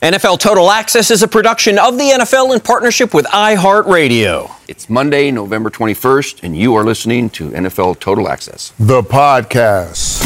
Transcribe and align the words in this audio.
NFL 0.00 0.38
Total 0.38 0.70
Access 0.70 1.10
is 1.10 1.24
a 1.24 1.28
production 1.28 1.76
of 1.76 1.98
the 1.98 2.04
NFL 2.04 2.54
in 2.54 2.60
partnership 2.60 3.12
with 3.12 3.26
iHeartRadio. 3.26 4.48
It's 4.68 4.88
Monday, 4.88 5.32
November 5.32 5.70
21st, 5.70 6.44
and 6.44 6.56
you 6.56 6.76
are 6.76 6.84
listening 6.84 7.28
to 7.30 7.50
NFL 7.50 7.98
Total 7.98 8.28
Access. 8.28 8.72
The 8.78 9.02
podcast. 9.02 10.22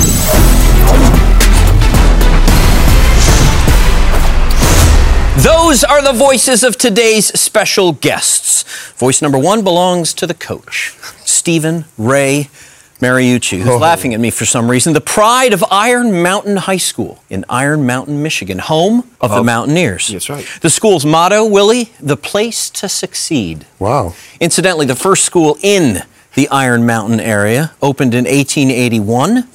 Those 5.43 5.83
are 5.85 6.03
the 6.03 6.13
voices 6.13 6.63
of 6.63 6.77
today's 6.77 7.29
special 7.41 7.95
guests. 7.95 8.93
Voice 8.99 9.23
number 9.23 9.39
one 9.39 9.65
belongs 9.65 10.13
to 10.13 10.27
the 10.27 10.35
coach, 10.35 10.91
Steven 11.25 11.87
Ray 11.97 12.51
Mariucci, 13.03 13.59
who's 13.59 13.69
Oh. 13.69 13.79
laughing 13.79 14.15
at 14.15 14.21
me 14.21 14.31
for 14.31 14.47
some 14.47 14.71
reason. 14.71 14.93
The 14.93 15.01
pride 15.01 15.53
of 15.53 15.65
Iron 15.73 16.23
Mountain 16.23 16.57
High 16.59 16.77
School 16.79 17.19
in 17.29 17.45
Iron 17.49 17.85
Mountain, 17.85 18.23
Michigan, 18.23 18.61
home 18.61 19.03
of 19.21 19.33
the 19.33 19.43
Mountaineers. 19.43 20.07
That's 20.09 20.31
right. 20.31 20.47
The 20.61 20.71
school's 20.71 21.05
motto, 21.05 21.45
Willie, 21.45 21.93
the 22.01 22.17
place 22.17 22.71
to 22.71 22.89
succeed. 22.89 23.67
Wow. 23.81 24.15
Incidentally, 24.41 24.87
the 24.87 24.95
first 24.95 25.25
school 25.25 25.59
in 25.63 26.03
the 26.35 26.49
Iron 26.51 26.87
Mountain 26.87 27.19
area 27.21 27.73
opened 27.83 28.15
in 28.15 28.25
1881. 28.25 29.49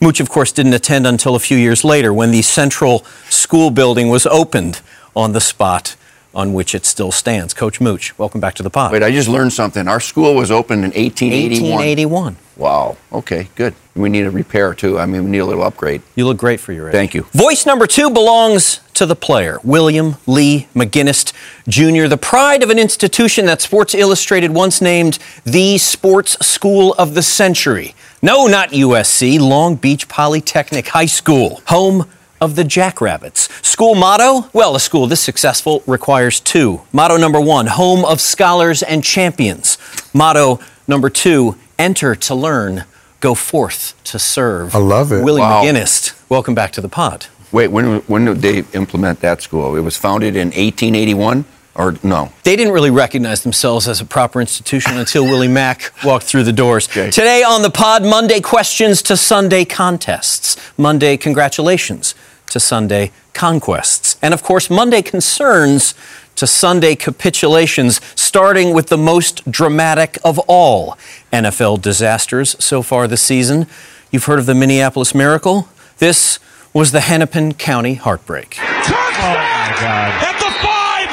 Mooch, 0.00 0.18
of 0.20 0.28
course, 0.28 0.50
didn't 0.52 0.74
attend 0.74 1.06
until 1.06 1.34
a 1.36 1.40
few 1.40 1.56
years 1.56 1.84
later 1.84 2.12
when 2.12 2.32
the 2.32 2.42
central 2.42 3.04
school 3.30 3.70
building 3.70 4.08
was 4.08 4.26
opened 4.26 4.80
on 5.14 5.32
the 5.32 5.40
spot 5.40 5.94
on 6.34 6.52
which 6.52 6.74
it 6.74 6.84
still 6.84 7.10
stands. 7.10 7.54
Coach 7.54 7.80
Mooch, 7.80 8.16
welcome 8.18 8.40
back 8.40 8.54
to 8.54 8.62
the 8.62 8.70
pod. 8.70 8.92
Wait, 8.92 9.02
I 9.02 9.10
just 9.10 9.28
learned 9.28 9.52
something. 9.52 9.88
Our 9.88 9.98
school 10.00 10.34
was 10.34 10.50
opened 10.50 10.84
in 10.84 10.90
1881. 10.92 11.70
1881. 11.78 12.36
Wow. 12.58 12.96
Okay, 13.12 13.48
good. 13.54 13.74
We 13.94 14.08
need 14.08 14.26
a 14.26 14.30
repair 14.30 14.74
too. 14.74 14.98
I 14.98 15.06
mean, 15.06 15.24
we 15.24 15.30
need 15.30 15.38
a 15.38 15.46
little 15.46 15.62
upgrade. 15.62 16.02
You 16.16 16.26
look 16.26 16.36
great 16.36 16.60
for 16.60 16.72
your 16.72 16.88
age. 16.88 16.92
Thank 16.92 17.14
you. 17.14 17.22
Voice 17.32 17.64
number 17.64 17.86
two 17.86 18.10
belongs 18.10 18.80
to 18.94 19.06
the 19.06 19.14
player, 19.16 19.58
William 19.62 20.16
Lee 20.26 20.66
McGinnis 20.74 21.32
Jr., 21.68 22.08
the 22.08 22.18
pride 22.18 22.64
of 22.64 22.70
an 22.70 22.78
institution 22.78 23.46
that 23.46 23.62
Sports 23.62 23.94
Illustrated 23.94 24.50
once 24.52 24.80
named 24.80 25.20
the 25.44 25.78
Sports 25.78 26.36
School 26.44 26.94
of 26.94 27.14
the 27.14 27.22
Century. 27.22 27.94
No, 28.22 28.48
not 28.48 28.70
USC, 28.70 29.38
Long 29.38 29.76
Beach 29.76 30.08
Polytechnic 30.08 30.88
High 30.88 31.06
School, 31.06 31.62
home 31.66 32.10
of 32.40 32.56
the 32.56 32.64
Jackrabbits. 32.64 33.48
School 33.66 33.94
motto? 33.94 34.48
Well, 34.52 34.74
a 34.74 34.80
school 34.80 35.06
this 35.06 35.20
successful 35.20 35.82
requires 35.86 36.40
two. 36.40 36.82
Motto 36.92 37.16
number 37.16 37.40
one, 37.40 37.66
home 37.66 38.04
of 38.04 38.20
scholars 38.20 38.82
and 38.82 39.04
champions. 39.04 39.78
Motto 40.12 40.58
number 40.88 41.10
two, 41.10 41.56
enter 41.78 42.14
to 42.14 42.34
learn, 42.34 42.84
go 43.20 43.34
forth 43.34 43.94
to 44.04 44.18
serve. 44.18 44.74
I 44.74 44.78
love 44.78 45.12
it. 45.12 45.24
Willie 45.24 45.40
Wow. 45.40 45.62
McGinnis, 45.62 46.12
welcome 46.28 46.54
back 46.54 46.72
to 46.72 46.80
the 46.80 46.88
pod. 46.88 47.26
Wait, 47.52 47.68
when 47.68 48.00
when 48.00 48.24
did 48.26 48.38
they 48.42 48.64
implement 48.78 49.20
that 49.20 49.40
school? 49.42 49.74
It 49.76 49.80
was 49.80 49.96
founded 49.96 50.36
in 50.36 50.48
1881, 50.48 51.44
or 51.74 51.94
no? 52.02 52.30
They 52.42 52.56
didn't 52.56 52.74
really 52.74 52.90
recognize 52.90 53.42
themselves 53.42 53.88
as 53.88 54.00
a 54.00 54.04
proper 54.04 54.40
institution 54.40 54.96
until 54.98 55.24
Willie 55.24 55.48
Mack 55.48 55.92
walked 56.04 56.26
through 56.26 56.44
the 56.44 56.52
doors. 56.52 56.88
Okay. 56.88 57.10
Today 57.10 57.42
on 57.42 57.62
the 57.62 57.70
pod, 57.70 58.04
Monday 58.04 58.40
questions 58.40 59.00
to 59.02 59.16
Sunday 59.16 59.64
contests. 59.64 60.56
Monday 60.76 61.16
congratulations 61.16 62.14
to 62.50 62.60
Sunday 62.60 63.12
conquests. 63.32 64.16
And 64.20 64.34
of 64.34 64.42
course, 64.42 64.68
Monday 64.68 65.00
concerns 65.02 65.94
to 66.38 66.46
Sunday 66.46 66.94
capitulations, 66.94 68.00
starting 68.14 68.72
with 68.72 68.88
the 68.88 68.96
most 68.96 69.50
dramatic 69.50 70.18
of 70.24 70.38
all 70.46 70.96
NFL 71.32 71.82
disasters 71.82 72.56
so 72.62 72.82
far 72.82 73.08
this 73.08 73.22
season. 73.22 73.66
You've 74.10 74.24
heard 74.24 74.38
of 74.38 74.46
the 74.46 74.54
Minneapolis 74.54 75.14
Miracle? 75.14 75.68
This 75.98 76.38
was 76.72 76.92
the 76.92 77.00
Hennepin 77.00 77.54
County 77.54 77.94
heartbreak. 77.94 78.50
Kirk! 78.50 79.82
At 79.82 80.38
the 80.38 80.50
five, 80.62 81.10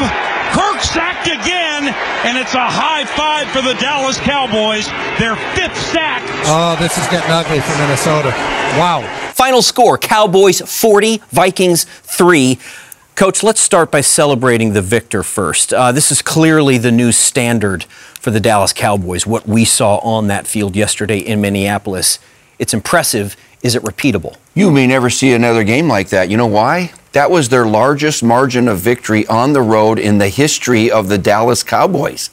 Kirk 0.54 0.82
sacked 0.82 1.28
again, 1.28 1.94
and 2.26 2.38
it's 2.38 2.54
a 2.54 2.70
high 2.70 3.06
five 3.06 3.50
for 3.50 3.62
the 3.62 3.74
Dallas 3.80 4.18
Cowboys. 4.20 4.88
Their 5.18 5.36
fifth 5.56 5.78
sack. 5.92 6.22
Oh, 6.46 6.76
this 6.80 6.98
is 6.98 7.08
getting 7.08 7.32
ugly 7.32 7.60
for 7.62 7.76
Minnesota. 7.78 8.30
Wow. 8.78 9.02
Final 9.34 9.62
score 9.62 9.98
Cowboys 9.98 10.62
40, 10.62 11.22
Vikings 11.32 11.86
3. 11.86 12.60
Coach, 13.16 13.44
let's 13.44 13.62
start 13.62 13.92
by 13.92 14.02
celebrating 14.02 14.74
the 14.74 14.82
victor 14.82 15.24
first. 15.24 15.74
Uh, 15.74 15.94
this 15.94 16.12
is 16.12 16.22
clearly 16.22 16.78
the 16.78 16.92
new 16.92 17.14
standard 17.14 17.86
for 18.20 18.30
the 18.30 18.42
Dallas 18.42 18.74
Cowboys, 18.74 19.26
what 19.26 19.48
we 19.48 19.64
saw 19.64 20.00
on 20.00 20.28
that 20.28 20.46
field 20.46 20.76
yesterday 20.76 21.20
in 21.20 21.40
Minneapolis. 21.40 22.20
It's 22.60 22.74
impressive. 22.74 23.38
Is 23.64 23.74
it 23.74 23.84
repeatable? 23.84 24.36
You 24.54 24.70
may 24.70 24.86
never 24.86 25.10
see 25.10 25.32
another 25.32 25.64
game 25.64 25.88
like 25.88 26.10
that. 26.10 26.30
You 26.30 26.36
know 26.36 26.46
why? 26.46 26.92
That 27.14 27.32
was 27.32 27.48
their 27.48 27.66
largest 27.66 28.22
margin 28.22 28.68
of 28.68 28.80
victory 28.80 29.26
on 29.28 29.54
the 29.54 29.62
road 29.62 29.98
in 29.98 30.18
the 30.18 30.28
history 30.28 30.92
of 30.92 31.08
the 31.08 31.18
Dallas 31.18 31.64
Cowboys. 31.64 32.30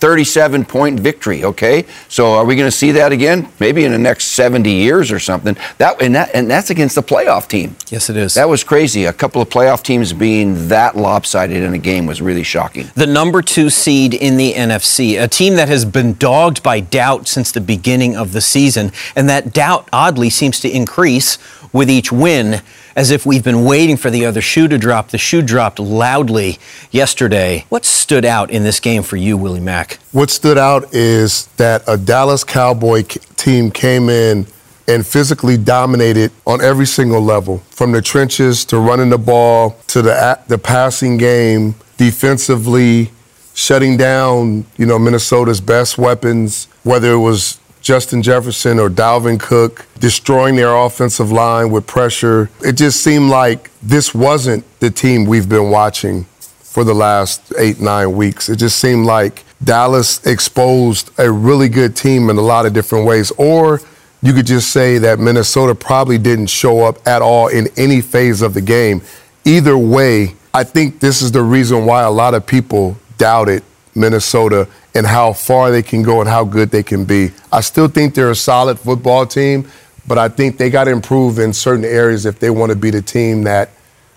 37 0.00 0.64
point 0.64 0.98
victory, 0.98 1.44
okay? 1.44 1.84
So 2.08 2.32
are 2.32 2.44
we 2.44 2.56
going 2.56 2.66
to 2.70 2.76
see 2.76 2.92
that 2.92 3.12
again? 3.12 3.48
Maybe 3.60 3.84
in 3.84 3.92
the 3.92 3.98
next 3.98 4.28
70 4.28 4.70
years 4.70 5.12
or 5.12 5.18
something. 5.18 5.56
That 5.78 6.00
and 6.02 6.14
that 6.14 6.30
and 6.34 6.50
that's 6.50 6.70
against 6.70 6.94
the 6.94 7.02
playoff 7.02 7.48
team. 7.48 7.76
Yes, 7.88 8.10
it 8.10 8.16
is. 8.16 8.34
That 8.34 8.48
was 8.48 8.64
crazy. 8.64 9.04
A 9.04 9.12
couple 9.12 9.42
of 9.42 9.48
playoff 9.48 9.82
teams 9.82 10.12
being 10.12 10.68
that 10.68 10.96
lopsided 10.96 11.62
in 11.62 11.74
a 11.74 11.78
game 11.78 12.06
was 12.06 12.22
really 12.22 12.42
shocking. 12.42 12.90
the 12.94 13.06
number 13.06 13.42
two 13.42 13.70
seed 13.70 14.14
in 14.14 14.36
the 14.36 14.54
NFC, 14.54 15.22
a 15.22 15.28
team 15.28 15.54
that 15.56 15.68
has 15.68 15.84
been 15.84 16.14
dogged 16.14 16.62
by 16.62 16.80
doubt 16.80 17.28
since 17.28 17.52
the 17.52 17.60
beginning 17.60 18.16
of 18.16 18.32
the 18.32 18.40
season. 18.40 18.92
And 19.14 19.28
that 19.28 19.52
doubt, 19.52 19.88
oddly, 19.92 20.30
seems 20.30 20.60
to 20.60 20.70
increase 20.70 21.38
with 21.72 21.90
each 21.90 22.10
win, 22.10 22.62
as 22.96 23.10
if 23.10 23.26
we've 23.26 23.44
been 23.44 23.64
waiting 23.64 23.96
for 23.96 24.10
the 24.10 24.26
other 24.26 24.40
shoe 24.40 24.68
to 24.68 24.78
drop. 24.78 25.10
The 25.10 25.18
shoe 25.18 25.42
dropped 25.42 25.78
loudly 25.78 26.58
yesterday. 26.90 27.64
What 27.68 27.84
stood 27.84 28.24
out 28.24 28.50
in 28.50 28.62
this 28.62 28.80
game 28.80 29.02
for 29.02 29.16
you, 29.16 29.36
Willie 29.36 29.60
Mack? 29.60 29.98
What 30.12 30.30
stood 30.30 30.58
out 30.58 30.92
is 30.92 31.46
that 31.56 31.82
a 31.86 31.96
Dallas 31.96 32.44
Cowboy 32.44 33.02
team 33.36 33.70
came 33.70 34.08
in 34.08 34.46
and 34.88 35.06
physically 35.06 35.56
dominated 35.56 36.32
on 36.46 36.60
every 36.60 36.86
single 36.86 37.20
level, 37.20 37.58
from 37.70 37.92
the 37.92 38.02
trenches 38.02 38.64
to 38.64 38.78
running 38.78 39.10
the 39.10 39.18
ball 39.18 39.76
to 39.86 40.02
the 40.02 40.38
the 40.48 40.58
passing 40.58 41.16
game, 41.16 41.76
defensively, 41.96 43.12
shutting 43.54 43.96
down 43.96 44.66
you 44.76 44.86
know 44.86 44.98
Minnesota's 44.98 45.60
best 45.60 45.96
weapons, 45.96 46.66
whether 46.82 47.12
it 47.12 47.18
was 47.18 47.59
Justin 47.80 48.22
Jefferson 48.22 48.78
or 48.78 48.88
Dalvin 48.88 49.40
Cook, 49.40 49.86
destroying 49.98 50.56
their 50.56 50.74
offensive 50.74 51.32
line 51.32 51.70
with 51.70 51.86
pressure. 51.86 52.50
It 52.64 52.72
just 52.72 53.02
seemed 53.02 53.30
like 53.30 53.70
this 53.82 54.14
wasn't 54.14 54.64
the 54.80 54.90
team 54.90 55.24
we've 55.24 55.48
been 55.48 55.70
watching 55.70 56.24
for 56.60 56.84
the 56.84 56.94
last 56.94 57.52
eight, 57.58 57.80
nine 57.80 58.14
weeks. 58.14 58.48
It 58.48 58.56
just 58.56 58.78
seemed 58.78 59.06
like 59.06 59.44
Dallas 59.62 60.24
exposed 60.26 61.10
a 61.18 61.30
really 61.30 61.68
good 61.68 61.96
team 61.96 62.30
in 62.30 62.36
a 62.36 62.42
lot 62.42 62.66
of 62.66 62.72
different 62.72 63.06
ways. 63.06 63.32
Or 63.32 63.80
you 64.22 64.32
could 64.34 64.46
just 64.46 64.70
say 64.70 64.98
that 64.98 65.18
Minnesota 65.18 65.74
probably 65.74 66.18
didn't 66.18 66.46
show 66.46 66.84
up 66.84 67.06
at 67.06 67.22
all 67.22 67.48
in 67.48 67.68
any 67.76 68.00
phase 68.00 68.42
of 68.42 68.54
the 68.54 68.60
game. 68.60 69.02
Either 69.44 69.76
way, 69.76 70.34
I 70.52 70.64
think 70.64 71.00
this 71.00 71.22
is 71.22 71.32
the 71.32 71.42
reason 71.42 71.86
why 71.86 72.02
a 72.02 72.10
lot 72.10 72.34
of 72.34 72.46
people 72.46 72.96
doubted 73.16 73.62
Minnesota 73.94 74.68
and 74.94 75.06
how 75.06 75.32
far 75.32 75.70
they 75.70 75.82
can 75.82 76.02
go 76.02 76.20
and 76.20 76.28
how 76.28 76.44
good 76.44 76.70
they 76.70 76.82
can 76.82 77.04
be. 77.04 77.30
I 77.52 77.60
still 77.60 77.88
think 77.88 78.14
they're 78.14 78.30
a 78.30 78.36
solid 78.36 78.78
football 78.78 79.26
team, 79.26 79.68
but 80.06 80.18
I 80.18 80.28
think 80.28 80.56
they 80.58 80.70
got 80.70 80.84
to 80.84 80.90
improve 80.90 81.38
in 81.38 81.52
certain 81.52 81.84
areas 81.84 82.26
if 82.26 82.38
they 82.38 82.50
want 82.50 82.70
to 82.70 82.76
be 82.76 82.90
the 82.90 83.02
team 83.02 83.44
that 83.44 83.70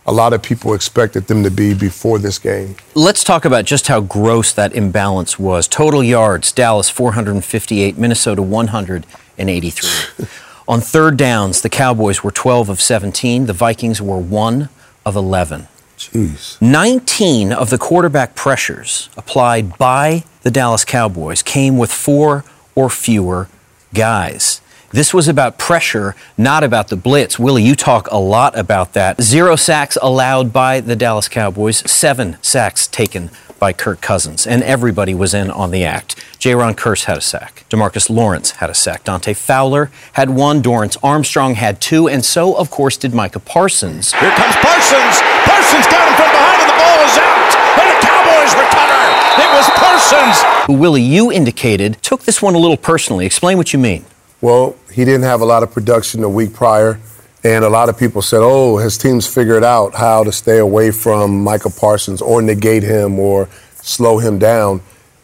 a 0.06 0.12
lot 0.12 0.34
of 0.34 0.42
people 0.42 0.74
expected 0.74 1.28
them 1.28 1.44
to 1.44 1.52
be 1.52 1.74
before 1.74 2.20
this 2.20 2.38
game. 2.38 2.76
Let's 2.94 3.24
talk 3.24 3.46
about 3.46 3.66
just 3.66 3.88
how 3.88 4.02
gross 4.02 4.52
that 4.54 4.74
imbalance 4.74 5.40
was. 5.40 5.68
Total 5.68 6.04
yards, 6.04 6.52
Dallas 6.52 6.90
458, 6.90 7.98
Minnesota 7.98 8.42
183. 8.42 10.28
On 10.68 10.80
third 10.80 11.18
downs, 11.18 11.62
the 11.62 11.70
Cowboys 11.70 12.24
were 12.24 12.32
12 12.32 12.70
of 12.70 12.82
17, 12.82 13.46
the 13.46 13.54
Vikings 13.54 14.02
were 14.02 14.18
1 14.18 14.70
of 15.06 15.16
11. 15.16 15.68
Jeez. 16.10 16.62
19 16.62 17.52
of 17.52 17.70
the 17.70 17.78
quarterback 17.78 18.36
pressures 18.36 19.10
applied 19.18 19.78
by 19.78 20.24
the 20.42 20.52
Dallas 20.52 20.86
Cowboys 20.86 21.42
came 21.42 21.78
with 21.78 21.92
four 21.92 22.44
or 22.76 22.90
fewer 22.90 23.48
guys. 23.94 24.62
This 24.92 25.12
was 25.12 25.28
about 25.28 25.58
pressure, 25.58 26.16
not 26.38 26.64
about 26.64 26.90
the 26.90 26.96
blitz. 26.96 27.40
Willie, 27.40 27.64
you 27.64 27.76
talk 27.76 28.08
a 28.12 28.20
lot 28.20 28.58
about 28.58 28.94
that. 28.94 29.20
Zero 29.22 29.56
sacks 29.56 29.98
allowed 30.02 30.54
by 30.54 30.82
the 30.82 30.96
Dallas 30.96 31.28
Cowboys, 31.28 31.78
seven 31.90 32.38
sacks 32.44 32.86
taken 32.86 33.32
by 33.64 33.72
Kirk 33.72 34.02
Cousins, 34.02 34.46
and 34.46 34.62
everybody 34.62 35.14
was 35.14 35.34
in 35.34 35.50
on 35.50 35.72
the 35.72 35.86
act. 35.86 36.18
Jayron 36.38 36.76
Kearse 36.76 37.06
had 37.06 37.16
a 37.16 37.22
sack. 37.22 37.64
Demarcus 37.70 38.10
Lawrence 38.10 38.52
had 38.60 38.70
a 38.70 38.74
sack. 38.74 39.06
Dante 39.06 39.34
Fowler 39.34 39.90
had 40.20 40.30
one. 40.32 40.62
Dorance 40.62 40.98
Armstrong 41.02 41.56
had 41.56 41.80
two, 41.80 42.10
and 42.10 42.26
so, 42.26 42.56
of 42.56 42.70
course, 42.70 42.98
did 42.98 43.14
Micah 43.14 43.40
Parsons. 43.40 44.12
Here 44.12 44.36
comes 44.36 44.54
Parsons. 44.58 45.16
Parsons 45.48 45.88
got 45.88 46.04
him 46.10 46.16
from 46.20 46.30
behind, 46.36 46.60
and 46.60 46.72
the 46.72 46.76
ball 46.76 47.00
is 47.08 47.16
out. 47.16 47.52
And 47.80 47.88
the 47.88 48.00
Cowboys 48.04 48.52
recover. 48.52 49.00
It 49.40 49.50
was 49.56 49.70
Parsons. 49.80 50.66
Who, 50.68 50.74
Willie, 50.74 51.02
you 51.02 51.32
indicated 51.32 52.02
took 52.02 52.24
this 52.24 52.42
one 52.42 52.56
a 52.56 52.60
little 52.60 52.76
personally. 52.76 53.26
Explain 53.26 53.56
what 53.56 53.72
you 53.72 53.80
mean. 53.80 54.04
Well, 54.42 54.76
he 54.92 55.06
didn't 55.06 55.24
have 55.24 55.40
a 55.40 55.46
lot 55.46 55.64
of 55.64 55.72
production 55.72 56.20
the 56.20 56.28
week 56.28 56.52
prior. 56.52 57.00
And 57.44 57.66
a 57.66 57.70
lot 57.70 57.90
of 57.90 57.98
people 57.98 58.22
said, 58.22 58.40
oh, 58.42 58.78
his 58.78 58.98
team's 58.98 59.28
figured 59.28 59.64
out 59.64 59.96
how 59.96 60.24
to 60.24 60.32
stay 60.32 60.60
away 60.60 60.92
from 60.92 61.44
Michael 61.44 61.72
Parsons 61.72 62.22
or 62.22 62.42
negate 62.42 62.84
him 62.84 63.20
or 63.20 63.50
slow 63.82 64.20
him 64.20 64.40
down. 64.40 64.82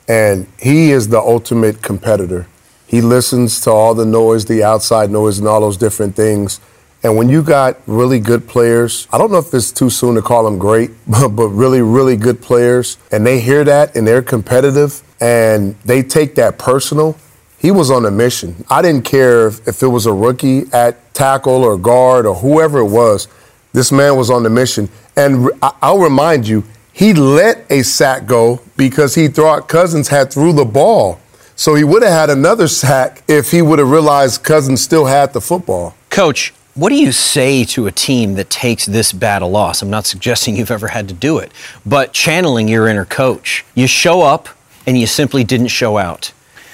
And 0.07 0.47
he 0.59 0.91
is 0.91 1.07
the 1.07 1.19
ultimate 1.19 1.81
competitor. 1.81 2.47
He 2.87 3.01
listens 3.01 3.61
to 3.61 3.71
all 3.71 3.93
the 3.93 4.05
noise, 4.05 4.45
the 4.45 4.63
outside 4.63 5.11
noise, 5.11 5.39
and 5.39 5.47
all 5.47 5.61
those 5.61 5.77
different 5.77 6.15
things. 6.15 6.59
And 7.03 7.15
when 7.15 7.29
you 7.29 7.41
got 7.41 7.77
really 7.87 8.19
good 8.19 8.47
players, 8.47 9.07
I 9.13 9.17
don't 9.17 9.31
know 9.31 9.37
if 9.37 9.53
it's 9.53 9.71
too 9.71 9.89
soon 9.89 10.15
to 10.15 10.21
call 10.21 10.43
them 10.43 10.57
great, 10.57 10.91
but, 11.07 11.29
but 11.29 11.47
really, 11.49 11.81
really 11.81 12.17
good 12.17 12.41
players, 12.41 12.97
and 13.11 13.25
they 13.25 13.39
hear 13.39 13.63
that 13.63 13.95
and 13.95 14.05
they're 14.05 14.21
competitive 14.21 15.01
and 15.21 15.75
they 15.85 16.01
take 16.01 16.35
that 16.35 16.57
personal, 16.57 17.17
he 17.59 17.71
was 17.71 17.91
on 17.91 18.05
a 18.05 18.11
mission. 18.11 18.63
I 18.69 18.81
didn't 18.81 19.03
care 19.03 19.47
if, 19.47 19.67
if, 19.67 19.83
it 19.83 19.87
was 19.87 20.05
a 20.05 20.13
rookie 20.13 20.63
at 20.71 21.13
tackle 21.13 21.63
or 21.63 21.77
guard 21.77 22.25
or 22.25 22.35
whoever 22.35 22.79
it 22.79 22.89
was. 22.89 23.27
This 23.73 23.91
man 23.91 24.15
was 24.15 24.29
on 24.29 24.43
the 24.43 24.49
mission. 24.49 24.89
And 25.15 25.49
I'll 25.61 25.99
remind 25.99 26.47
you, 26.47 26.63
he 26.93 27.13
let 27.13 27.65
a 27.69 27.83
sack 27.83 28.25
go 28.25 28.61
because 28.77 29.15
he 29.15 29.27
thought 29.27 29.67
Cousins 29.67 30.07
had 30.07 30.31
threw 30.31 30.53
the 30.53 30.65
ball. 30.65 31.19
So 31.55 31.75
he 31.75 31.83
would 31.83 32.01
have 32.01 32.11
had 32.13 32.29
another 32.29 32.67
sack 32.81 33.23
if 33.27 33.51
he 33.51 33.61
would 33.61 33.79
have 33.79 33.89
realized 33.89 34.43
Cousins 34.43 34.81
still 34.81 35.05
had 35.05 35.33
the 35.33 35.41
football. 35.41 35.95
Coach, 36.09 36.53
what 36.75 36.89
do 36.89 36.95
you 36.95 37.11
say 37.11 37.65
to 37.65 37.87
a 37.87 37.91
team 37.91 38.35
that 38.35 38.49
takes 38.49 38.85
this 38.85 39.11
bad 39.11 39.41
a 39.41 39.45
loss? 39.45 39.81
I'm 39.81 39.89
not 39.89 40.05
suggesting 40.05 40.55
you've 40.57 40.71
ever 40.71 40.87
had 40.87 41.09
to 41.09 41.13
do 41.13 41.37
it, 41.39 41.51
but 41.85 42.13
channeling 42.13 42.69
your 42.69 42.87
inner 42.87 43.05
coach. 43.05 43.65
You 43.75 43.85
show 43.85 44.21
up 44.21 44.47
and 44.87 44.97
you 44.97 45.05
simply 45.05 45.43
didn't 45.43 45.67
show 45.67 45.97
out. 45.97 46.31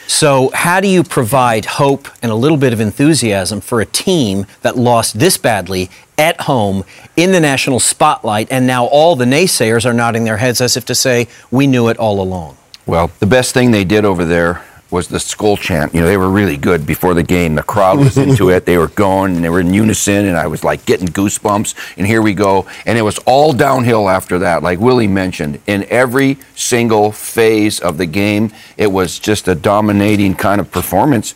So, 0.07 0.51
how 0.53 0.79
do 0.79 0.87
you 0.87 1.03
provide 1.03 1.65
hope 1.65 2.07
and 2.21 2.31
a 2.31 2.35
little 2.35 2.57
bit 2.57 2.73
of 2.73 2.79
enthusiasm 2.79 3.59
for 3.59 3.81
a 3.81 3.85
team 3.85 4.45
that 4.61 4.77
lost 4.77 5.19
this 5.19 5.37
badly 5.37 5.89
at 6.17 6.41
home 6.41 6.83
in 7.15 7.31
the 7.31 7.39
national 7.39 7.79
spotlight, 7.79 8.47
and 8.51 8.67
now 8.67 8.85
all 8.85 9.15
the 9.15 9.25
naysayers 9.25 9.85
are 9.85 9.93
nodding 9.93 10.23
their 10.23 10.37
heads 10.37 10.61
as 10.61 10.77
if 10.77 10.85
to 10.85 10.95
say, 10.95 11.27
We 11.51 11.67
knew 11.67 11.87
it 11.89 11.97
all 11.97 12.21
along? 12.21 12.57
Well, 12.85 13.11
the 13.19 13.25
best 13.25 13.53
thing 13.53 13.71
they 13.71 13.83
did 13.83 14.05
over 14.05 14.23
there 14.23 14.63
was 14.91 15.07
the 15.07 15.17
Skol 15.17 15.57
chant. 15.59 15.93
You 15.93 16.01
know, 16.01 16.07
they 16.07 16.17
were 16.17 16.29
really 16.29 16.57
good 16.57 16.85
before 16.85 17.13
the 17.13 17.23
game. 17.23 17.55
The 17.55 17.63
crowd 17.63 17.97
was 17.97 18.17
into 18.17 18.49
it. 18.51 18.65
They 18.65 18.77
were 18.77 18.87
going 18.89 19.35
and 19.35 19.43
they 19.43 19.49
were 19.49 19.59
in 19.59 19.73
unison, 19.73 20.25
and 20.25 20.37
I 20.37 20.47
was 20.47 20.63
like 20.63 20.85
getting 20.85 21.07
goosebumps. 21.07 21.73
And 21.97 22.05
here 22.05 22.21
we 22.21 22.33
go. 22.33 22.67
And 22.85 22.97
it 22.97 23.01
was 23.01 23.17
all 23.19 23.53
downhill 23.53 24.09
after 24.09 24.39
that, 24.39 24.63
like 24.63 24.79
Willie 24.79 25.07
mentioned. 25.07 25.59
In 25.67 25.85
every 25.89 26.37
single 26.55 27.11
phase 27.11 27.79
of 27.79 27.97
the 27.97 28.05
game, 28.05 28.51
it 28.77 28.87
was 28.87 29.19
just 29.19 29.47
a 29.47 29.55
dominating 29.55 30.35
kind 30.35 30.61
of 30.61 30.71
performance 30.71 31.35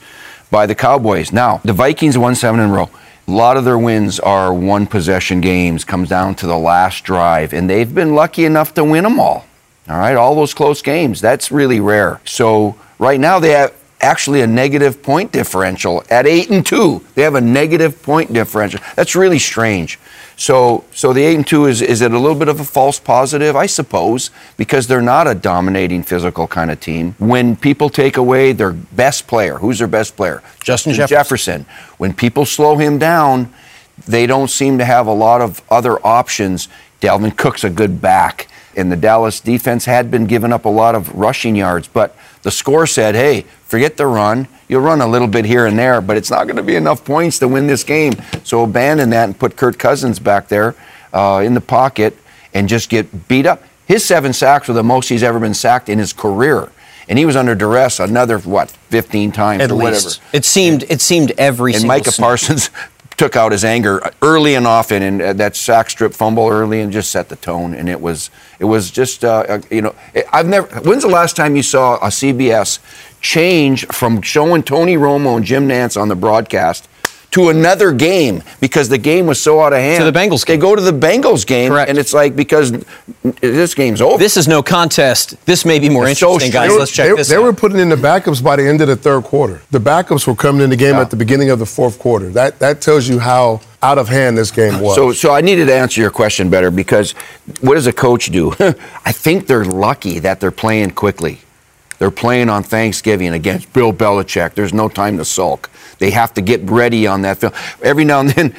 by 0.52 0.66
the 0.66 0.76
Cowboys. 0.76 1.32
Now, 1.32 1.62
the 1.64 1.74
Vikings 1.74 2.18
won 2.18 2.36
seven 2.36 2.60
in 2.60 2.70
a 2.70 2.74
row. 2.74 2.90
A 3.28 3.32
lot 3.32 3.58
of 3.58 3.66
their 3.66 3.78
wins 3.78 4.20
are 4.20 4.52
one 4.52 4.88
possession 4.88 5.40
games, 5.40 5.84
comes 5.84 6.10
down 6.10 6.34
to 6.36 6.48
the 6.48 6.58
last 6.58 7.04
drive, 7.04 7.54
and 7.54 7.70
they've 7.70 7.94
been 7.94 8.16
lucky 8.16 8.44
enough 8.44 8.74
to 8.74 8.84
win 8.84 9.04
them 9.04 9.20
all. 9.20 9.46
All 9.90 9.98
right, 9.98 10.16
all 10.16 10.36
those 10.36 10.54
close 10.54 10.82
games. 10.82 11.20
That's 11.20 11.52
really 11.52 11.80
rare. 11.80 12.22
So 12.26 12.76
Right 13.00 13.20
now, 13.20 13.40
they 13.40 13.52
have 13.52 13.74
actually 14.02 14.42
a 14.42 14.48
negative 14.48 15.02
point 15.02 15.32
differential 15.32 16.04
at 16.10 16.28
eight 16.28 16.50
and 16.50 16.66
two. 16.66 17.04
They 17.16 17.24
have 17.24 17.36
a 17.36 17.42
negative 17.42 18.04
point 18.04 18.32
differential. 18.34 18.82
That's 18.96 19.16
really 19.16 19.40
strange. 19.40 20.00
So, 20.36 20.84
so 20.94 21.12
the 21.12 21.24
eight 21.24 21.36
and 21.36 21.48
two 21.48 21.66
is 21.66 21.82
is 21.82 22.02
it 22.02 22.12
a 22.12 22.20
little 22.20 22.38
bit 22.38 22.50
of 22.50 22.60
a 22.60 22.66
false 22.66 23.00
positive, 23.00 23.56
I 23.56 23.66
suppose, 23.66 24.32
because 24.58 24.88
they're 24.88 25.02
not 25.02 25.28
a 25.28 25.36
dominating 25.36 26.04
physical 26.04 26.46
kind 26.46 26.72
of 26.72 26.80
team. 26.82 27.16
When 27.20 27.56
people 27.56 27.90
take 27.90 28.18
away 28.18 28.52
their 28.52 28.74
best 28.74 29.28
player, 29.28 29.58
who's 29.58 29.80
their 29.80 29.88
best 29.88 30.18
player? 30.18 30.44
Justin 30.62 30.94
Jefferson. 30.94 31.64
Jefferson. 31.64 31.66
When 31.98 32.14
people 32.14 32.46
slow 32.46 32.78
him 32.78 33.00
down, 33.00 33.52
they 34.08 34.28
don't 34.28 34.50
seem 34.50 34.78
to 34.78 34.86
have 34.86 35.08
a 35.08 35.14
lot 35.14 35.40
of 35.42 35.62
other 35.70 36.06
options. 36.06 36.68
Dalvin 37.02 37.36
Cook's 37.36 37.64
a 37.64 37.70
good 37.70 38.02
back, 38.02 38.49
and 38.76 38.92
the 38.92 38.96
Dallas 38.96 39.40
defense 39.40 39.86
had 39.86 40.10
been 40.12 40.26
giving 40.26 40.54
up 40.54 40.66
a 40.66 40.70
lot 40.70 40.96
of 40.96 41.14
rushing 41.16 41.56
yards, 41.56 41.88
but 41.88 42.16
the 42.44 42.52
score 42.52 42.88
said, 42.88 43.16
hey, 43.16 43.42
forget 43.66 43.98
the 43.98 44.08
run. 44.08 44.48
You'll 44.68 44.82
run 44.82 45.02
a 45.02 45.08
little 45.08 45.28
bit 45.28 45.46
here 45.46 45.66
and 45.66 45.78
there, 45.78 46.02
but 46.02 46.16
it's 46.18 46.30
not 46.30 46.46
going 46.46 46.56
to 46.58 46.64
be 46.64 46.76
enough 46.76 47.04
points 47.04 47.40
to 47.40 47.48
win 47.48 47.68
this 47.68 47.84
game. 47.84 48.14
So 48.44 48.64
abandon 48.64 49.10
that 49.10 49.26
and 49.26 49.38
put 49.38 49.58
Kirk 49.58 49.78
Cousins 49.78 50.20
back 50.20 50.48
there 50.48 50.76
uh, 51.14 51.42
in 51.44 51.54
the 51.54 51.62
pocket 51.62 52.16
and 52.54 52.70
just 52.70 52.90
get 52.90 53.28
beat 53.28 53.46
up. 53.46 53.64
His 53.88 54.06
seven 54.06 54.34
sacks 54.34 54.68
were 54.68 54.74
the 54.74 54.84
most 54.84 55.10
he's 55.10 55.24
ever 55.24 55.40
been 55.40 55.54
sacked 55.56 55.90
in 55.90 55.98
his 56.00 56.14
career. 56.14 56.70
And 57.08 57.18
he 57.18 57.26
was 57.26 57.36
under 57.36 57.56
duress 57.56 58.00
another 58.00 58.38
what, 58.38 58.70
15 58.70 59.32
times 59.32 59.64
At 59.64 59.72
or 59.72 59.76
least. 59.76 60.20
whatever. 60.20 60.38
It 60.38 60.46
seemed 60.46 60.84
it 60.90 61.02
seemed 61.02 61.32
every 61.40 61.74
And 61.74 61.86
Micah 61.88 62.12
snap. 62.12 62.24
Parsons 62.24 62.70
took 63.20 63.36
out 63.36 63.52
his 63.52 63.66
anger 63.66 64.02
early 64.22 64.56
and 64.56 64.66
often, 64.66 65.04
and 65.04 65.22
uh, 65.22 65.34
that 65.34 65.54
sack 65.54 65.90
strip 65.90 66.14
fumble 66.14 66.48
early 66.48 66.80
and 66.80 66.90
just 66.90 67.12
set 67.12 67.28
the 67.28 67.36
tone. 67.36 67.74
And 67.74 67.90
it 67.90 68.00
was 68.00 68.32
it 68.60 68.64
was 68.66 68.90
just 68.90 69.26
uh, 69.26 69.46
uh, 69.50 69.62
you 69.70 69.82
know 69.82 69.94
I've 70.32 70.48
never. 70.48 70.68
When's 70.80 71.04
the 71.04 71.10
last 71.10 71.36
time 71.36 71.58
you 71.58 71.62
saw 71.62 71.98
a 71.98 72.08
CBS 72.08 72.80
change 73.20 73.86
from 73.88 74.22
showing 74.22 74.64
Tony 74.64 74.96
Romo 74.96 75.36
and 75.36 75.46
Jim 75.46 75.68
Nantz 75.68 76.00
on 76.00 76.08
the 76.08 76.16
broadcast? 76.16 76.88
To 77.34 77.50
another 77.50 77.92
game 77.92 78.42
because 78.60 78.90
the 78.90 78.98
game 78.98 79.28
was 79.28 79.40
so 79.40 79.62
out 79.62 79.72
of 79.72 79.78
hand. 79.80 80.04
To 80.04 80.12
the 80.12 80.18
Bengals 80.18 80.46
They 80.48 80.58
go 80.58 80.76
to 80.76 80.82
the 80.82 80.92
Bengals 80.92 81.46
game, 81.46 81.72
Correct. 81.72 81.88
and 81.90 81.98
it's 82.00 82.12
like 82.12 82.36
because 82.36 82.72
this 83.42 83.76
game's 83.76 84.02
over. 84.02 84.18
This 84.18 84.36
is 84.36 84.48
no 84.48 84.64
contest. 84.64 85.36
This 85.46 85.64
may 85.64 85.78
be 85.78 85.90
more 85.90 86.08
It's 86.08 86.20
so 86.20 86.34
interesting, 86.34 86.54
guys. 86.54 86.66
strange. 86.72 86.80
Let's 86.80 86.92
check 86.92 87.10
they, 87.10 87.16
this 87.16 87.28
they 87.30 87.36
out. 87.36 87.44
were 87.44 87.54
putting 87.54 87.78
in 87.78 87.90
the 87.90 87.96
backups 87.98 88.44
by 88.44 88.56
the 88.56 88.68
end 88.68 88.82
of 88.82 88.88
the 88.88 88.96
third 88.96 89.24
quarter. 89.26 89.62
The 89.70 89.80
backups 89.80 90.26
were 90.26 90.34
coming 90.36 90.64
in 90.64 90.72
the 90.72 90.76
game 90.76 90.96
Yeah. 90.96 91.02
at 91.02 91.12
the 91.12 91.16
beginning 91.18 91.52
of 91.52 91.60
the 91.60 91.68
fourth 91.68 92.00
quarter. 92.00 92.30
That 92.30 92.58
that 92.60 92.82
tells 92.82 93.08
you 93.08 93.20
how 93.20 93.62
out 93.84 94.00
of 94.00 94.10
hand 94.10 94.36
this 94.36 94.50
game 94.50 94.80
was. 94.82 94.96
So, 94.96 95.12
so 95.12 95.32
I 95.32 95.42
needed 95.42 95.68
to 95.68 95.74
answer 95.76 96.02
your 96.02 96.10
question 96.12 96.50
better 96.50 96.72
because 96.72 97.12
what 97.62 97.76
does 97.76 97.86
a 97.86 97.94
coach 97.94 98.32
do? 98.32 98.54
I 99.06 99.12
think 99.12 99.46
they're 99.46 99.66
lucky 99.66 100.18
that 100.20 100.40
they're 100.40 100.52
playing 100.52 100.92
quickly. 100.92 101.42
They're 102.00 102.12
playing 102.12 102.50
on 102.50 102.64
Thanksgiving 102.64 103.34
against 103.34 103.72
Bill 103.74 103.94
Belichick. 103.94 104.56
There's 104.56 104.74
no 104.74 104.90
time 104.90 105.18
to 105.18 105.26
sulk. 105.26 105.70
They 106.00 106.12
have 106.12 106.34
to 106.36 106.42
get 106.42 106.62
ready 106.70 107.06
on 107.06 107.22
that 107.24 107.38
film. 107.38 107.54
Every 107.84 108.06
now 108.06 108.22
and 108.22 108.30
then, 108.30 108.56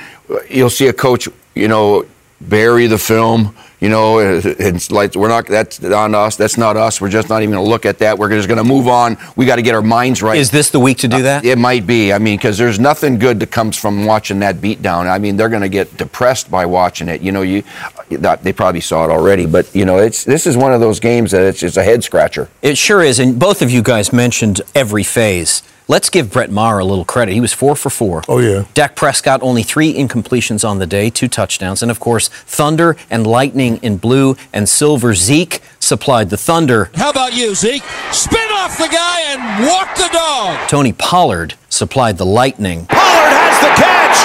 you'll 0.48 0.70
see 0.70 0.88
a 0.88 0.92
coach, 0.92 1.28
you 1.54 1.66
know, 1.66 2.06
bury 2.40 2.86
the 2.86 2.98
film. 2.98 3.56
You 3.80 3.88
know, 3.88 4.18
it's 4.18 4.90
like 4.90 5.14
we're 5.14 5.28
not. 5.28 5.46
That's 5.46 5.82
on 5.82 6.14
us. 6.14 6.36
That's 6.36 6.58
not 6.58 6.76
us. 6.76 7.00
We're 7.00 7.08
just 7.08 7.30
not 7.30 7.42
even 7.42 7.54
going 7.54 7.64
to 7.64 7.70
look 7.70 7.86
at 7.86 7.98
that. 7.98 8.18
We're 8.18 8.28
just 8.28 8.46
going 8.46 8.58
to 8.58 8.64
move 8.64 8.88
on. 8.88 9.16
We 9.36 9.46
got 9.46 9.56
to 9.56 9.62
get 9.62 9.74
our 9.74 9.82
minds 9.82 10.22
right. 10.22 10.38
Is 10.38 10.50
this 10.50 10.70
the 10.70 10.80
week 10.80 10.98
to 10.98 11.08
do 11.08 11.22
that? 11.22 11.44
Uh, 11.44 11.48
it 11.48 11.56
might 11.58 11.86
be. 11.86 12.12
I 12.12 12.18
mean, 12.18 12.36
because 12.36 12.58
there's 12.58 12.78
nothing 12.78 13.18
good 13.18 13.40
that 13.40 13.50
comes 13.50 13.78
from 13.78 14.04
watching 14.04 14.40
that 14.40 14.56
beatdown. 14.56 15.10
I 15.10 15.18
mean, 15.18 15.36
they're 15.38 15.48
going 15.48 15.62
to 15.62 15.70
get 15.70 15.96
depressed 15.96 16.50
by 16.50 16.66
watching 16.66 17.08
it. 17.08 17.22
You 17.22 17.32
know, 17.32 17.42
you 17.42 17.62
they 18.10 18.52
probably 18.52 18.80
saw 18.82 19.04
it 19.04 19.10
already, 19.10 19.46
but 19.46 19.74
you 19.74 19.86
know, 19.86 19.98
it's 19.98 20.24
this 20.24 20.46
is 20.46 20.56
one 20.56 20.74
of 20.74 20.80
those 20.80 21.00
games 21.00 21.30
that 21.30 21.42
it's, 21.42 21.62
it's 21.62 21.76
a 21.76 21.82
head 21.82 22.04
scratcher. 22.04 22.48
It 22.60 22.76
sure 22.76 23.02
is. 23.02 23.18
And 23.18 23.38
both 23.38 23.62
of 23.62 23.70
you 23.70 23.82
guys 23.82 24.12
mentioned 24.12 24.60
every 24.74 25.04
phase. 25.04 25.62
Let's 25.90 26.08
give 26.08 26.30
Brett 26.30 26.52
Maher 26.52 26.78
a 26.78 26.84
little 26.84 27.04
credit. 27.04 27.34
He 27.34 27.40
was 27.40 27.52
four 27.52 27.74
for 27.74 27.90
four. 27.90 28.22
Oh, 28.28 28.38
yeah. 28.38 28.64
Dak 28.74 28.94
Prescott, 28.94 29.42
only 29.42 29.64
three 29.64 29.92
incompletions 29.92 30.62
on 30.62 30.78
the 30.78 30.86
day, 30.86 31.10
two 31.10 31.26
touchdowns. 31.26 31.82
And 31.82 31.90
of 31.90 31.98
course, 31.98 32.28
Thunder 32.28 32.96
and 33.10 33.26
Lightning 33.26 33.78
in 33.78 33.96
blue 33.96 34.36
and 34.52 34.68
silver. 34.68 35.16
Zeke 35.16 35.60
supplied 35.80 36.30
the 36.30 36.36
Thunder. 36.36 36.92
How 36.94 37.10
about 37.10 37.34
you, 37.34 37.56
Zeke? 37.56 37.82
Spin 38.12 38.48
off 38.52 38.78
the 38.78 38.86
guy 38.86 39.34
and 39.34 39.66
walk 39.66 39.96
the 39.96 40.08
dog. 40.12 40.68
Tony 40.68 40.92
Pollard 40.92 41.54
supplied 41.68 42.18
the 42.18 42.26
Lightning. 42.26 42.86
Pollard 42.86 43.34
has 43.34 43.58
the 43.58 43.74
catch, 43.74 44.18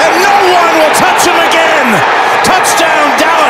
and 0.00 0.12
no 0.24 0.36
one 0.56 0.72
will 0.80 0.94
touch 0.96 1.20
him 1.28 1.36
again. 1.36 2.00
Touchdown, 2.48 2.99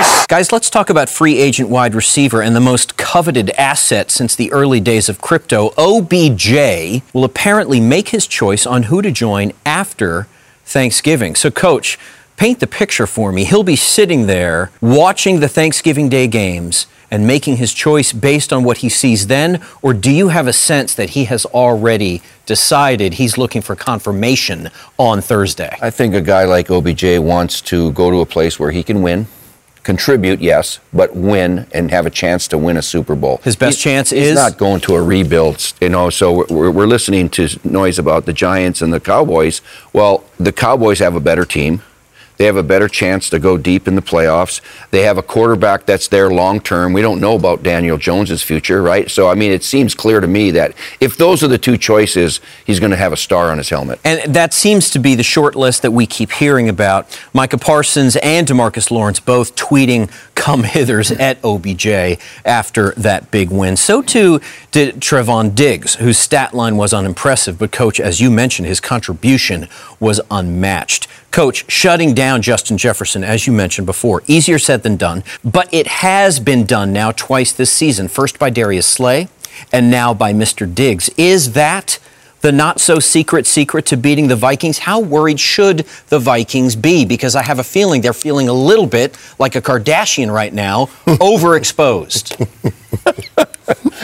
Dallas. 0.01 0.27
Guys, 0.27 0.53
let's 0.53 0.71
talk 0.71 0.91
about 0.91 1.09
free 1.09 1.39
agent 1.39 1.69
wide 1.69 1.95
receiver 1.95 2.43
and 2.43 2.55
the 2.55 2.61
most 2.61 2.97
coveted 2.97 3.51
asset 3.51 4.11
since 4.11 4.35
the 4.35 4.51
early 4.53 4.81
days 4.81 5.09
of 5.09 5.21
crypto. 5.21 5.73
OBJ 5.77 7.03
will 7.13 7.25
apparently 7.25 7.81
make 7.81 8.09
his 8.09 8.27
choice 8.27 8.67
on 8.67 8.85
who 8.85 9.03
to 9.03 9.11
join 9.11 9.53
after 9.67 10.27
Thanksgiving. 10.65 11.35
So, 11.35 11.51
coach, 11.51 11.99
paint 12.37 12.61
the 12.61 12.67
picture 12.67 13.07
for 13.07 13.33
me. 13.33 13.45
He'll 13.45 13.65
be 13.65 13.77
sitting 13.77 14.27
there 14.27 14.71
watching 14.81 15.41
the 15.41 15.49
Thanksgiving 15.49 16.09
Day 16.09 16.27
games 16.27 16.87
and 17.11 17.27
making 17.27 17.57
his 17.57 17.75
choice 17.75 18.13
based 18.13 18.53
on 18.53 18.63
what 18.63 18.79
he 18.79 18.89
sees 18.89 19.27
then? 19.27 19.61
Or 19.83 19.93
do 19.93 20.13
you 20.13 20.29
have 20.29 20.47
a 20.47 20.53
sense 20.53 20.95
that 20.95 21.11
he 21.11 21.25
has 21.25 21.45
already 21.47 22.23
decided 22.47 23.15
he's 23.15 23.37
looking 23.37 23.63
for 23.63 23.75
confirmation 23.75 24.71
on 24.97 25.21
Thursday? 25.21 25.77
I 25.83 25.91
think 25.91 26.15
a 26.15 26.21
guy 26.21 26.45
like 26.45 26.71
OBJ 26.71 27.19
wants 27.19 27.61
to 27.63 27.91
go 27.93 28.13
to 28.13 28.21
a 28.21 28.27
place 28.27 28.61
where 28.61 28.71
he 28.71 28.85
can 28.85 29.03
win. 29.03 29.27
Contribute, 29.83 30.41
yes, 30.41 30.79
but 30.93 31.17
win 31.17 31.67
and 31.73 31.91
have 31.91 32.05
a 32.07 32.11
chance 32.11 32.47
to 32.49 32.59
win 32.59 32.77
a 32.77 32.83
Super 32.83 33.15
Bowl. 33.15 33.41
His 33.43 33.57
best 33.57 33.79
He- 33.79 33.85
chance 33.85 34.11
he's 34.11 34.29
is 34.29 34.35
not 34.35 34.59
going 34.59 34.81
to 34.83 34.95
a 34.95 35.03
rebuild, 35.03 35.73
you 35.81 35.89
know. 35.89 36.11
So 36.11 36.45
we're, 36.51 36.71
we're 36.71 36.87
listening 36.87 37.31
to 37.31 37.49
noise 37.65 37.99
about 37.99 38.27
the 38.27 38.33
Giants 38.35 38.83
and 38.83 38.93
the 38.93 39.01
Cowboys. 39.01 39.63
Well, 39.93 40.23
the 40.39 40.53
Cowboys 40.53 40.99
have 40.99 41.15
a 41.15 41.21
better 41.21 41.45
team. 41.45 41.83
They 42.41 42.47
have 42.47 42.57
a 42.57 42.63
better 42.63 42.89
chance 42.89 43.29
to 43.31 43.39
go 43.39 43.59
deep 43.59 43.87
in 43.87 43.97
the 43.97 44.01
playoffs. 44.01 44.63
They 44.93 45.03
have 45.03 45.19
a 45.19 45.23
quarterback 45.23 45.85
that's 45.85 46.09
there 46.09 46.31
long 46.31 46.59
term. 46.63 46.95
We 46.95 47.03
don't 47.03 47.21
know 47.21 47.35
about 47.35 47.63
Daniel 47.63 47.99
Jones's 47.99 48.43
future, 48.43 48.81
right? 48.81 49.11
So 49.11 49.29
I 49.29 49.35
mean, 49.35 49.53
it 49.53 49.63
seems 49.63 49.95
clear 49.95 50.21
to 50.21 50.27
me 50.27 50.51
that 50.53 50.73
if 51.01 51.19
those 51.19 51.43
are 51.43 51.49
the 51.49 51.59
two 51.59 51.77
choices, 51.77 52.41
he's 52.65 52.81
going 52.81 52.93
to 52.93 52.97
have 52.97 53.13
a 53.13 53.17
star 53.19 53.51
on 53.51 53.59
his 53.59 53.69
helmet. 53.69 54.01
And 54.05 54.35
that 54.35 54.55
seems 54.55 54.89
to 54.93 54.99
be 54.99 55.15
the 55.15 55.23
short 55.23 55.55
list 55.55 55.83
that 55.83 55.91
we 55.91 56.07
keep 56.07 56.33
hearing 56.33 56.71
about. 56.71 57.21
Micah 57.35 57.59
Parsons 57.59 58.17
and 58.17 58.47
Demarcus 58.47 58.91
Lawrence 58.91 59.21
both 59.21 59.55
tweeting 59.55 60.11
come 60.35 60.63
hithers 60.63 61.15
at 61.21 61.37
OBJ 61.45 62.19
after 62.47 62.93
that 62.93 63.31
big 63.31 63.51
win. 63.51 63.77
So 63.77 64.01
too 64.01 64.41
did 64.71 64.95
Trevon 65.01 65.55
Diggs, 65.55 65.97
whose 65.97 66.17
stat 66.17 66.55
line 66.55 66.79
was 66.79 66.95
unimpressive, 66.95 67.59
but 67.59 67.71
coach, 67.71 68.01
as 68.01 68.19
you 68.23 68.31
mentioned, 68.31 68.67
his 68.67 68.81
contribution 68.81 69.69
was 69.99 70.23
unmatched. 70.31 71.07
Coach, 71.31 71.71
shutting 71.71 72.15
down 72.15 72.43
Justin 72.43 72.77
Jefferson, 72.77 73.23
as 73.23 73.47
you 73.47 73.53
mentioned 73.53 73.87
before, 73.87 74.23
easier 74.27 74.59
said 74.59 74.83
than 74.83 74.97
done, 74.97 75.23
but 75.45 75.73
it 75.73 75.87
has 75.87 76.41
been 76.41 76.67
done 76.67 76.93
now 76.93 77.13
twice 77.13 77.53
this 77.53 77.73
season. 77.73 78.09
First 78.09 78.39
by 78.39 78.51
Darius 78.51 78.87
Slay, 78.87 79.29
and 79.73 79.91
now 79.91 80.15
by 80.15 80.33
Mr. 80.33 80.73
Diggs. 80.73 81.11
Is 81.17 81.53
that 81.53 81.99
the 82.41 82.53
not 82.53 82.81
so 82.81 82.99
secret 82.99 83.47
secret 83.47 83.87
to 83.87 83.97
beating 83.97 84.29
the 84.29 84.37
Vikings? 84.37 84.79
How 84.79 85.01
worried 85.01 85.39
should 85.39 85.87
the 86.09 86.19
Vikings 86.19 86.75
be? 86.75 87.05
Because 87.05 87.37
I 87.37 87.43
have 87.43 87.59
a 87.59 87.65
feeling 87.65 88.01
they're 88.01 88.13
feeling 88.13 88.49
a 88.49 88.53
little 88.53 88.87
bit 88.87 89.17
like 89.39 89.57
a 89.57 89.63
Kardashian 89.63 90.33
right 90.33 90.53
now, 90.53 90.87
overexposed. 91.07 92.49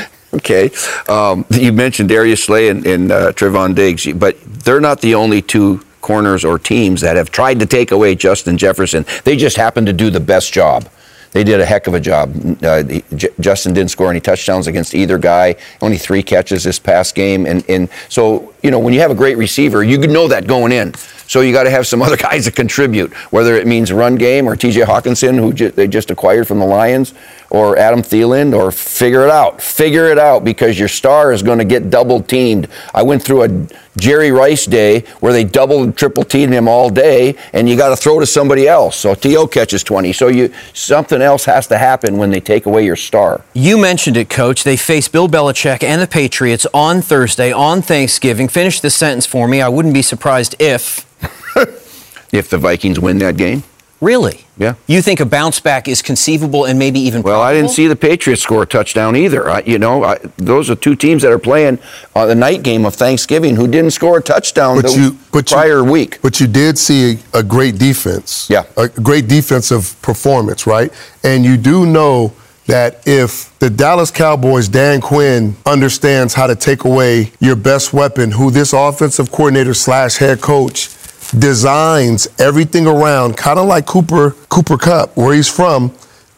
Okay. 0.34 0.70
Um, 1.08 1.46
you 1.50 1.72
mentioned 1.72 2.10
Darius 2.10 2.44
Slay 2.44 2.68
and, 2.68 2.86
and 2.86 3.10
uh, 3.10 3.32
Trevon 3.32 3.74
Diggs, 3.74 4.06
but 4.12 4.36
they're 4.44 4.80
not 4.80 5.00
the 5.00 5.14
only 5.14 5.40
two 5.40 5.80
corners 6.06 6.44
or 6.44 6.56
teams 6.58 7.00
that 7.00 7.16
have 7.16 7.30
tried 7.32 7.58
to 7.58 7.66
take 7.66 7.90
away 7.90 8.14
Justin 8.14 8.56
Jefferson. 8.56 9.04
They 9.24 9.36
just 9.36 9.56
happen 9.56 9.84
to 9.86 9.92
do 9.92 10.08
the 10.08 10.20
best 10.20 10.52
job. 10.52 10.88
They 11.32 11.42
did 11.44 11.60
a 11.60 11.66
heck 11.66 11.86
of 11.86 11.94
a 11.94 12.00
job. 12.00 12.32
Uh, 12.62 12.82
J- 13.14 13.28
Justin 13.40 13.74
didn't 13.74 13.90
score 13.90 14.08
any 14.10 14.20
touchdowns 14.20 14.68
against 14.68 14.94
either 14.94 15.18
guy. 15.18 15.56
Only 15.82 15.98
three 15.98 16.22
catches 16.22 16.64
this 16.64 16.78
past 16.78 17.14
game, 17.14 17.44
and 17.44 17.62
and 17.68 17.90
so 18.08 18.54
you 18.62 18.70
know 18.70 18.78
when 18.78 18.94
you 18.94 19.00
have 19.00 19.10
a 19.10 19.14
great 19.14 19.36
receiver, 19.36 19.82
you 19.84 19.98
know 19.98 20.28
that 20.28 20.46
going 20.46 20.72
in. 20.72 20.94
So 21.26 21.40
you 21.40 21.52
got 21.52 21.64
to 21.64 21.70
have 21.70 21.86
some 21.86 22.00
other 22.06 22.16
guys 22.16 22.44
that 22.46 22.54
contribute, 22.56 23.12
whether 23.32 23.54
it 23.56 23.66
means 23.66 23.92
run 23.92 24.14
game 24.14 24.46
or 24.48 24.56
T.J. 24.56 24.82
Hockenson, 24.82 25.38
who 25.38 25.52
ju- 25.52 25.70
they 25.72 25.88
just 25.88 26.10
acquired 26.10 26.46
from 26.46 26.58
the 26.60 26.64
Lions, 26.66 27.12
or 27.50 27.76
Adam 27.78 28.02
Thielen, 28.02 28.56
or 28.56 28.72
figure 28.72 29.24
it 29.24 29.30
out. 29.30 29.62
Figure 29.62 30.06
it 30.06 30.18
out 30.18 30.44
because 30.44 30.78
your 30.78 30.88
star 30.88 31.32
is 31.32 31.42
going 31.42 31.58
to 31.58 31.64
get 31.64 31.90
double 31.90 32.20
teamed. 32.22 32.68
I 32.94 33.02
went 33.02 33.22
through 33.22 33.42
a 33.44 33.66
Jerry 33.96 34.30
Rice 34.30 34.66
day 34.66 35.00
where 35.20 35.32
they 35.32 35.44
double 35.44 35.82
and 35.82 35.96
triple 35.96 36.24
teamed 36.24 36.52
him 36.52 36.68
all 36.68 36.90
day, 36.90 37.36
and 37.52 37.68
you 37.68 37.76
got 37.76 37.90
to 37.90 37.96
throw 37.96 38.20
to 38.20 38.26
somebody 38.26 38.68
else. 38.68 38.96
So 38.96 39.14
T.O. 39.14 39.46
catches 39.46 39.82
20. 39.82 40.12
So 40.12 40.28
you 40.28 40.52
something 40.72 41.22
else 41.22 41.44
has 41.44 41.66
to 41.68 41.78
happen 41.78 42.18
when 42.18 42.30
they 42.30 42.40
take 42.40 42.66
away 42.66 42.84
your 42.84 42.96
star. 42.96 43.44
You 43.54 43.78
mentioned 43.78 44.16
it, 44.16 44.28
Coach. 44.28 44.64
They 44.64 44.76
face 44.76 45.08
Bill 45.08 45.28
Belichick 45.28 45.82
and 45.82 46.02
the 46.02 46.06
Patriots 46.06 46.66
on 46.74 47.00
Thursday, 47.00 47.52
on 47.52 47.82
Thanksgiving. 47.82 48.48
Finish 48.48 48.80
this 48.80 48.94
sentence 48.94 49.26
for 49.26 49.48
me. 49.48 49.60
I 49.60 49.68
wouldn't 49.68 49.94
be 49.94 50.02
surprised 50.02 50.56
if. 50.58 51.06
If 52.32 52.50
the 52.50 52.58
Vikings 52.58 52.98
win 52.98 53.18
that 53.18 53.36
game. 53.36 53.62
Really? 54.00 54.44
Yeah. 54.58 54.74
You 54.86 55.00
think 55.00 55.20
a 55.20 55.24
bounce 55.26 55.58
back 55.60 55.88
is 55.88 56.02
conceivable 56.02 56.64
and 56.66 56.78
maybe 56.78 57.00
even 57.00 57.22
Well, 57.22 57.40
I 57.40 57.52
didn't 57.54 57.70
see 57.70 57.86
the 57.86 57.96
Patriots 57.96 58.42
score 58.42 58.62
a 58.62 58.66
touchdown 58.66 59.16
either. 59.16 59.48
I, 59.48 59.60
you 59.60 59.78
know, 59.78 60.04
I, 60.04 60.18
those 60.36 60.68
are 60.70 60.74
two 60.76 60.96
teams 60.96 61.22
that 61.22 61.32
are 61.32 61.38
playing 61.38 61.78
on 62.14 62.28
the 62.28 62.34
night 62.34 62.62
game 62.62 62.84
of 62.84 62.94
Thanksgiving 62.94 63.56
who 63.56 63.66
didn't 63.66 63.92
score 63.92 64.18
a 64.18 64.22
touchdown 64.22 64.76
But 64.80 64.92
the 64.92 65.00
you, 65.00 65.18
but 65.32 65.50
you- 65.50 65.56
prior 65.56 65.82
week. 65.82 66.20
But 66.20 66.40
you 66.40 66.46
did 66.46 66.76
see 66.78 67.18
a, 67.34 67.38
a 67.38 67.42
great 67.42 67.78
defense. 67.78 68.48
Yeah. 68.50 68.64
A 68.76 68.88
great 68.88 69.28
defensive 69.28 69.96
performance, 70.02 70.66
right? 70.66 70.92
And 71.24 71.44
you 71.44 71.56
do 71.56 71.86
know 71.86 72.34
that 72.66 73.00
if 73.06 73.56
the 73.60 73.70
Dallas 73.70 74.10
Cowboys, 74.10 74.68
Dan 74.68 75.00
Quinn, 75.00 75.56
understands 75.64 76.34
how 76.34 76.46
to 76.48 76.56
take 76.56 76.84
away 76.84 77.32
your 77.40 77.56
best 77.56 77.92
weapon, 77.92 78.32
who 78.32 78.50
this 78.50 78.72
offensive 78.72 79.30
coordinator 79.30 79.72
slash 79.72 80.16
head 80.16 80.40
coach 80.40 80.88
designs 81.32 82.28
everything 82.38 82.86
around, 82.86 83.36
kind 83.36 83.58
of 83.58 83.66
like 83.66 83.86
Cooper 83.86 84.30
Cooper 84.48 84.76
Kupp, 84.76 85.16
where 85.16 85.34
he's 85.34 85.48
from, 85.48 85.92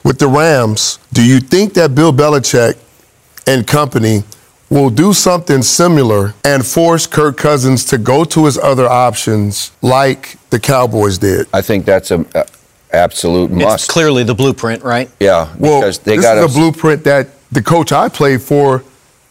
with 0.05 0.19
the 0.19 0.29
Rams. 0.29 0.99
Do 1.13 1.25
you 1.25 1.41
think 1.41 1.75
that 1.75 1.95
Bill 1.95 2.13
Belichick 2.13 2.77
and 3.47 3.67
company 3.67 4.23
will 4.71 4.91
do 4.91 5.13
something 5.13 5.63
similar 5.63 6.35
and 6.45 6.67
force 6.67 7.07
Kirk 7.07 7.37
Cousins 7.37 7.85
to 7.87 7.99
go 7.99 8.25
to 8.25 8.45
his 8.45 8.59
other 8.59 8.87
options 8.87 9.73
like 9.81 10.37
the 10.51 10.61
Cowboys 10.61 11.19
did. 11.19 11.47
I 11.53 11.63
think 11.63 11.87
that's 11.87 12.11
a, 12.11 12.25
a 12.35 12.45
absolute 12.93 13.51
It's 13.53 13.63
must. 13.63 13.89
clearly 13.91 14.25
the 14.25 14.35
blueprint, 14.35 14.83
right? 14.83 15.11
Yeah, 15.21 15.55
Well, 15.59 15.81
because 15.81 15.99
they 16.01 16.17
this 16.17 16.25
got 16.25 16.39
is 16.39 16.53
the 16.53 16.61
blueprint 16.61 17.05
that 17.05 17.29
the 17.51 17.63
coach 17.63 17.93
I 17.93 18.09
played 18.09 18.43
for 18.43 18.85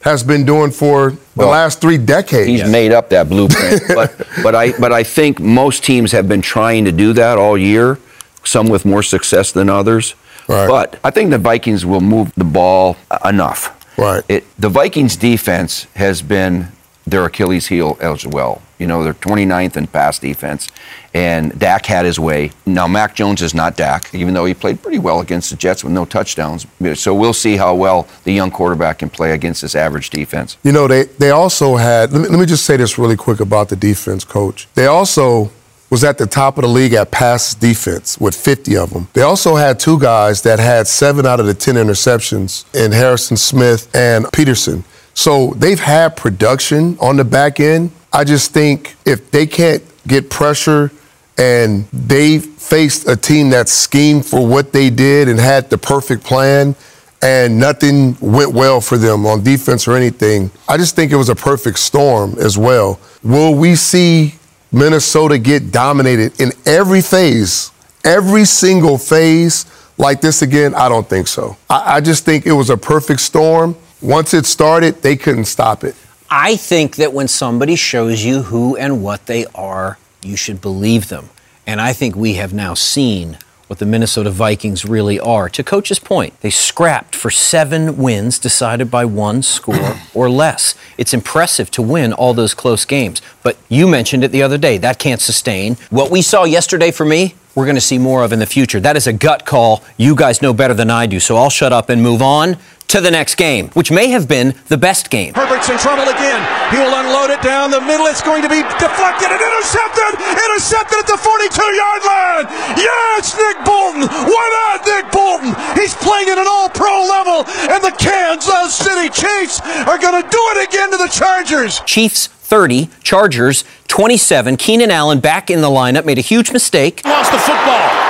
has 0.07 0.23
been 0.23 0.45
doing 0.45 0.71
for 0.71 1.11
the 1.11 1.17
Well, 1.35 1.49
last 1.49 1.81
three 1.81 1.97
decades. 1.97 2.47
He's 2.47 2.69
made 2.69 2.91
up 2.91 3.09
that 3.09 3.27
blueprint, 3.29 3.81
but 3.99 4.09
but 4.41 4.55
I 4.55 4.71
but 4.79 4.91
I 4.91 5.03
think 5.03 5.39
most 5.39 5.83
teams 5.83 6.11
have 6.11 6.27
been 6.27 6.41
trying 6.41 6.85
to 6.85 6.91
do 6.91 7.13
that 7.13 7.37
all 7.37 7.57
year. 7.57 7.99
Some 8.43 8.69
with 8.69 8.85
more 8.85 9.03
success 9.03 9.51
than 9.51 9.69
others. 9.69 10.15
Right. 10.47 10.67
But 10.67 10.99
I 11.03 11.11
think 11.11 11.31
the 11.31 11.37
Vikings 11.37 11.85
will 11.85 12.01
move 12.01 12.31
the 12.35 12.45
ball 12.45 12.95
enough. 13.25 13.61
Right. 13.97 14.23
It, 14.29 14.45
the 14.57 14.69
Vikings 14.69 15.17
defense 15.17 15.87
has 15.95 16.21
been 16.21 16.69
their 17.05 17.25
Achilles 17.25 17.67
heel 17.67 17.97
as 17.99 18.25
well. 18.25 18.61
You 18.79 18.87
know, 18.87 19.03
they're 19.03 19.13
29th 19.13 19.75
in 19.77 19.87
pass 19.87 20.19
defense, 20.19 20.67
and 21.13 21.57
Dak 21.57 21.85
had 21.85 22.05
his 22.05 22.19
way. 22.19 22.51
Now, 22.65 22.87
Mac 22.87 23.15
Jones 23.15 23.41
is 23.41 23.53
not 23.53 23.75
Dak, 23.75 24.13
even 24.13 24.33
though 24.33 24.45
he 24.45 24.53
played 24.53 24.81
pretty 24.81 24.99
well 24.99 25.19
against 25.19 25.49
the 25.49 25.55
Jets 25.55 25.83
with 25.83 25.93
no 25.93 26.05
touchdowns. 26.05 26.67
So 26.95 27.15
we'll 27.15 27.33
see 27.33 27.57
how 27.57 27.73
well 27.75 28.07
the 28.23 28.33
young 28.33 28.51
quarterback 28.51 28.99
can 28.99 29.09
play 29.09 29.31
against 29.31 29.61
this 29.61 29.75
average 29.75 30.09
defense. 30.09 30.57
You 30.63 30.71
know, 30.71 30.87
they, 30.87 31.03
they 31.03 31.31
also 31.31 31.75
had, 31.75 32.11
let 32.11 32.21
me, 32.21 32.27
let 32.27 32.39
me 32.39 32.45
just 32.45 32.65
say 32.65 32.77
this 32.77 32.97
really 32.97 33.17
quick 33.17 33.39
about 33.39 33.69
the 33.69 33.75
defense, 33.75 34.23
coach. 34.23 34.67
They 34.75 34.85
also 34.85 35.51
was 35.89 36.03
at 36.03 36.17
the 36.17 36.27
top 36.27 36.57
of 36.57 36.63
the 36.63 36.67
league 36.67 36.93
at 36.93 37.11
pass 37.11 37.53
defense 37.55 38.19
with 38.19 38.35
50 38.35 38.75
of 38.77 38.91
them. 38.91 39.07
They 39.13 39.21
also 39.21 39.55
had 39.55 39.79
two 39.79 39.99
guys 39.99 40.41
that 40.41 40.59
had 40.59 40.87
seven 40.87 41.25
out 41.25 41.39
of 41.39 41.45
the 41.45 41.53
10 41.53 41.75
interceptions 41.75 42.65
in 42.75 42.91
Harrison 42.91 43.37
Smith 43.37 43.93
and 43.95 44.25
Peterson. 44.33 44.83
So 45.17 45.55
they've 45.57 45.79
had 45.79 46.15
production 46.15 46.95
on 47.01 47.17
the 47.17 47.25
back 47.25 47.59
end. 47.59 47.89
I 48.13 48.23
just 48.23 48.53
think 48.53 48.95
if 49.03 49.31
they 49.31 49.47
can't 49.47 49.83
get 50.07 50.29
pressure 50.29 50.91
and 51.39 51.85
they 51.91 52.37
faced 52.37 53.07
a 53.07 53.15
team 53.15 53.49
that 53.49 53.67
schemed 53.67 54.27
for 54.27 54.45
what 54.45 54.73
they 54.73 54.91
did 54.91 55.27
and 55.27 55.39
had 55.39 55.71
the 55.71 55.77
perfect 55.79 56.23
plan 56.23 56.75
and 57.23 57.59
nothing 57.59 58.15
went 58.21 58.53
well 58.53 58.79
for 58.79 58.95
them 58.99 59.25
on 59.25 59.43
defense 59.43 59.87
or 59.87 59.95
anything. 59.95 60.51
I 60.69 60.77
just 60.77 60.95
think 60.95 61.11
it 61.11 61.15
was 61.15 61.29
a 61.29 61.35
perfect 61.35 61.79
storm 61.79 62.35
as 62.37 62.55
well. 62.55 62.99
Will 63.23 63.55
we 63.55 63.73
see 63.73 64.35
Minnesota 64.71 65.39
get 65.39 65.71
dominated 65.71 66.39
in 66.39 66.51
every 66.67 67.01
phase, 67.01 67.71
every 68.05 68.45
single 68.45 68.99
phase 68.99 69.65
like 69.97 70.21
this 70.21 70.43
again? 70.43 70.75
I 70.75 70.87
don't 70.89 71.09
think 71.09 71.27
so. 71.27 71.57
I, 71.71 71.95
I 71.95 72.01
just 72.01 72.23
think 72.23 72.45
it 72.45 72.53
was 72.53 72.69
a 72.69 72.77
perfect 72.77 73.21
storm. 73.21 73.75
Once 74.01 74.33
it 74.33 74.45
started, 74.45 75.01
they 75.01 75.15
couldn't 75.15 75.45
stop 75.45 75.83
it. 75.83 75.95
I 76.29 76.55
think 76.55 76.97
that 76.97 77.13
when 77.13 77.27
somebody 77.27 77.75
shows 77.75 78.23
you 78.23 78.43
who 78.43 78.75
and 78.75 79.01
what 79.03 79.25
they 79.25 79.45
are, 79.55 79.97
you 80.21 80.35
should 80.35 80.61
believe 80.61 81.09
them. 81.09 81.29
And 81.65 81.81
I 81.81 81.93
think 81.93 82.15
we 82.15 82.35
have 82.35 82.53
now 82.53 82.75
seen 82.75 83.37
what 83.67 83.79
the 83.79 83.85
Minnesota 83.85 84.29
Vikings 84.29 84.85
really 84.85 85.19
are. 85.19 85.49
To 85.49 85.63
Coach's 85.63 85.99
point, 85.99 86.39
they 86.41 86.49
scrapped 86.49 87.15
for 87.15 87.29
seven 87.29 87.97
wins 87.97 88.39
decided 88.39 88.89
by 88.91 89.03
one 89.03 89.41
score 89.41 89.95
or 90.13 90.29
less. 90.29 90.75
It's 90.97 91.13
impressive 91.13 91.71
to 91.71 91.81
win 91.81 92.13
all 92.13 92.33
those 92.33 92.53
close 92.53 92.85
games. 92.85 93.21
But 93.43 93.57
you 93.67 93.87
mentioned 93.87 94.23
it 94.23 94.31
the 94.31 94.43
other 94.43 94.57
day. 94.57 94.77
That 94.77 94.99
can't 94.99 95.21
sustain. 95.21 95.75
What 95.89 96.11
we 96.11 96.21
saw 96.21 96.43
yesterday 96.43 96.91
for 96.91 97.05
me, 97.05 97.35
we're 97.55 97.65
going 97.65 97.75
to 97.75 97.81
see 97.81 97.97
more 97.97 98.23
of 98.23 98.31
in 98.31 98.39
the 98.39 98.45
future. 98.45 98.79
That 98.79 98.95
is 98.95 99.07
a 99.07 99.13
gut 99.13 99.45
call. 99.45 99.83
You 99.97 100.15
guys 100.15 100.41
know 100.41 100.53
better 100.53 100.75
than 100.75 100.91
I 100.91 101.07
do. 101.07 101.19
So 101.19 101.35
I'll 101.35 101.49
shut 101.49 101.73
up 101.73 101.89
and 101.89 102.01
move 102.01 102.21
on 102.21 102.57
to 102.87 103.01
the 103.01 103.11
next 103.11 103.35
game, 103.35 103.67
which 103.75 103.91
may 103.91 104.07
have 104.09 104.27
been 104.27 104.55
the 104.67 104.77
best 104.77 105.09
game. 105.09 105.33
Herbert's 105.33 105.69
in 105.69 105.77
trouble 105.77 106.07
again. 106.07 106.39
He 106.71 106.77
will 106.79 106.93
unload 106.93 107.29
it 107.31 107.41
down 107.41 107.71
the 107.71 107.81
middle. 107.81 108.07
It's 108.07 108.23
going 108.23 108.41
to 108.43 108.49
be 108.49 108.63
deflected 108.79 109.27
and 109.27 109.41
intercepted. 109.41 110.11
Intercepted 110.23 110.97
at 111.03 111.07
the 111.07 111.19
42 111.19 111.61
yard 111.75 112.01
line. 112.07 112.45
Yeah, 112.79 113.19
it's 113.19 113.35
Nick 113.35 113.59
Bolton. 113.67 114.07
Why 114.07 114.45
not 114.55 114.87
Nick 114.87 115.11
Bolton? 115.11 115.51
He's 115.75 115.93
playing 115.95 116.29
at 116.29 116.37
an 116.37 116.47
all 116.47 116.69
pro 116.69 116.95
level, 117.03 117.43
and 117.71 117.83
the 117.83 117.95
Kansas 117.99 118.75
City 118.75 119.09
Chiefs 119.11 119.59
are 119.87 119.99
going 119.99 120.21
to 120.21 120.27
do 120.27 120.41
it 120.55 120.69
again 120.69 120.91
to 120.91 120.97
the 120.97 121.11
Chargers. 121.11 121.81
Chiefs 121.85 122.27
30, 122.27 122.89
Chargers 123.03 123.65
27. 123.89 124.55
Keenan 124.55 124.91
Allen 124.91 125.19
back 125.19 125.49
in 125.49 125.59
the 125.61 125.67
lineup 125.67 126.05
made 126.05 126.17
a 126.17 126.21
huge 126.21 126.51
mistake. 126.51 127.01
Lost 127.03 127.31
the 127.31 127.37
football. 127.39 128.06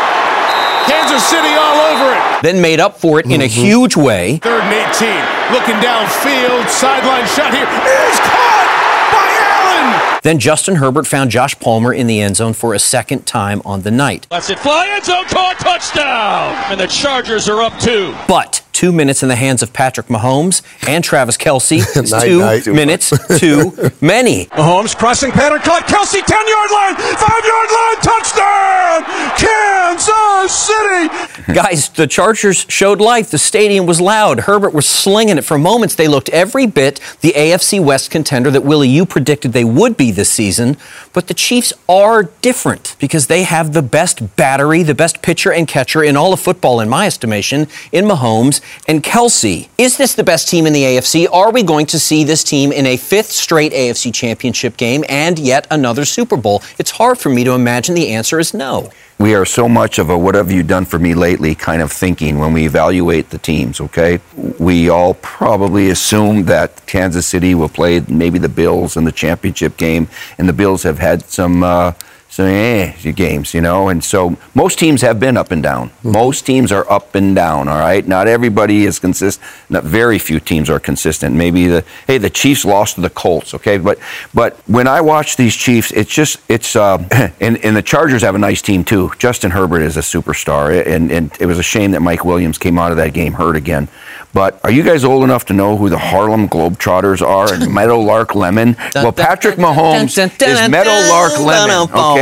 Kansas 0.87 1.23
City 1.27 1.53
all 1.53 1.79
over 1.91 2.15
it. 2.15 2.41
Then 2.41 2.61
made 2.61 2.79
up 2.79 2.97
for 2.97 3.19
it 3.19 3.25
in 3.25 3.41
a 3.41 3.45
mm-hmm. 3.45 3.61
huge 3.61 3.95
way. 3.95 4.37
Third 4.37 4.63
and 4.63 4.73
18. 4.73 5.53
Looking 5.53 5.75
downfield. 5.83 6.67
Sideline 6.69 7.27
shot 7.27 7.53
here. 7.53 7.67
Is 7.67 8.19
caught 8.23 9.11
by 9.11 9.27
Allen. 9.51 10.19
Then 10.23 10.39
Justin 10.39 10.75
Herbert 10.75 11.07
found 11.07 11.31
Josh 11.31 11.59
Palmer 11.59 11.93
in 11.93 12.07
the 12.07 12.21
end 12.21 12.37
zone 12.37 12.53
for 12.53 12.73
a 12.73 12.79
second 12.79 13.25
time 13.25 13.61
on 13.65 13.81
the 13.81 13.91
night. 13.91 14.27
Lets 14.31 14.49
it 14.49 14.59
fly, 14.59 14.87
end 14.89 15.05
zone 15.05 15.25
caught, 15.25 15.59
touchdown! 15.59 16.55
And 16.71 16.79
the 16.79 16.87
Chargers 16.87 17.47
are 17.49 17.61
up 17.61 17.77
two. 17.79 18.15
But 18.27 18.63
two 18.77 18.91
minutes 18.91 19.23
in 19.23 19.29
the 19.29 19.35
hands 19.35 19.63
of 19.63 19.73
Patrick 19.73 20.05
Mahomes 20.05 20.61
and 20.87 21.03
Travis 21.03 21.35
Kelce 21.35 21.79
is 22.03 22.11
Night, 22.11 22.27
two 22.27 22.39
night. 22.39 22.67
minutes 22.67 23.09
too 23.39 23.71
many. 24.01 24.45
Mahomes 24.53 24.95
crossing 24.95 25.31
pattern 25.31 25.57
caught. 25.61 25.87
Kelce 25.87 26.23
10 26.23 26.47
yard 26.47 26.71
line, 26.71 26.95
5 26.95 27.45
yard 27.51 27.69
line, 27.73 27.97
touchdown! 28.03 29.03
Kansas 29.35 30.53
City! 30.55 31.53
Guys, 31.53 31.89
the 31.89 32.05
Chargers 32.05 32.67
showed 32.69 33.01
life. 33.01 33.31
The 33.31 33.39
stadium 33.39 33.87
was 33.87 33.99
loud. 33.99 34.41
Herbert 34.41 34.75
was 34.75 34.85
slinging 34.87 35.39
it 35.39 35.43
for 35.43 35.57
moments. 35.57 35.95
They 35.95 36.07
looked 36.07 36.29
every 36.29 36.67
bit 36.67 36.99
the 37.21 37.31
AFC 37.31 37.83
West 37.83 38.11
contender 38.11 38.51
that 38.51 38.61
Willie, 38.63 38.89
you 38.89 39.07
predicted 39.07 39.53
they 39.53 39.63
would 39.63 39.97
be 39.97 40.11
this 40.11 40.29
season. 40.29 40.77
But 41.13 41.27
the 41.27 41.33
Chiefs 41.33 41.73
are 41.89 42.23
different 42.41 42.95
because 42.99 43.25
they 43.25 43.41
have 43.43 43.73
the 43.73 43.81
best 43.81 44.35
battery, 44.35 44.83
the 44.83 44.93
best 44.93 45.23
pitcher 45.23 45.51
and 45.51 45.67
catcher 45.67 46.03
in 46.03 46.15
all 46.15 46.31
of 46.31 46.39
football, 46.39 46.79
in 46.79 46.89
my 46.89 47.07
estimation, 47.07 47.67
in 47.91 48.05
Mahomes 48.05 48.61
and 48.87 49.03
Kelce. 49.03 49.69
Is 49.77 49.97
this 49.97 50.15
the 50.15 50.23
best 50.23 50.47
team 50.47 50.65
in 50.65 50.73
the 50.73 50.83
AFC? 50.83 51.27
Are 51.31 51.51
we 51.51 51.63
going 51.63 51.85
to 51.87 51.99
see 51.99 52.23
this 52.23 52.43
team 52.43 52.71
in 52.71 52.85
a 52.85 52.97
fifth 52.97 53.31
straight 53.31 53.71
AFC 53.71 54.13
championship 54.13 54.77
game 54.77 55.03
and 55.09 55.37
yet 55.39 55.67
another 55.71 56.05
Super 56.05 56.37
Bowl? 56.37 56.61
It's 56.79 56.91
hard 56.91 57.17
for 57.17 57.29
me 57.29 57.43
to 57.43 57.51
imagine 57.51 57.95
the 57.95 58.09
answer 58.09 58.39
is 58.39 58.53
no. 58.53 58.91
We 59.19 59.33
are 59.33 59.45
so 59.45 59.67
much 59.67 59.97
of 59.97 60.11
a 60.11 60.17
what 60.17 60.35
have 60.35 60.51
you 60.51 60.61
done 60.61 60.85
for 60.85 60.99
me 60.99 61.15
lately 61.15 61.55
kind 61.55 61.81
of 61.81 61.91
thinking 61.91 62.37
when 62.37 62.53
we 62.53 62.67
evaluate 62.67 63.31
the 63.31 63.39
teams, 63.39 63.81
okay? 63.81 64.19
We 64.59 64.89
all 64.89 65.15
probably 65.15 65.89
assume 65.89 66.45
that 66.45 66.85
Kansas 66.85 67.25
City 67.25 67.55
will 67.55 67.69
play 67.69 67.99
maybe 68.01 68.37
the 68.37 68.49
Bills 68.49 68.95
in 68.95 69.05
the 69.05 69.11
championship 69.11 69.75
game, 69.77 70.07
and 70.37 70.47
the 70.47 70.53
Bills 70.53 70.83
have 70.83 70.99
had 70.99 71.23
some. 71.23 71.63
Uh, 71.63 71.93
some 72.29 72.45
eh, 72.45 72.91
games, 73.13 73.53
you 73.53 73.61
know, 73.61 73.87
and 73.89 74.03
so 74.03 74.37
most 74.53 74.77
teams 74.77 75.01
have 75.01 75.19
been 75.19 75.37
up 75.37 75.51
and 75.51 75.63
down. 75.63 75.91
Most 76.03 76.45
teams 76.45 76.71
are 76.71 76.89
up 76.91 77.15
and 77.15 77.35
down. 77.35 77.67
All 77.67 77.79
right, 77.79 78.05
not 78.05 78.27
everybody 78.27 78.85
is 78.85 78.99
consistent. 78.99 79.43
Not 79.69 79.83
very 79.83 80.19
few 80.19 80.39
teams 80.39 80.69
are 80.69 80.79
consistent. 80.79 81.35
Maybe 81.35 81.67
the 81.67 81.83
hey, 82.05 82.17
the 82.17 82.29
Chiefs 82.29 82.65
lost 82.65 82.95
to 82.95 83.01
the 83.01 83.09
Colts. 83.09 83.53
Okay, 83.53 83.77
but 83.77 83.97
but 84.33 84.57
when 84.67 84.87
I 84.87 85.01
watch 85.01 85.37
these 85.37 85.55
Chiefs, 85.55 85.91
it's 85.91 86.13
just 86.13 86.39
it's 86.49 86.75
uh, 86.75 86.97
and 87.39 87.57
and 87.63 87.75
the 87.75 87.81
Chargers 87.81 88.21
have 88.21 88.35
a 88.35 88.39
nice 88.39 88.61
team 88.61 88.83
too. 88.83 89.11
Justin 89.17 89.51
Herbert 89.51 89.81
is 89.81 89.97
a 89.97 90.01
superstar, 90.01 90.85
and 90.85 91.11
and 91.11 91.35
it 91.39 91.45
was 91.45 91.57
a 91.57 91.63
shame 91.63 91.91
that 91.91 92.01
Mike 92.01 92.25
Williams 92.25 92.57
came 92.57 92.77
out 92.77 92.91
of 92.91 92.97
that 92.97 93.13
game 93.13 93.33
hurt 93.33 93.55
again. 93.55 93.87
But 94.33 94.59
are 94.63 94.71
you 94.71 94.83
guys 94.83 95.03
old 95.03 95.23
enough 95.23 95.45
to 95.45 95.53
know 95.53 95.77
who 95.77 95.89
the 95.89 95.97
Harlem 95.97 96.47
Globetrotters 96.47 97.25
are 97.25 97.51
and 97.51 97.73
Meadowlark 97.73 98.35
Lemon? 98.35 98.75
Well, 98.93 99.11
Patrick 99.11 99.55
Mahomes 99.55 100.15
is 100.17 100.69
Meadowlark 100.69 101.39
Lemon. 101.39 101.89
Okay, 101.91 102.16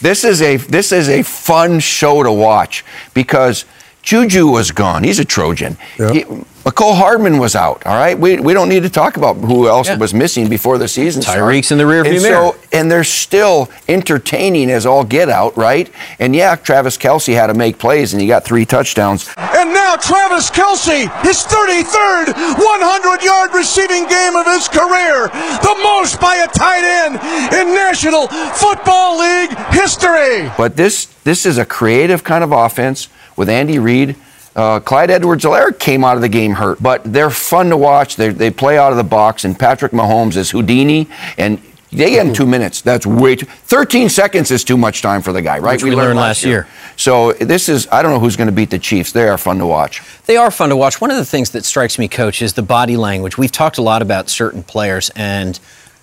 this 0.00 0.24
is 0.24 0.42
a 0.42 0.56
this 0.56 0.92
is 0.92 1.08
a 1.08 1.22
fun 1.22 1.80
show 1.80 2.22
to 2.22 2.32
watch 2.32 2.84
because 3.14 3.64
Juju 4.02 4.46
was 4.48 4.70
gone. 4.70 5.04
He's 5.04 5.18
a 5.18 5.24
Trojan. 5.24 5.76
He, 5.96 6.24
Mecole 6.64 6.94
Hardman 6.96 7.38
was 7.38 7.56
out. 7.56 7.84
All 7.86 7.96
right, 7.96 8.18
we, 8.18 8.38
we 8.38 8.52
don't 8.52 8.68
need 8.68 8.82
to 8.82 8.90
talk 8.90 9.16
about 9.16 9.36
who 9.36 9.66
else 9.66 9.88
Yeah. 9.88 9.96
was 9.96 10.12
missing 10.12 10.48
before 10.48 10.76
the 10.78 10.88
season. 10.88 11.22
started. 11.22 11.40
Tyreek's 11.40 11.72
in 11.72 11.78
the 11.78 11.84
rearview 11.84 12.14
and 12.14 12.22
mirror. 12.22 12.52
So, 12.52 12.56
and 12.72 12.90
they're 12.90 13.02
still 13.04 13.70
entertaining 13.88 14.70
as 14.70 14.84
all 14.84 15.02
get 15.04 15.28
out, 15.30 15.56
right? 15.56 15.90
And 16.18 16.34
yeah, 16.36 16.56
Travis 16.56 16.98
Kelce 16.98 17.34
had 17.34 17.46
to 17.48 17.54
make 17.54 17.78
plays, 17.78 18.12
and 18.12 18.20
he 18.20 18.28
got 18.28 18.44
three 18.44 18.66
touchdowns. 18.66 19.30
And 19.38 19.72
now 19.72 19.96
Travis 19.96 20.50
Kelce, 20.50 21.08
his 21.24 21.38
33rd 21.44 22.34
100 22.36 23.24
yard 23.24 23.50
receiving 23.54 24.06
game 24.06 24.36
of 24.36 24.46
his 24.46 24.68
career, 24.68 25.28
the 25.28 25.76
most 25.82 26.20
by 26.20 26.36
a 26.36 26.48
tight 26.48 26.84
end 26.84 27.14
in 27.54 27.74
National 27.74 28.28
Football 28.28 29.18
League 29.18 29.56
history. 29.70 30.50
But 30.58 30.76
this 30.76 31.06
this 31.24 31.46
is 31.46 31.58
a 31.58 31.64
creative 31.64 32.22
kind 32.24 32.44
of 32.44 32.52
offense 32.52 33.08
with 33.40 33.48
Andy 33.48 33.78
Reid. 33.78 34.16
Uh, 34.54 34.80
Clyde 34.80 35.10
Edwards-Helaire 35.10 35.78
came 35.78 36.04
out 36.04 36.16
of 36.16 36.20
the 36.20 36.28
game 36.28 36.52
hurt, 36.52 36.82
but 36.82 37.00
they're 37.10 37.30
fun 37.30 37.70
to 37.70 37.76
watch. 37.76 38.16
They 38.16 38.28
they 38.28 38.50
play 38.50 38.76
out 38.76 38.92
of 38.92 38.98
the 38.98 39.04
box, 39.04 39.46
and 39.46 39.58
Patrick 39.58 39.92
Mahomes 39.92 40.36
is 40.36 40.50
Houdini, 40.50 41.08
and 41.38 41.58
they 41.90 42.10
get 42.10 42.26
him 42.26 42.34
two 42.34 42.46
minutes. 42.46 42.82
That's 42.82 43.06
way 43.06 43.36
too. 43.36 43.46
Thirteen 43.46 44.10
seconds 44.10 44.50
is 44.50 44.62
too 44.62 44.76
much 44.76 45.00
time 45.00 45.22
for 45.22 45.32
the 45.32 45.40
guy, 45.40 45.58
right? 45.58 45.72
Which 45.72 45.84
we 45.84 45.92
learned 45.92 46.18
last 46.18 46.44
year. 46.44 46.66
So 46.96 47.32
this 47.32 47.70
is. 47.70 47.88
I 47.90 48.02
don't 48.02 48.12
know 48.12 48.20
who's 48.20 48.36
going 48.36 48.48
to 48.48 48.52
beat 48.52 48.68
the 48.68 48.78
Chiefs. 48.78 49.12
They 49.12 49.26
are 49.26 49.38
fun 49.38 49.58
to 49.58 49.66
watch. 49.66 50.02
They 50.26 50.36
are 50.36 50.50
fun 50.50 50.68
to 50.68 50.76
watch. 50.76 51.00
One 51.00 51.10
of 51.10 51.16
the 51.16 51.24
things 51.24 51.50
that 51.52 51.64
strikes 51.64 51.98
me, 51.98 52.08
coach, 52.08 52.42
is 52.42 52.52
the 52.52 52.62
body 52.62 52.98
language. 52.98 53.38
We've 53.38 53.50
talked 53.50 53.78
a 53.78 53.82
lot 53.82 54.02
about 54.02 54.28
certain 54.28 54.62
players 54.62 55.10
and 55.16 55.58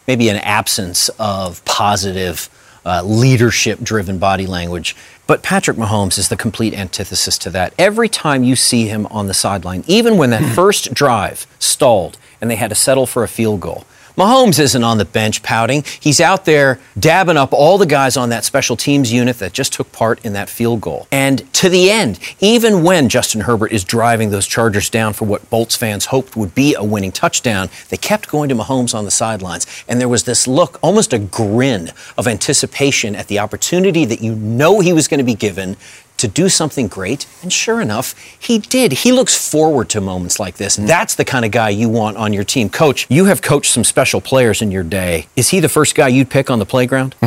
maybe 0.07 0.29
an 0.29 0.37
absence 0.37 1.09
of 1.19 1.63
positive 1.65 2.49
uh, 2.85 3.03
leadership 3.03 3.81
driven 3.83 4.17
body 4.17 4.47
language. 4.47 4.95
But 5.27 5.43
Patrick 5.43 5.75
Mahomes 5.75 6.17
is 6.17 6.29
the 6.29 6.37
complete 6.37 6.73
antithesis 6.73 7.37
to 7.39 7.49
that. 7.49 7.73
Every 7.77 8.07
time 8.07 8.45
you 8.45 8.55
see 8.55 8.87
him 8.87 9.05
on 9.07 9.27
the 9.27 9.33
sideline, 9.33 9.83
even 9.85 10.17
when 10.17 10.29
that 10.29 10.43
first 10.55 10.93
drive 10.93 11.45
stalled 11.59 12.17
and 12.39 12.49
they 12.49 12.55
had 12.55 12.69
to 12.69 12.75
settle 12.75 13.05
for 13.05 13.23
a 13.23 13.27
field 13.27 13.59
goal, 13.59 13.85
Mahomes 14.17 14.57
isn't 14.57 14.83
on 14.83 14.97
the 14.97 15.05
bench 15.05 15.43
pouting. 15.43 15.83
He's 15.99 16.19
out 16.19 16.45
there 16.45 16.79
dabbing 16.97 17.37
up 17.37 17.53
all 17.53 17.77
the 17.77 17.85
guys 17.85 18.17
on 18.17 18.29
that 18.29 18.43
special 18.43 18.75
teams 18.75 19.13
unit 19.13 19.37
that 19.37 19.53
just 19.53 19.73
took 19.73 19.91
part 19.91 20.25
in 20.25 20.33
that 20.33 20.49
field 20.49 20.81
goal. 20.81 21.07
And 21.11 21.53
to 21.53 21.69
the 21.69 21.91
end, 21.91 22.19
even 22.39 22.81
when 22.81 23.09
Justin 23.09 23.41
Herbert 23.41 23.71
is 23.71 23.83
driving 23.83 24.31
those 24.31 24.47
Chargers 24.47 24.89
down 24.89 25.13
for 25.13 25.25
what 25.25 25.47
Bolts 25.51 25.75
fans 25.75 26.07
hoped 26.07 26.35
would 26.35 26.55
be 26.55 26.73
a 26.73 26.83
winning 26.83 27.11
touchdown, 27.11 27.69
they 27.89 27.97
kept 27.97 28.27
going 28.27 28.49
to 28.49 28.55
Mahomes 28.55 28.95
on 28.95 29.05
the 29.05 29.11
sidelines. 29.11 29.67
And 29.87 30.01
there 30.01 30.09
was 30.09 30.23
this 30.23 30.47
look, 30.47 30.79
almost 30.81 31.13
a 31.13 31.19
grin 31.19 31.91
of 32.17 32.27
anticipation 32.27 33.15
at 33.15 33.27
the 33.27 33.37
opportunity 33.37 34.03
that 34.05 34.21
you 34.21 34.33
know 34.33 34.79
he 34.79 34.93
was 34.93 35.07
going 35.07 35.19
to 35.19 35.23
be 35.23 35.35
given 35.35 35.77
to 36.17 36.27
do 36.27 36.49
something 36.49 36.87
great. 36.87 37.25
And 37.41 37.51
sure 37.51 37.81
enough, 37.81 38.15
he 38.39 38.59
did. 38.59 38.91
He 38.91 39.11
looks 39.11 39.49
forward 39.49 39.89
to 39.89 40.01
moments 40.01 40.39
like 40.39 40.57
this. 40.57 40.77
And 40.77 40.87
that's 40.87 41.15
the 41.15 41.25
kind 41.25 41.45
of 41.45 41.51
guy 41.51 41.69
you 41.69 41.89
want 41.89 42.17
on 42.17 42.33
your 42.33 42.43
team. 42.43 42.69
Coach, 42.69 43.05
you 43.09 43.25
have 43.25 43.41
coached 43.41 43.71
some 43.71 43.83
special 43.83 44.21
players 44.21 44.61
in 44.61 44.71
your 44.71 44.83
day. 44.83 45.27
Is 45.35 45.49
he 45.49 45.59
the 45.59 45.69
first 45.69 45.95
guy 45.95 46.07
you'd 46.07 46.29
pick 46.29 46.49
on 46.49 46.59
the 46.59 46.65
playground? 46.65 47.15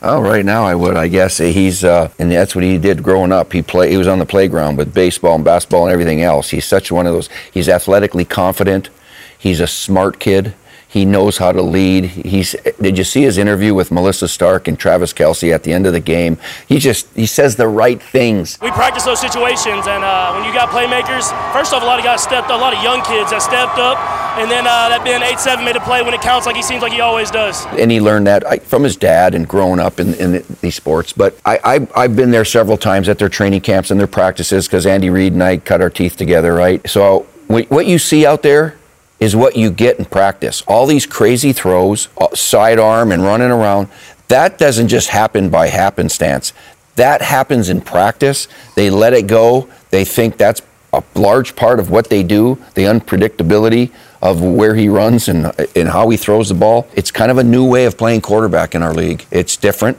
Oh, 0.00 0.20
right 0.20 0.44
now 0.44 0.64
I 0.64 0.74
would, 0.74 0.96
I 0.96 1.08
guess. 1.08 1.38
He's 1.38 1.84
uh, 1.84 2.10
and 2.18 2.30
that's 2.30 2.54
what 2.54 2.64
he 2.64 2.78
did 2.78 3.02
growing 3.02 3.32
up. 3.32 3.52
He 3.52 3.62
play 3.62 3.90
he 3.90 3.96
was 3.96 4.08
on 4.08 4.18
the 4.18 4.26
playground 4.26 4.76
with 4.76 4.92
baseball 4.92 5.36
and 5.36 5.44
basketball 5.44 5.84
and 5.84 5.92
everything 5.92 6.22
else. 6.22 6.50
He's 6.50 6.64
such 6.64 6.90
one 6.90 7.06
of 7.06 7.12
those. 7.12 7.28
He's 7.52 7.68
athletically 7.68 8.24
confident. 8.24 8.90
He's 9.38 9.60
a 9.60 9.66
smart 9.66 10.18
kid. 10.18 10.54
He 10.92 11.06
knows 11.06 11.38
how 11.38 11.52
to 11.52 11.62
lead. 11.62 12.04
He's. 12.04 12.54
Did 12.78 12.98
you 12.98 13.04
see 13.04 13.22
his 13.22 13.38
interview 13.38 13.72
with 13.72 13.90
Melissa 13.90 14.28
Stark 14.28 14.68
and 14.68 14.78
Travis 14.78 15.14
Kelce 15.14 15.50
at 15.50 15.62
the 15.62 15.72
end 15.72 15.86
of 15.86 15.94
the 15.94 16.00
game? 16.00 16.36
He 16.68 16.78
just 16.78 17.08
he 17.16 17.24
says 17.24 17.56
the 17.56 17.66
right 17.66 18.00
things. 18.02 18.58
We 18.60 18.70
practice 18.72 19.04
those 19.04 19.18
situations, 19.18 19.86
and 19.86 20.04
uh, 20.04 20.34
when 20.34 20.44
you 20.44 20.52
got 20.52 20.68
playmakers, 20.68 21.32
first 21.54 21.72
off, 21.72 21.82
a 21.82 21.86
lot 21.86 21.98
of 21.98 22.04
guys 22.04 22.22
stepped 22.22 22.50
up, 22.50 22.58
a 22.58 22.60
lot 22.60 22.76
of 22.76 22.82
young 22.82 23.00
kids 23.04 23.30
that 23.30 23.40
stepped 23.40 23.78
up, 23.78 23.96
and 24.36 24.50
then 24.50 24.66
uh, 24.66 24.90
that 24.90 25.02
being 25.02 25.22
eight 25.22 25.38
seven 25.38 25.64
made 25.64 25.76
a 25.76 25.80
play 25.80 26.02
when 26.02 26.12
it 26.12 26.20
counts, 26.20 26.44
like 26.44 26.56
he 26.56 26.62
seems 26.62 26.82
like 26.82 26.92
he 26.92 27.00
always 27.00 27.30
does. 27.30 27.64
And 27.78 27.90
he 27.90 27.98
learned 27.98 28.26
that 28.26 28.62
from 28.64 28.82
his 28.82 28.94
dad 28.94 29.34
and 29.34 29.48
growing 29.48 29.80
up 29.80 29.98
in, 29.98 30.12
in 30.16 30.44
these 30.60 30.74
sports. 30.74 31.14
But 31.14 31.38
I, 31.46 31.58
I 31.64 31.88
I've 32.04 32.16
been 32.16 32.32
there 32.32 32.44
several 32.44 32.76
times 32.76 33.08
at 33.08 33.18
their 33.18 33.30
training 33.30 33.62
camps 33.62 33.90
and 33.90 33.98
their 33.98 34.06
practices 34.06 34.68
because 34.68 34.84
Andy 34.84 35.08
Reid 35.08 35.32
and 35.32 35.42
I 35.42 35.56
cut 35.56 35.80
our 35.80 35.88
teeth 35.88 36.18
together, 36.18 36.52
right? 36.52 36.86
So 36.86 37.26
what 37.48 37.86
you 37.86 37.98
see 37.98 38.26
out 38.26 38.42
there 38.42 38.76
is 39.22 39.36
what 39.36 39.54
you 39.54 39.70
get 39.70 40.00
in 40.00 40.04
practice. 40.04 40.62
All 40.62 40.84
these 40.84 41.06
crazy 41.06 41.52
throws, 41.52 42.08
uh, 42.18 42.34
sidearm 42.34 43.12
and 43.12 43.22
running 43.22 43.52
around, 43.52 43.88
that 44.26 44.58
doesn't 44.58 44.88
just 44.88 45.10
happen 45.10 45.48
by 45.48 45.68
happenstance. 45.68 46.52
That 46.96 47.22
happens 47.22 47.68
in 47.68 47.82
practice. 47.82 48.48
They 48.74 48.90
let 48.90 49.12
it 49.12 49.28
go. 49.28 49.68
They 49.90 50.04
think 50.04 50.38
that's 50.38 50.60
a 50.92 51.04
large 51.14 51.54
part 51.54 51.78
of 51.78 51.88
what 51.88 52.10
they 52.10 52.24
do, 52.24 52.58
the 52.74 52.82
unpredictability 52.82 53.92
of 54.20 54.42
where 54.42 54.74
he 54.74 54.88
runs 54.88 55.28
and, 55.28 55.52
and 55.76 55.88
how 55.88 56.08
he 56.08 56.16
throws 56.16 56.48
the 56.48 56.56
ball. 56.56 56.88
It's 56.94 57.12
kind 57.12 57.30
of 57.30 57.38
a 57.38 57.44
new 57.44 57.64
way 57.64 57.84
of 57.84 57.96
playing 57.96 58.22
quarterback 58.22 58.74
in 58.74 58.82
our 58.82 58.92
league. 58.92 59.24
It's 59.30 59.56
different. 59.56 59.98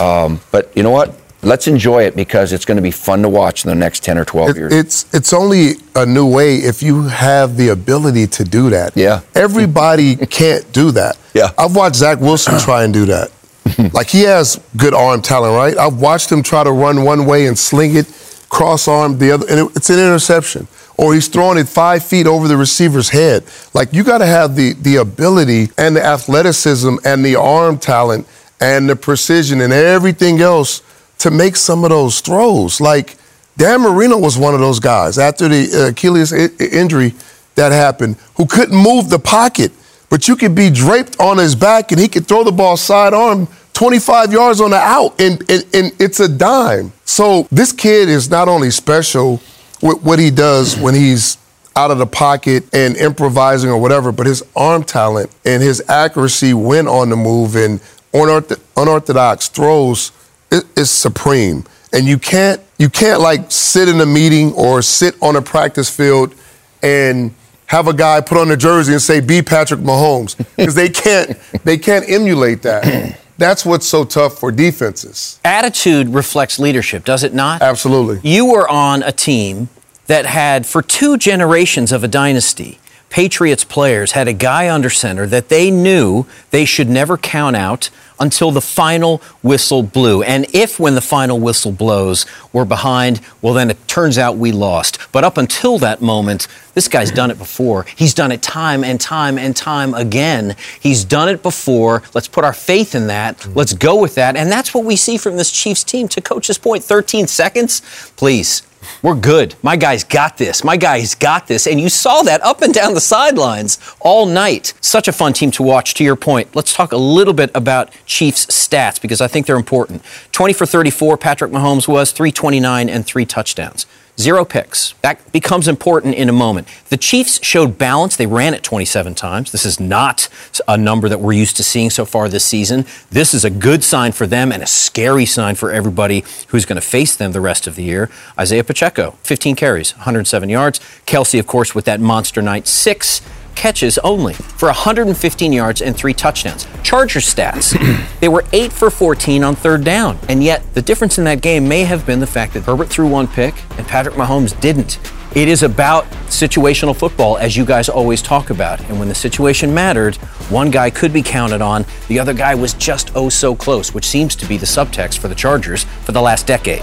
Um, 0.00 0.40
but 0.52 0.70
you 0.76 0.84
know 0.84 0.90
what? 0.92 1.19
Let's 1.42 1.66
enjoy 1.66 2.02
it 2.04 2.14
because 2.14 2.52
it's 2.52 2.64
going 2.66 2.76
to 2.76 2.82
be 2.82 2.90
fun 2.90 3.22
to 3.22 3.28
watch 3.28 3.64
in 3.64 3.70
the 3.70 3.74
next 3.74 4.04
10 4.04 4.18
or 4.18 4.24
12 4.24 4.50
It- 4.50 4.56
years. 4.56 4.72
it's 4.74 5.06
it's 5.14 5.32
only 5.32 5.72
a 5.94 6.04
new 6.04 6.26
way 6.26 6.56
if 6.56 6.82
you 6.82 7.04
have 7.04 7.56
the 7.56 7.68
ability 7.68 8.26
to 8.26 8.44
do 8.44 8.70
that. 8.70 8.94
Yeah. 8.96 9.20
Everybody 9.34 10.16
can't 10.40 10.70
do 10.72 10.90
that. 10.92 11.16
Yeah. 11.34 11.50
I've 11.56 11.74
watched 11.74 11.96
Zach 11.96 12.20
Wilson 12.20 12.58
try 12.58 12.84
and 12.84 12.92
do 12.92 13.06
that. 13.06 13.30
like 13.94 14.08
he 14.08 14.22
has 14.22 14.60
good 14.76 14.92
arm 14.94 15.22
talent, 15.22 15.54
right? 15.54 15.78
I've 15.78 15.98
watched 16.00 16.30
him 16.30 16.42
try 16.42 16.62
to 16.64 16.72
run 16.72 17.04
one 17.04 17.24
way 17.24 17.46
and 17.46 17.58
sling 17.58 17.96
it, 17.96 18.06
cross 18.48 18.86
arm 18.88 19.18
the 19.18 19.30
other, 19.32 19.46
and 19.48 19.60
it- 19.60 19.76
it's 19.76 19.88
an 19.90 19.98
interception. 19.98 20.66
Or 20.98 21.14
he's 21.14 21.28
throwing 21.28 21.56
it 21.56 21.66
five 21.66 22.04
feet 22.04 22.26
over 22.26 22.46
the 22.48 22.58
receiver's 22.58 23.08
head. 23.08 23.44
Like 23.72 23.94
you 23.94 24.04
got 24.04 24.18
to 24.18 24.26
have 24.26 24.56
the 24.56 24.74
the 24.74 24.96
ability 24.96 25.70
and 25.78 25.96
the 25.96 26.04
athleticism 26.04 26.96
and 27.06 27.24
the 27.24 27.36
arm 27.36 27.78
talent 27.78 28.26
and 28.60 28.90
the 28.90 28.96
precision 28.96 29.62
and 29.62 29.72
everything 29.72 30.42
else 30.42 30.82
to 31.20 31.30
make 31.30 31.56
some 31.56 31.84
of 31.84 31.90
those 31.90 32.20
throws. 32.20 32.80
Like 32.80 33.16
Dan 33.56 33.80
Marino 33.82 34.18
was 34.18 34.36
one 34.36 34.54
of 34.54 34.60
those 34.60 34.80
guys 34.80 35.18
after 35.18 35.48
the 35.48 35.86
uh, 35.86 35.88
Achilles 35.90 36.32
injury 36.32 37.14
that 37.54 37.72
happened 37.72 38.16
who 38.36 38.46
couldn't 38.46 38.76
move 38.76 39.10
the 39.10 39.18
pocket, 39.18 39.72
but 40.08 40.28
you 40.28 40.36
could 40.36 40.54
be 40.54 40.70
draped 40.70 41.18
on 41.20 41.38
his 41.38 41.54
back 41.54 41.92
and 41.92 42.00
he 42.00 42.08
could 42.08 42.26
throw 42.26 42.44
the 42.44 42.52
ball 42.52 42.76
sidearm 42.76 43.48
25 43.72 44.32
yards 44.32 44.60
on 44.60 44.70
the 44.70 44.76
out, 44.76 45.18
and, 45.20 45.40
and, 45.50 45.64
and 45.72 45.92
it's 45.98 46.20
a 46.20 46.28
dime. 46.28 46.92
So 47.04 47.46
this 47.50 47.72
kid 47.72 48.08
is 48.08 48.28
not 48.28 48.48
only 48.48 48.70
special 48.70 49.40
with 49.80 50.02
what 50.02 50.18
he 50.18 50.30
does 50.30 50.78
when 50.78 50.94
he's 50.94 51.38
out 51.76 51.90
of 51.90 51.98
the 51.98 52.06
pocket 52.06 52.64
and 52.74 52.96
improvising 52.96 53.70
or 53.70 53.78
whatever, 53.78 54.12
but 54.12 54.26
his 54.26 54.44
arm 54.54 54.84
talent 54.84 55.30
and 55.46 55.62
his 55.62 55.82
accuracy 55.88 56.52
when 56.52 56.88
on 56.88 57.08
the 57.08 57.16
move 57.16 57.56
and 57.56 57.80
unortho- 58.12 58.60
unorthodox 58.76 59.48
throws 59.48 60.12
i- 60.52 60.62
is 60.76 60.90
supreme. 60.90 61.64
And 61.92 62.06
you 62.06 62.18
can't 62.18 62.60
you 62.78 62.88
can't 62.88 63.20
like 63.20 63.50
sit 63.50 63.88
in 63.88 64.00
a 64.00 64.06
meeting 64.06 64.52
or 64.52 64.80
sit 64.82 65.16
on 65.20 65.36
a 65.36 65.42
practice 65.42 65.94
field 65.94 66.34
and 66.82 67.34
have 67.66 67.86
a 67.88 67.92
guy 67.92 68.20
put 68.20 68.38
on 68.38 68.50
a 68.50 68.56
jersey 68.56 68.92
and 68.92 69.02
say 69.02 69.20
be 69.20 69.42
Patrick 69.42 69.80
Mahomes 69.80 70.36
because 70.56 70.74
they 70.74 70.88
can't 70.88 71.36
they 71.64 71.78
can't 71.78 72.08
emulate 72.08 72.62
that. 72.62 73.16
That's 73.38 73.64
what's 73.64 73.86
so 73.86 74.04
tough 74.04 74.38
for 74.38 74.52
defenses. 74.52 75.40
Attitude 75.44 76.10
reflects 76.10 76.58
leadership, 76.58 77.04
does 77.06 77.24
it 77.24 77.32
not? 77.32 77.62
Absolutely. 77.62 78.20
You 78.28 78.44
were 78.46 78.68
on 78.68 79.02
a 79.02 79.12
team 79.12 79.68
that 80.08 80.26
had, 80.26 80.66
for 80.66 80.82
two 80.82 81.16
generations 81.16 81.90
of 81.92 82.02
a 82.04 82.08
dynasty, 82.08 82.79
Patriots 83.10 83.64
players 83.64 84.12
had 84.12 84.28
a 84.28 84.32
guy 84.32 84.72
under 84.72 84.88
center 84.88 85.26
that 85.26 85.48
they 85.48 85.70
knew 85.70 86.26
they 86.50 86.64
should 86.64 86.88
never 86.88 87.18
count 87.18 87.56
out 87.56 87.90
until 88.20 88.52
the 88.52 88.60
final 88.60 89.18
whistle 89.42 89.82
blew. 89.82 90.22
And 90.22 90.46
if, 90.54 90.78
when 90.78 90.94
the 90.94 91.00
final 91.00 91.40
whistle 91.40 91.72
blows, 91.72 92.24
we're 92.52 92.64
behind, 92.64 93.20
well, 93.42 93.54
then 93.54 93.70
it 93.70 93.88
turns 93.88 94.16
out 94.16 94.36
we 94.36 94.52
lost. 94.52 94.98
But 95.10 95.24
up 95.24 95.38
until 95.38 95.78
that 95.78 96.00
moment, 96.00 96.46
this 96.74 96.86
guy's 96.86 97.10
done 97.10 97.30
it 97.30 97.38
before. 97.38 97.84
He's 97.96 98.14
done 98.14 98.30
it 98.30 98.42
time 98.42 98.84
and 98.84 99.00
time 99.00 99.38
and 99.38 99.56
time 99.56 99.94
again. 99.94 100.54
He's 100.78 101.04
done 101.04 101.28
it 101.28 101.42
before. 101.42 102.02
Let's 102.14 102.28
put 102.28 102.44
our 102.44 102.52
faith 102.52 102.94
in 102.94 103.08
that. 103.08 103.44
Let's 103.56 103.72
go 103.72 104.00
with 104.00 104.14
that. 104.14 104.36
And 104.36 104.52
that's 104.52 104.72
what 104.72 104.84
we 104.84 104.94
see 104.96 105.16
from 105.16 105.36
this 105.36 105.50
Chiefs 105.50 105.82
team. 105.82 106.06
To 106.08 106.20
Coach's 106.20 106.58
point, 106.58 106.84
13 106.84 107.26
seconds? 107.26 107.80
Please. 108.16 108.62
We're 109.02 109.14
good. 109.14 109.54
My 109.62 109.76
guy's 109.76 110.04
got 110.04 110.38
this. 110.38 110.64
My 110.64 110.76
guy's 110.76 111.14
got 111.14 111.46
this. 111.46 111.66
And 111.66 111.80
you 111.80 111.88
saw 111.88 112.22
that 112.22 112.42
up 112.42 112.62
and 112.62 112.72
down 112.72 112.94
the 112.94 113.00
sidelines 113.00 113.78
all 114.00 114.26
night. 114.26 114.74
Such 114.80 115.08
a 115.08 115.12
fun 115.12 115.32
team 115.32 115.50
to 115.52 115.62
watch, 115.62 115.94
to 115.94 116.04
your 116.04 116.16
point. 116.16 116.54
Let's 116.54 116.72
talk 116.72 116.92
a 116.92 116.96
little 116.96 117.34
bit 117.34 117.50
about 117.54 117.90
Chiefs 118.06 118.46
stats 118.46 119.00
because 119.00 119.20
I 119.20 119.28
think 119.28 119.46
they're 119.46 119.56
important. 119.56 120.02
20 120.32 120.52
for 120.52 120.66
34, 120.66 121.16
Patrick 121.18 121.50
Mahomes 121.50 121.88
was, 121.88 122.12
329 122.12 122.88
and 122.88 123.06
three 123.06 123.26
touchdowns. 123.26 123.86
Zero 124.20 124.44
picks. 124.44 124.92
That 125.00 125.32
becomes 125.32 125.66
important 125.66 126.14
in 126.14 126.28
a 126.28 126.32
moment. 126.32 126.68
The 126.90 126.98
Chiefs 126.98 127.42
showed 127.42 127.78
balance. 127.78 128.16
They 128.16 128.26
ran 128.26 128.52
it 128.52 128.62
27 128.62 129.14
times. 129.14 129.50
This 129.50 129.64
is 129.64 129.80
not 129.80 130.28
a 130.68 130.76
number 130.76 131.08
that 131.08 131.20
we're 131.20 131.32
used 131.32 131.56
to 131.56 131.64
seeing 131.64 131.88
so 131.88 132.04
far 132.04 132.28
this 132.28 132.44
season. 132.44 132.84
This 133.10 133.32
is 133.32 133.46
a 133.46 133.50
good 133.50 133.82
sign 133.82 134.12
for 134.12 134.26
them 134.26 134.52
and 134.52 134.62
a 134.62 134.66
scary 134.66 135.24
sign 135.24 135.54
for 135.54 135.72
everybody 135.72 136.22
who's 136.48 136.66
going 136.66 136.78
to 136.78 136.86
face 136.86 137.16
them 137.16 137.32
the 137.32 137.40
rest 137.40 137.66
of 137.66 137.76
the 137.76 137.82
year. 137.82 138.10
Isaiah 138.38 138.62
Pacheco, 138.62 139.12
15 139.22 139.56
carries, 139.56 139.96
107 139.96 140.50
yards. 140.50 140.80
Kelce, 141.06 141.40
of 141.40 141.46
course, 141.46 141.74
with 141.74 141.86
that 141.86 141.98
monster 141.98 142.42
night, 142.42 142.66
six 142.66 143.22
catches 143.60 143.98
only 143.98 144.32
for 144.32 144.68
115 144.68 145.52
yards 145.52 145.82
and 145.82 145.94
three 145.94 146.14
touchdowns. 146.14 146.66
Chargers 146.82 147.32
stats, 147.32 147.76
they 148.20 148.28
were 148.28 148.42
8 148.54 148.72
for 148.72 148.88
14 148.88 149.44
on 149.44 149.54
third 149.54 149.84
down. 149.84 150.18
And 150.30 150.42
yet, 150.42 150.62
the 150.72 150.80
difference 150.80 151.18
in 151.18 151.24
that 151.24 151.42
game 151.42 151.68
may 151.68 151.84
have 151.84 152.06
been 152.06 152.20
the 152.20 152.26
fact 152.26 152.54
that 152.54 152.62
Herbert 152.62 152.88
threw 152.88 153.06
one 153.06 153.28
pick 153.28 153.54
and 153.76 153.86
Patrick 153.86 154.14
Mahomes 154.14 154.58
didn't. 154.62 154.98
It 155.36 155.46
is 155.46 155.62
about 155.62 156.06
situational 156.30 156.96
football, 156.96 157.36
as 157.36 157.54
you 157.54 157.66
guys 157.66 157.90
always 157.90 158.22
talk 158.22 158.48
about. 158.48 158.80
And 158.88 158.98
when 158.98 159.08
the 159.08 159.14
situation 159.14 159.74
mattered, 159.74 160.16
one 160.48 160.70
guy 160.70 160.88
could 160.88 161.12
be 161.12 161.22
counted 161.22 161.60
on, 161.60 161.84
the 162.08 162.18
other 162.18 162.32
guy 162.32 162.54
was 162.54 162.72
just 162.74 163.12
oh 163.14 163.28
so 163.28 163.54
close, 163.54 163.92
which 163.92 164.06
seems 164.06 164.34
to 164.36 164.46
be 164.46 164.56
the 164.56 164.66
subtext 164.66 165.18
for 165.18 165.28
the 165.28 165.34
Chargers 165.34 165.84
for 165.84 166.12
the 166.12 166.22
last 166.22 166.46
decade. 166.46 166.82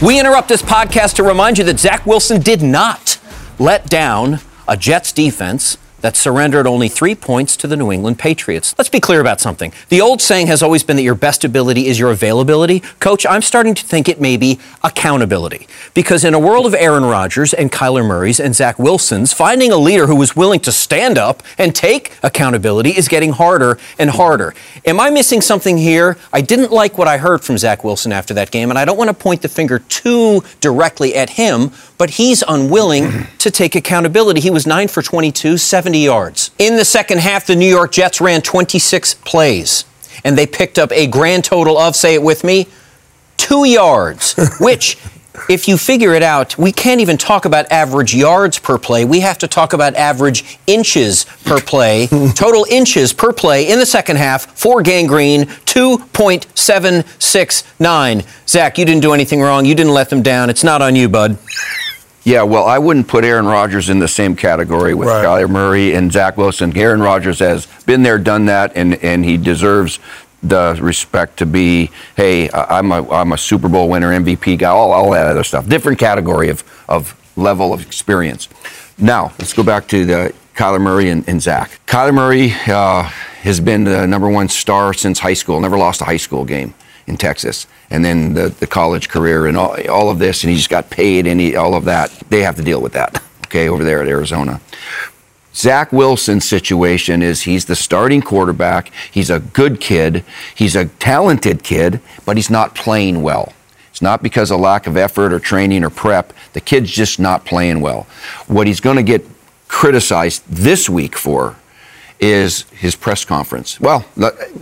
We 0.00 0.20
interrupt 0.20 0.46
this 0.46 0.62
podcast 0.62 1.14
to 1.14 1.24
remind 1.24 1.58
you 1.58 1.64
that 1.64 1.80
Zach 1.80 2.06
Wilson 2.06 2.40
did 2.40 2.62
not 2.62 3.18
let 3.58 3.90
down 3.90 4.38
a 4.68 4.76
Jets 4.76 5.10
defense 5.10 5.76
that 6.00 6.16
surrendered 6.16 6.66
only 6.66 6.88
three 6.88 7.14
points 7.14 7.56
to 7.56 7.66
the 7.66 7.76
New 7.76 7.92
England 7.92 8.18
Patriots. 8.18 8.74
Let's 8.78 8.88
be 8.88 9.00
clear 9.00 9.20
about 9.20 9.40
something. 9.40 9.72
The 9.88 10.00
old 10.00 10.20
saying 10.20 10.46
has 10.46 10.62
always 10.62 10.82
been 10.82 10.96
that 10.96 11.02
your 11.02 11.14
best 11.14 11.44
ability 11.44 11.86
is 11.86 11.98
your 11.98 12.10
availability. 12.10 12.80
Coach, 13.00 13.26
I'm 13.26 13.42
starting 13.42 13.74
to 13.74 13.84
think 13.84 14.08
it 14.08 14.20
may 14.20 14.36
be 14.36 14.58
accountability. 14.82 15.66
Because 15.94 16.24
in 16.24 16.34
a 16.34 16.38
world 16.38 16.66
of 16.66 16.74
Aaron 16.74 17.04
Rodgers 17.04 17.52
and 17.52 17.72
Kyler 17.72 18.06
Murray's 18.06 18.40
and 18.40 18.54
Zach 18.54 18.78
Wilson's, 18.78 19.32
finding 19.32 19.72
a 19.72 19.76
leader 19.76 20.06
who 20.06 20.20
is 20.22 20.36
willing 20.36 20.60
to 20.60 20.72
stand 20.72 21.18
up 21.18 21.42
and 21.58 21.74
take 21.74 22.12
accountability 22.22 22.90
is 22.90 23.08
getting 23.08 23.32
harder 23.32 23.78
and 23.98 24.10
harder. 24.10 24.54
Am 24.84 25.00
I 25.00 25.10
missing 25.10 25.40
something 25.40 25.78
here? 25.78 26.16
I 26.32 26.40
didn't 26.40 26.72
like 26.72 26.98
what 26.98 27.08
I 27.08 27.18
heard 27.18 27.42
from 27.42 27.58
Zach 27.58 27.84
Wilson 27.84 28.12
after 28.12 28.34
that 28.34 28.50
game, 28.50 28.70
and 28.70 28.78
I 28.78 28.84
don't 28.84 28.96
want 28.96 29.08
to 29.08 29.14
point 29.14 29.42
the 29.42 29.48
finger 29.48 29.80
too 29.80 30.42
directly 30.60 31.14
at 31.14 31.30
him, 31.30 31.72
but 31.96 32.10
he's 32.10 32.42
unwilling 32.46 33.26
to 33.38 33.50
take 33.50 33.74
accountability. 33.74 34.40
He 34.40 34.50
was 34.50 34.66
9 34.66 34.88
for 34.88 35.02
22, 35.02 35.56
70 35.88 36.04
yards. 36.04 36.50
In 36.58 36.76
the 36.76 36.84
second 36.84 37.20
half, 37.20 37.46
the 37.46 37.56
New 37.56 37.66
York 37.66 37.92
Jets 37.92 38.20
ran 38.20 38.42
26 38.42 39.14
plays, 39.24 39.86
and 40.22 40.36
they 40.36 40.46
picked 40.46 40.78
up 40.78 40.92
a 40.92 41.06
grand 41.06 41.44
total 41.44 41.78
of, 41.78 41.96
say 41.96 42.12
it 42.12 42.22
with 42.22 42.44
me, 42.44 42.68
two 43.38 43.64
yards, 43.64 44.34
which, 44.60 44.98
if 45.48 45.66
you 45.66 45.78
figure 45.78 46.12
it 46.12 46.22
out, 46.22 46.58
we 46.58 46.72
can't 46.72 47.00
even 47.00 47.16
talk 47.16 47.46
about 47.46 47.72
average 47.72 48.14
yards 48.14 48.58
per 48.58 48.76
play. 48.76 49.06
We 49.06 49.20
have 49.20 49.38
to 49.38 49.48
talk 49.48 49.72
about 49.72 49.94
average 49.94 50.58
inches 50.66 51.24
per 51.46 51.58
play. 51.58 52.06
Total 52.34 52.66
inches 52.68 53.14
per 53.14 53.32
play 53.32 53.70
in 53.70 53.78
the 53.78 53.86
second 53.86 54.16
half 54.16 54.44
for 54.58 54.82
Gang 54.82 55.06
Green, 55.06 55.46
2.769. 55.46 58.26
Zach, 58.46 58.76
you 58.76 58.84
didn't 58.84 59.00
do 59.00 59.14
anything 59.14 59.40
wrong. 59.40 59.64
You 59.64 59.74
didn't 59.74 59.94
let 59.94 60.10
them 60.10 60.20
down. 60.20 60.50
It's 60.50 60.64
not 60.64 60.82
on 60.82 60.96
you, 60.96 61.08
bud. 61.08 61.38
Yeah, 62.28 62.42
well, 62.42 62.66
I 62.66 62.76
wouldn't 62.76 63.08
put 63.08 63.24
Aaron 63.24 63.46
Rodgers 63.46 63.88
in 63.88 64.00
the 64.00 64.06
same 64.06 64.36
category 64.36 64.92
with 64.92 65.08
Right. 65.08 65.24
Kyler 65.24 65.48
Murray 65.48 65.94
and 65.94 66.12
Zach 66.12 66.36
Wilson. 66.36 66.76
Aaron 66.76 67.00
Rodgers 67.00 67.38
has 67.38 67.64
been 67.86 68.02
there, 68.02 68.18
done 68.18 68.44
that, 68.44 68.72
and, 68.74 69.02
and 69.02 69.24
he 69.24 69.38
deserves 69.38 69.98
the 70.42 70.78
respect 70.78 71.38
to 71.38 71.46
be, 71.46 71.90
hey, 72.16 72.50
I'm 72.52 72.92
a, 72.92 73.10
I'm 73.10 73.32
a 73.32 73.38
Super 73.38 73.70
Bowl 73.70 73.88
winner, 73.88 74.10
MVP 74.10 74.58
guy, 74.58 74.68
all, 74.68 74.92
all 74.92 75.12
that 75.12 75.26
other 75.26 75.42
stuff. 75.42 75.66
Different 75.70 75.98
category 75.98 76.50
of, 76.50 76.62
of 76.86 77.18
level 77.34 77.72
of 77.72 77.80
experience. 77.80 78.50
Now, 78.98 79.32
let's 79.38 79.54
go 79.54 79.62
back 79.62 79.88
to 79.88 80.04
the 80.04 80.34
Kyler 80.54 80.82
Murray 80.82 81.08
and, 81.08 81.26
and 81.26 81.40
Zach. 81.40 81.80
Kyler 81.86 82.12
Murray 82.12 82.52
uh, 82.66 83.04
has 83.04 83.58
been 83.58 83.84
the 83.84 84.06
number 84.06 84.28
one 84.28 84.50
star 84.50 84.92
since 84.92 85.18
high 85.18 85.32
school, 85.32 85.60
never 85.60 85.78
lost 85.78 86.02
a 86.02 86.04
high 86.04 86.18
school 86.18 86.44
game 86.44 86.74
in 87.08 87.16
Texas, 87.16 87.66
and 87.90 88.04
then 88.04 88.34
the, 88.34 88.50
the 88.50 88.66
college 88.66 89.08
career 89.08 89.46
and 89.46 89.56
all, 89.56 89.76
all 89.90 90.10
of 90.10 90.18
this, 90.18 90.44
and 90.44 90.50
he 90.50 90.56
just 90.56 90.70
got 90.70 90.90
paid 90.90 91.26
and 91.26 91.40
he, 91.40 91.56
all 91.56 91.74
of 91.74 91.84
that. 91.86 92.10
They 92.28 92.42
have 92.42 92.56
to 92.56 92.62
deal 92.62 92.80
with 92.80 92.92
that, 92.92 93.22
okay, 93.46 93.68
over 93.68 93.82
there 93.82 94.02
at 94.02 94.08
Arizona. 94.08 94.60
Zach 95.54 95.90
Wilson's 95.92 96.44
situation 96.44 97.22
is 97.22 97.42
he's 97.42 97.64
the 97.64 97.74
starting 97.74 98.22
quarterback. 98.22 98.92
He's 99.10 99.30
a 99.30 99.40
good 99.40 99.80
kid. 99.80 100.24
He's 100.54 100.76
a 100.76 100.86
talented 100.86 101.64
kid, 101.64 102.00
but 102.24 102.36
he's 102.36 102.50
not 102.50 102.76
playing 102.76 103.22
well. 103.22 103.52
It's 103.90 104.02
not 104.02 104.22
because 104.22 104.52
of 104.52 104.60
lack 104.60 104.86
of 104.86 104.96
effort 104.96 105.32
or 105.32 105.40
training 105.40 105.82
or 105.82 105.90
prep. 105.90 106.32
The 106.52 106.60
kid's 106.60 106.92
just 106.92 107.18
not 107.18 107.44
playing 107.44 107.80
well. 107.80 108.06
What 108.46 108.68
he's 108.68 108.78
going 108.78 108.98
to 108.98 109.02
get 109.02 109.24
criticized 109.66 110.44
this 110.48 110.88
week 110.88 111.16
for 111.16 111.56
is 112.20 112.62
his 112.70 112.94
press 112.94 113.24
conference. 113.24 113.80
Well, 113.80 114.04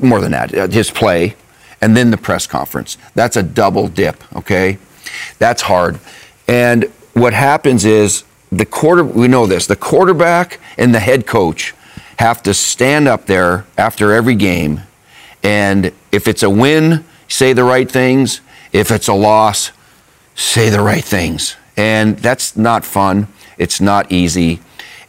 more 0.00 0.20
than 0.20 0.32
that, 0.32 0.54
uh, 0.54 0.68
his 0.68 0.90
play 0.90 1.37
and 1.81 1.97
then 1.97 2.11
the 2.11 2.17
press 2.17 2.47
conference. 2.47 2.97
That's 3.15 3.37
a 3.37 3.43
double 3.43 3.89
dip, 3.89 4.23
okay? 4.37 4.79
That's 5.39 5.62
hard. 5.62 5.99
And 6.49 6.85
what 7.12 7.33
happens 7.33 7.85
is 7.85 8.25
the 8.51 8.67
quarter 8.67 9.05
we 9.05 9.29
know 9.29 9.47
this, 9.47 9.67
the 9.67 9.77
quarterback 9.77 10.61
and 10.79 10.95
the 10.95 11.01
head 11.01 11.27
coach 11.27 11.75
have 12.19 12.43
to 12.45 12.55
stand 12.55 13.09
up 13.09 13.27
there 13.27 13.67
after 13.77 14.12
every 14.12 14.35
game 14.35 14.83
and 15.47 15.93
if 16.11 16.27
it's 16.27 16.43
a 16.43 16.51
win, 16.51 17.05
say 17.29 17.53
the 17.53 17.62
right 17.62 17.89
things. 17.89 18.41
If 18.73 18.91
it's 18.91 19.07
a 19.07 19.15
loss, 19.15 19.71
say 20.35 20.71
the 20.71 20.81
right 20.81 21.05
things. 21.05 21.55
And 21.77 22.19
that's 22.19 22.57
not 22.57 22.85
fun. 22.85 23.29
It's 23.57 23.81
not 23.81 24.11
easy. 24.11 24.61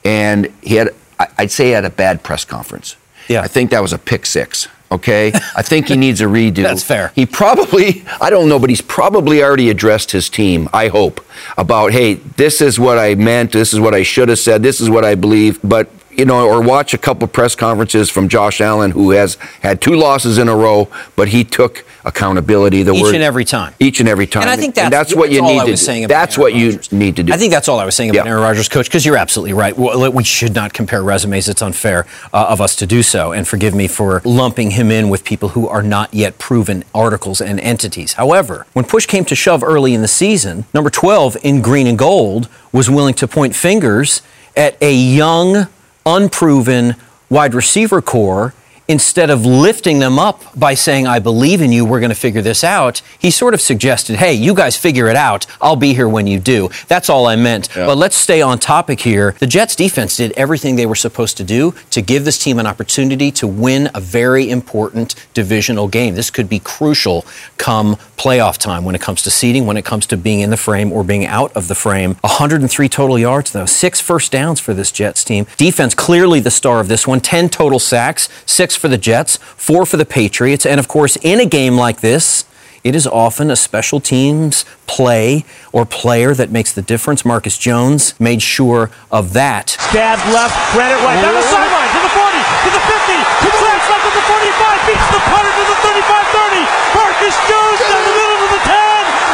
And 0.06 0.54
he 0.62 0.76
had, 0.76 0.94
I'd 1.40 1.50
say, 1.50 1.66
he 1.66 1.72
had 1.72 1.86
a 1.86 1.90
bad 1.90 2.22
press 2.22 2.46
conference. 2.46 2.98
Yeah. 3.28 3.42
I 3.42 3.48
think 3.48 3.72
that 3.72 3.82
was 3.82 3.94
a 3.94 3.98
pick 3.98 4.28
six. 4.28 4.68
Okay. 4.92 5.32
I 5.56 5.62
think 5.62 5.90
he 5.90 5.98
needs 5.98 6.22
a 6.22 6.26
redo. 6.26 6.56
That's 6.64 6.84
fair. 6.84 7.12
He 7.16 7.26
probably, 7.26 8.06
I 8.22 8.30
don't 8.30 8.48
know, 8.48 8.60
but 8.60 8.70
he's 8.70 8.82
probably 8.82 9.44
already 9.44 9.70
addressed 9.70 10.12
his 10.12 10.30
team, 10.30 10.70
I 10.74 10.88
hope, 10.88 11.26
about, 11.58 11.92
hey, 11.92 12.16
this 12.16 12.62
is 12.62 12.80
what 12.80 12.98
I 12.98 13.16
meant. 13.16 13.52
This 13.52 13.74
is 13.74 13.80
what 13.80 13.94
I 13.94 14.04
should 14.04 14.30
have 14.30 14.40
said. 14.40 14.64
This 14.64 14.80
is 14.80 14.90
what 14.90 15.04
I 15.04 15.16
believe. 15.16 15.60
But, 15.64 15.90
you 16.18 16.26
know, 16.26 16.48
or 16.48 16.62
watch 16.62 16.94
a 16.96 16.98
couple 16.98 17.28
press 17.28 17.56
conferences 17.56 18.10
from 18.10 18.28
Josh 18.28 18.60
Allen, 18.60 18.92
who 18.92 19.12
has 19.12 19.36
had 19.62 19.80
two 19.80 19.96
losses 19.96 20.40
in 20.40 20.50
a 20.50 20.56
row, 20.56 20.90
but 21.16 21.28
he 21.28 21.44
took 21.44 21.86
accountability. 22.04 22.82
The 22.82 22.94
Each 22.94 23.04
word, 23.04 23.16
and 23.16 23.24
every 23.24 23.46
time. 23.46 23.76
Each 23.80 24.00
and 24.00 24.10
every 24.10 24.26
time. 24.26 24.42
And 24.42 24.50
I 24.50 24.56
think 24.58 24.74
that's, 24.74 24.90
that's 24.90 25.16
what 25.16 25.32
you 25.32 25.42
all 25.42 25.54
need 25.54 25.60
I 25.60 25.66
to 25.68 25.78
saying 25.78 26.06
about 26.06 26.16
That's 26.16 26.38
Aaron 26.38 26.42
what 26.42 26.56
you 26.56 26.80
need 26.92 27.16
to 27.18 27.24
do. 27.24 27.34
I 27.34 27.38
think 27.38 27.54
that's 27.54 27.68
all 27.68 27.80
I 27.80 27.86
was 27.86 27.96
saying 27.96 28.10
about 28.10 28.26
Yeah. 28.26 28.32
Aaron 28.32 28.42
Rodgers, 28.42 28.68
coach, 28.68 28.88
because 28.88 29.06
you're 29.06 29.18
absolutely 29.18 29.54
right. 29.54 29.78
Well, 29.78 30.12
We 30.12 30.24
should 30.24 30.56
not 30.56 30.74
compare 30.74 31.04
resumes. 31.04 31.48
It's 31.48 31.62
unfair 31.62 32.08
uh, 32.34 32.48
of 32.50 32.62
us 32.62 32.76
to 32.78 32.88
do 32.88 33.04
so. 33.04 33.32
And 33.32 33.48
forgive 33.48 33.76
me 33.76 33.88
for 33.88 34.22
lumping 34.26 34.72
him 34.72 34.90
in 34.90 35.10
with 35.10 35.24
people 35.24 35.50
who 35.50 35.68
are 35.68 35.84
not 35.84 36.14
yet 36.14 36.40
proven 36.40 36.84
articles 36.96 37.42
and 37.42 37.60
entities. 37.60 38.14
However, 38.14 38.66
when 38.74 38.86
push 38.86 39.06
came 39.06 39.26
to 39.26 39.36
shove 39.36 39.64
early 39.64 39.94
in 39.94 40.02
the 40.02 40.08
season, 40.08 40.66
number 40.74 40.90
12 40.90 41.38
in 41.44 41.62
green 41.62 41.86
and 41.86 41.98
gold 41.98 42.50
was 42.72 42.90
willing 42.90 43.14
to 43.16 43.28
point 43.28 43.56
fingers 43.56 44.22
at 44.56 44.76
a 44.82 44.92
young, 44.94 45.68
unproven 46.08 46.96
wide 47.30 47.54
receiver 47.54 48.02
corps 48.02 48.54
instead 48.88 49.30
of 49.30 49.46
lifting 49.46 50.00
them 50.00 50.18
up 50.18 50.42
by 50.58 50.74
saying, 50.74 51.08
I 51.08 51.20
believe 51.20 51.62
in 51.62 51.72
you, 51.72 51.86
we're 51.86 52.00
going 52.00 52.10
to 52.10 52.16
figure 52.16 52.42
this 52.42 52.64
out, 52.64 53.02
he 53.20 53.32
sort 53.32 53.54
of 53.54 53.62
suggested, 53.62 54.18
hey, 54.18 54.34
you 54.34 54.54
guys 54.54 54.78
figure 54.78 55.08
it 55.08 55.16
out. 55.16 55.46
I'll 55.62 55.76
be 55.76 55.94
here 55.94 56.08
when 56.08 56.28
you 56.28 56.40
do. 56.40 56.70
That's 56.88 57.10
all 57.10 57.28
I 57.28 57.36
meant. 57.36 57.70
But 57.74 57.98
let's 57.98 58.16
stay 58.16 58.42
on 58.42 58.60
topic 58.60 59.02
here. 59.02 59.36
The 59.40 59.48
Jets 59.48 59.76
defense 59.76 60.18
did 60.18 60.32
everything 60.34 60.76
they 60.76 60.86
were 60.86 60.96
supposed 60.96 61.38
to 61.38 61.44
do 61.44 61.74
to 61.92 62.02
give 62.02 62.26
this 62.26 62.38
team 62.38 62.60
an 62.60 62.68
opportunity 62.68 63.32
to 63.32 63.48
win 63.48 63.90
a 63.94 64.00
very 64.00 64.50
important 64.50 65.16
divisional 65.34 65.88
game. 65.88 66.16
This 66.16 66.30
could 66.32 66.48
be 66.48 66.60
crucial 66.60 67.26
come 67.58 67.98
playoff 68.18 68.58
time 68.58 68.84
when 68.84 68.96
it 68.96 69.02
comes 69.02 69.22
to 69.24 69.30
seeding, 69.30 69.66
when 69.66 69.78
it 69.78 69.86
comes 69.86 70.08
to 70.08 70.18
being 70.18 70.40
in 70.40 70.50
the 70.50 70.58
frame 70.58 70.92
or 70.92 71.04
being 71.04 71.26
out 71.26 71.56
of 71.56 71.68
the 71.68 71.76
frame. 71.76 72.16
103 72.22 72.90
total 72.90 73.20
yards, 73.20 73.52
though, 73.52 73.66
six 73.66 74.00
first 74.00 74.32
downs 74.32 74.60
for 74.60 74.74
this 74.74 74.92
Jets 74.92 75.24
team. 75.24 75.46
Defense 75.58 75.94
clearly 75.94 76.40
the 76.40 76.52
star 76.52 76.80
of 76.80 76.88
this 76.88 77.06
one, 77.06 77.20
10 77.20 77.50
total 77.50 77.80
sacks, 77.80 78.30
six 78.46 78.77
for 78.78 78.88
the 78.88 78.98
Jets, 78.98 79.38
four 79.56 79.86
for 79.86 79.98
the 79.98 80.06
Patriots. 80.06 80.66
And 80.66 80.80
of 80.80 80.88
course, 80.88 81.18
in 81.18 81.40
a 81.40 81.46
game 81.46 81.76
like 81.76 82.02
this, 82.02 82.46
it 82.84 82.96
is 82.96 83.06
often 83.08 83.52
a 83.52 83.56
special 83.56 84.00
teams 84.00 84.64
play 84.86 85.44
or 85.74 85.86
player 85.86 86.34
that 86.34 86.52
makes 86.52 86.72
the 86.72 86.82
difference. 86.82 87.26
Marcus 87.26 87.58
Jones 87.58 88.18
made 88.20 88.42
sure 88.42 88.92
of 89.12 89.34
that. 89.34 89.70
Stab 89.92 90.20
left, 90.32 90.56
credit 90.72 90.96
right, 91.04 91.20
down 91.20 91.36
the 91.36 91.42
sideline, 91.44 91.90
to 91.92 92.00
the 92.00 92.14
40, 92.16 92.32
to 92.32 92.70
the 92.72 92.84
50, 92.88 93.12
to 93.44 93.50
the 93.52 93.62
left, 93.68 93.92
left 93.92 94.04
to 94.08 94.12
the 94.16 94.24
45, 94.24 94.88
beats 94.88 95.08
the 95.12 95.20
punter 95.20 95.52
to 95.52 95.64
the 95.68 95.78
35-30. 95.84 96.64
Marcus 96.96 97.36
Jones 97.50 97.80
down 97.92 98.04
the 98.08 98.16
middle 98.16 98.40
to 98.40 98.50
the 98.56 98.64
10, 98.64 98.72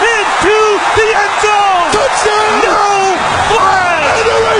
into 0.02 0.58
the 0.98 1.08
end 1.14 1.36
zone. 1.46 1.88
Touchdown! 1.94 2.50
No 2.64 2.82
flag! 3.54 4.02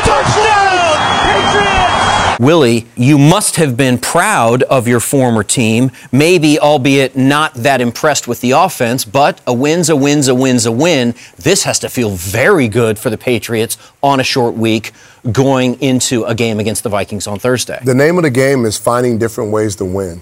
Touchdown! 0.06 1.02
Patriots! 1.34 2.23
Willie, 2.40 2.88
you 2.96 3.18
must 3.18 3.58
have 3.58 3.78
been 3.78 3.98
proud 3.98 4.64
of 4.64 4.88
your 4.88 5.00
former 5.00 5.44
team, 5.44 5.92
maybe 6.12 6.60
albeit 6.60 7.16
not 7.16 7.54
that 7.56 7.82
impressed 7.82 8.28
with 8.28 8.42
the 8.42 8.52
offense, 8.52 9.06
but 9.06 9.40
a 9.46 9.54
win's 9.54 9.90
a 9.90 9.96
win's 9.96 10.28
a 10.28 10.36
win's 10.36 10.66
a 10.66 10.72
win. 10.72 11.16
This 11.38 11.64
has 11.64 11.80
to 11.80 11.90
feel 11.90 12.12
very 12.12 12.68
good 12.68 12.98
for 12.98 13.10
the 13.10 13.18
Patriots 13.18 13.78
on 14.02 14.20
a 14.20 14.24
short 14.24 14.56
week 14.56 14.92
going 15.32 15.80
into 15.82 16.24
a 16.26 16.36
game 16.36 16.60
against 16.60 16.84
the 16.84 16.90
Vikings 16.90 17.28
on 17.28 17.40
Thursday. 17.40 17.80
The 17.84 17.96
name 17.96 18.18
of 18.18 18.24
the 18.24 18.32
game 18.32 18.66
is 18.66 18.78
finding 18.78 19.18
different 19.18 19.52
ways 19.52 19.76
to 19.78 19.86
win. 19.86 20.22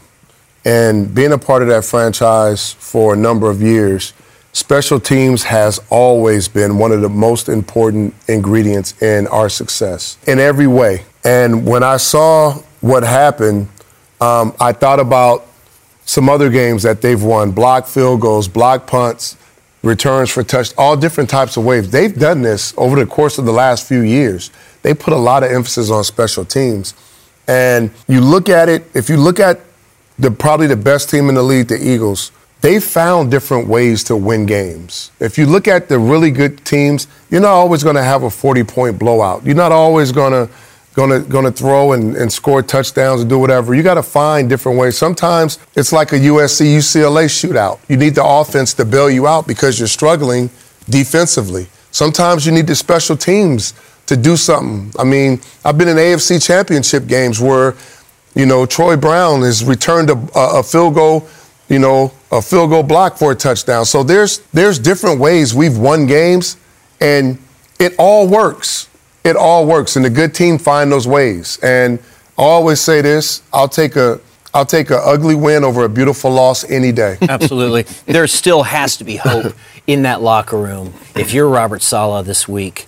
And 0.63 1.13
being 1.13 1.32
a 1.32 1.38
part 1.38 1.63
of 1.63 1.69
that 1.69 1.86
franchise 1.86 2.74
for 2.74 3.13
a 3.13 3.17
number 3.17 3.50
of 3.50 3.62
years, 3.62 4.13
special 4.54 5.00
teams 5.00 5.43
has 5.43 5.80
always 5.89 6.47
been 6.47 6.78
one 6.78 6.91
of 6.91 7.02
the 7.02 7.10
most 7.10 7.50
important 7.50 8.13
ingredients 8.28 9.02
in 9.02 9.28
our 9.28 9.50
success 9.50 10.17
in 10.28 10.39
every 10.39 10.67
way. 10.67 11.04
And 11.23 11.65
when 11.65 11.84
I 11.84 11.97
saw 11.97 12.53
what 12.81 13.03
happened, 13.03 13.67
um, 14.19 14.55
I 14.60 14.71
thought 14.71 14.99
about 14.99 15.47
some 16.05 16.29
other 16.29 16.49
games 16.49 16.84
that 16.84 17.01
they've 17.01 17.21
won 17.21 17.51
block 17.51 17.88
field 17.88 18.21
goals, 18.21 18.47
block 18.47 18.88
punts, 18.88 19.38
returns 19.84 20.29
for 20.29 20.43
touch, 20.43 20.73
all 20.77 20.95
different 20.95 21.29
types 21.29 21.57
of 21.57 21.65
ways. 21.65 21.89
They've 21.89 22.17
done 22.17 22.41
this 22.41 22.73
over 22.77 22.97
the 22.97 23.05
course 23.05 23.38
of 23.38 23.45
the 23.45 23.51
last 23.51 23.88
few 23.88 24.01
years. 24.01 24.51
They 24.84 24.93
put 24.93 25.13
a 25.13 25.17
lot 25.17 25.43
of 25.43 25.51
emphasis 25.51 25.89
on 25.89 26.03
special 26.03 26.45
teams. 26.45 26.93
And 27.47 27.91
you 28.07 28.21
look 28.21 28.49
at 28.49 28.69
it, 28.69 28.86
if 28.95 29.10
you 29.10 29.17
look 29.17 29.39
at 29.39 29.60
the 30.19 30.31
probably 30.31 30.67
the 30.67 30.75
best 30.75 31.10
team 31.10 31.29
in 31.29 31.36
the 31.36 31.43
league, 31.43 31.67
the 31.67 31.77
Eagles, 31.77 32.31
they 32.62 32.79
found 32.79 33.31
different 33.31 33.67
ways 33.67 34.03
to 34.03 34.15
win 34.15 34.45
games. 34.45 35.12
If 35.19 35.38
you 35.38 35.47
look 35.47 35.67
at 35.67 35.89
the 35.89 35.97
really 35.97 36.29
good 36.29 36.63
teams, 36.63 37.07
you're 37.31 37.41
not 37.41 37.53
always 37.53 37.84
going 37.84 37.95
to 37.95 38.03
have 38.03 38.21
a 38.21 38.29
40 38.29 38.63
point 38.63 38.99
blowout. 38.99 39.43
You're 39.43 39.55
not 39.55 39.71
always 39.71 40.12
going 40.12 40.31
to 40.34 40.53
going 40.93 41.10
to 41.10 41.27
going 41.30 41.45
to 41.45 41.51
throw 41.51 41.93
and, 41.93 42.15
and 42.15 42.32
score 42.32 42.62
touchdowns 42.62 43.21
and 43.21 43.30
do 43.30 43.39
whatever. 43.39 43.73
You 43.73 43.84
got 43.84 43.95
to 43.95 44.04
find 44.04 44.49
different 44.49 44.77
ways. 44.77 44.97
Sometimes 44.97 45.60
it's 45.75 45.93
like 45.93 46.12
a 46.12 46.19
USC 46.19 46.77
UCLA 46.77 47.25
shootout. 47.25 47.80
You 47.88 47.97
need 47.97 48.15
the 48.15 48.25
offense 48.25 48.73
to 48.75 48.86
bail 48.86 49.10
you 49.10 49.27
out 49.27 49.47
because 49.47 49.80
you're 49.80 49.88
struggling 49.88 50.49
defensively. 50.89 51.67
Sometimes 51.91 52.45
you 52.45 52.51
need 52.51 52.67
the 52.67 52.75
special 52.75 53.15
teams 53.15 53.73
to 54.08 54.17
do 54.17 54.36
something. 54.36 54.91
I 54.99 55.04
mean, 55.04 55.39
I've 55.63 55.77
been 55.77 55.88
in 55.88 55.97
AFC 55.97 56.45
championship 56.45 57.08
games 57.08 57.39
where, 57.39 57.75
you 58.36 58.45
know, 58.45 58.65
Troy 58.65 58.97
Brown 58.97 59.41
has 59.41 59.63
returned 59.63 60.10
a, 60.10 60.27
a 60.36 60.63
field 60.63 60.95
goal, 60.95 61.27
you 61.69 61.80
know, 61.80 62.12
a 62.32 62.41
field 62.41 62.69
goal 62.69 62.84
block 62.84 63.17
for 63.17 63.32
a 63.32 63.36
touchdown. 63.36 63.86
So 63.86 64.04
there's 64.04 64.39
there's 64.51 64.80
different 64.80 65.19
ways 65.19 65.54
we've 65.54 65.77
won 65.77 66.08
games, 66.08 66.58
and 66.99 67.38
it 67.80 67.93
all 67.97 68.27
works. 68.27 68.89
It 69.23 69.36
all 69.36 69.65
works, 69.67 69.95
and 69.95 70.03
the 70.03 70.10
good 70.10 70.34
team 70.34 70.57
find 70.57 70.91
those 70.91 71.07
ways. 71.07 71.60
And 71.62 71.99
I 72.38 72.43
always 72.43 72.79
say 72.79 73.01
this: 73.01 73.43
I'll 73.53 73.69
take 73.69 73.95
a 73.95 74.19
I'll 74.53 74.65
take 74.65 74.89
an 74.89 74.99
ugly 75.01 75.36
win 75.36 75.63
over 75.63 75.84
a 75.86 75.89
beautiful 75.89 76.31
loss 76.31 76.69
any 76.69 76.91
day. 76.91 77.17
Absolutely. 77.29 77.84
there 78.05 78.27
still 78.27 78.63
has 78.63 78.97
to 78.97 79.03
be 79.03 79.15
hope 79.15 79.53
in 79.88 80.01
that 80.03 80.21
locker 80.21 80.57
room. 80.57 80.93
If 81.15 81.34
you're 81.34 81.47
Robert 81.47 81.81
Saleh 81.81 82.25
this 82.25 82.47
week, 82.47 82.88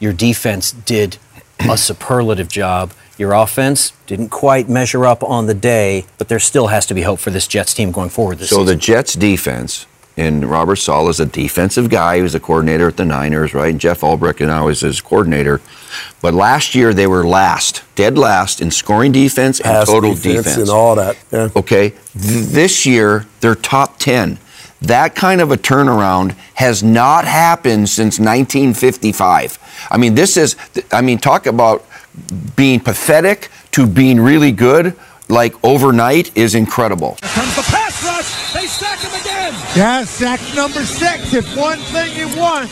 your 0.00 0.12
defense 0.12 0.72
did 0.72 1.18
a 1.60 1.76
superlative 1.76 2.48
job. 2.48 2.92
Your 3.16 3.32
offense 3.32 3.92
didn't 4.06 4.30
quite 4.30 4.68
measure 4.68 5.06
up 5.06 5.22
on 5.22 5.46
the 5.46 5.54
day, 5.54 6.04
but 6.18 6.28
there 6.28 6.40
still 6.40 6.66
has 6.66 6.84
to 6.86 6.94
be 6.94 7.02
hope 7.02 7.20
for 7.20 7.30
this 7.30 7.46
Jets 7.46 7.72
team 7.72 7.92
going 7.92 8.10
forward 8.10 8.38
this 8.38 8.50
so 8.50 8.56
season. 8.56 8.66
the 8.66 8.76
Jets 8.76 9.14
defense, 9.14 9.86
and 10.16 10.44
Robert 10.48 10.76
Saleh 10.76 11.10
is 11.10 11.20
a 11.20 11.26
defensive 11.26 11.90
guy. 11.90 12.16
He 12.16 12.22
was 12.22 12.34
a 12.34 12.40
coordinator 12.40 12.88
at 12.88 12.96
the 12.96 13.04
Niners, 13.04 13.52
right? 13.54 13.70
And 13.70 13.80
Jeff 13.80 14.00
Ulbrich 14.02 14.40
now 14.46 14.68
is 14.68 14.80
his 14.80 15.00
coordinator. 15.00 15.60
But 16.22 16.34
last 16.34 16.74
year 16.74 16.94
they 16.94 17.06
were 17.06 17.26
last, 17.26 17.82
dead 17.96 18.16
last 18.16 18.60
in 18.60 18.70
scoring 18.70 19.12
defense 19.12 19.58
and 19.60 19.66
Pass 19.66 19.88
total 19.88 20.14
defense 20.14 20.36
defense. 20.44 20.56
and 20.58 20.70
all 20.70 20.94
that. 20.94 21.16
Yeah. 21.32 21.48
Okay. 21.56 21.90
Th- 21.90 22.00
this 22.46 22.86
year 22.86 23.26
they're 23.40 23.54
top 23.56 23.98
10. 23.98 24.38
That 24.82 25.14
kind 25.14 25.40
of 25.40 25.50
a 25.50 25.56
turnaround 25.56 26.32
has 26.54 26.82
not 26.82 27.24
happened 27.24 27.88
since 27.88 28.18
1955. 28.18 29.58
I 29.90 29.96
mean, 29.96 30.14
this 30.14 30.36
is, 30.36 30.56
I 30.92 31.00
mean, 31.00 31.18
talk 31.18 31.46
about 31.46 31.84
being 32.54 32.80
pathetic 32.80 33.48
to 33.72 33.86
being 33.86 34.20
really 34.20 34.52
good, 34.52 34.94
like 35.28 35.54
overnight, 35.64 36.36
is 36.36 36.54
incredible. 36.54 37.16
Again. 39.74 39.84
Yeah, 39.84 40.04
sack 40.04 40.40
number 40.54 40.84
six. 40.84 41.34
If 41.34 41.56
one 41.56 41.78
thing 41.78 42.16
you 42.16 42.28
want, 42.38 42.70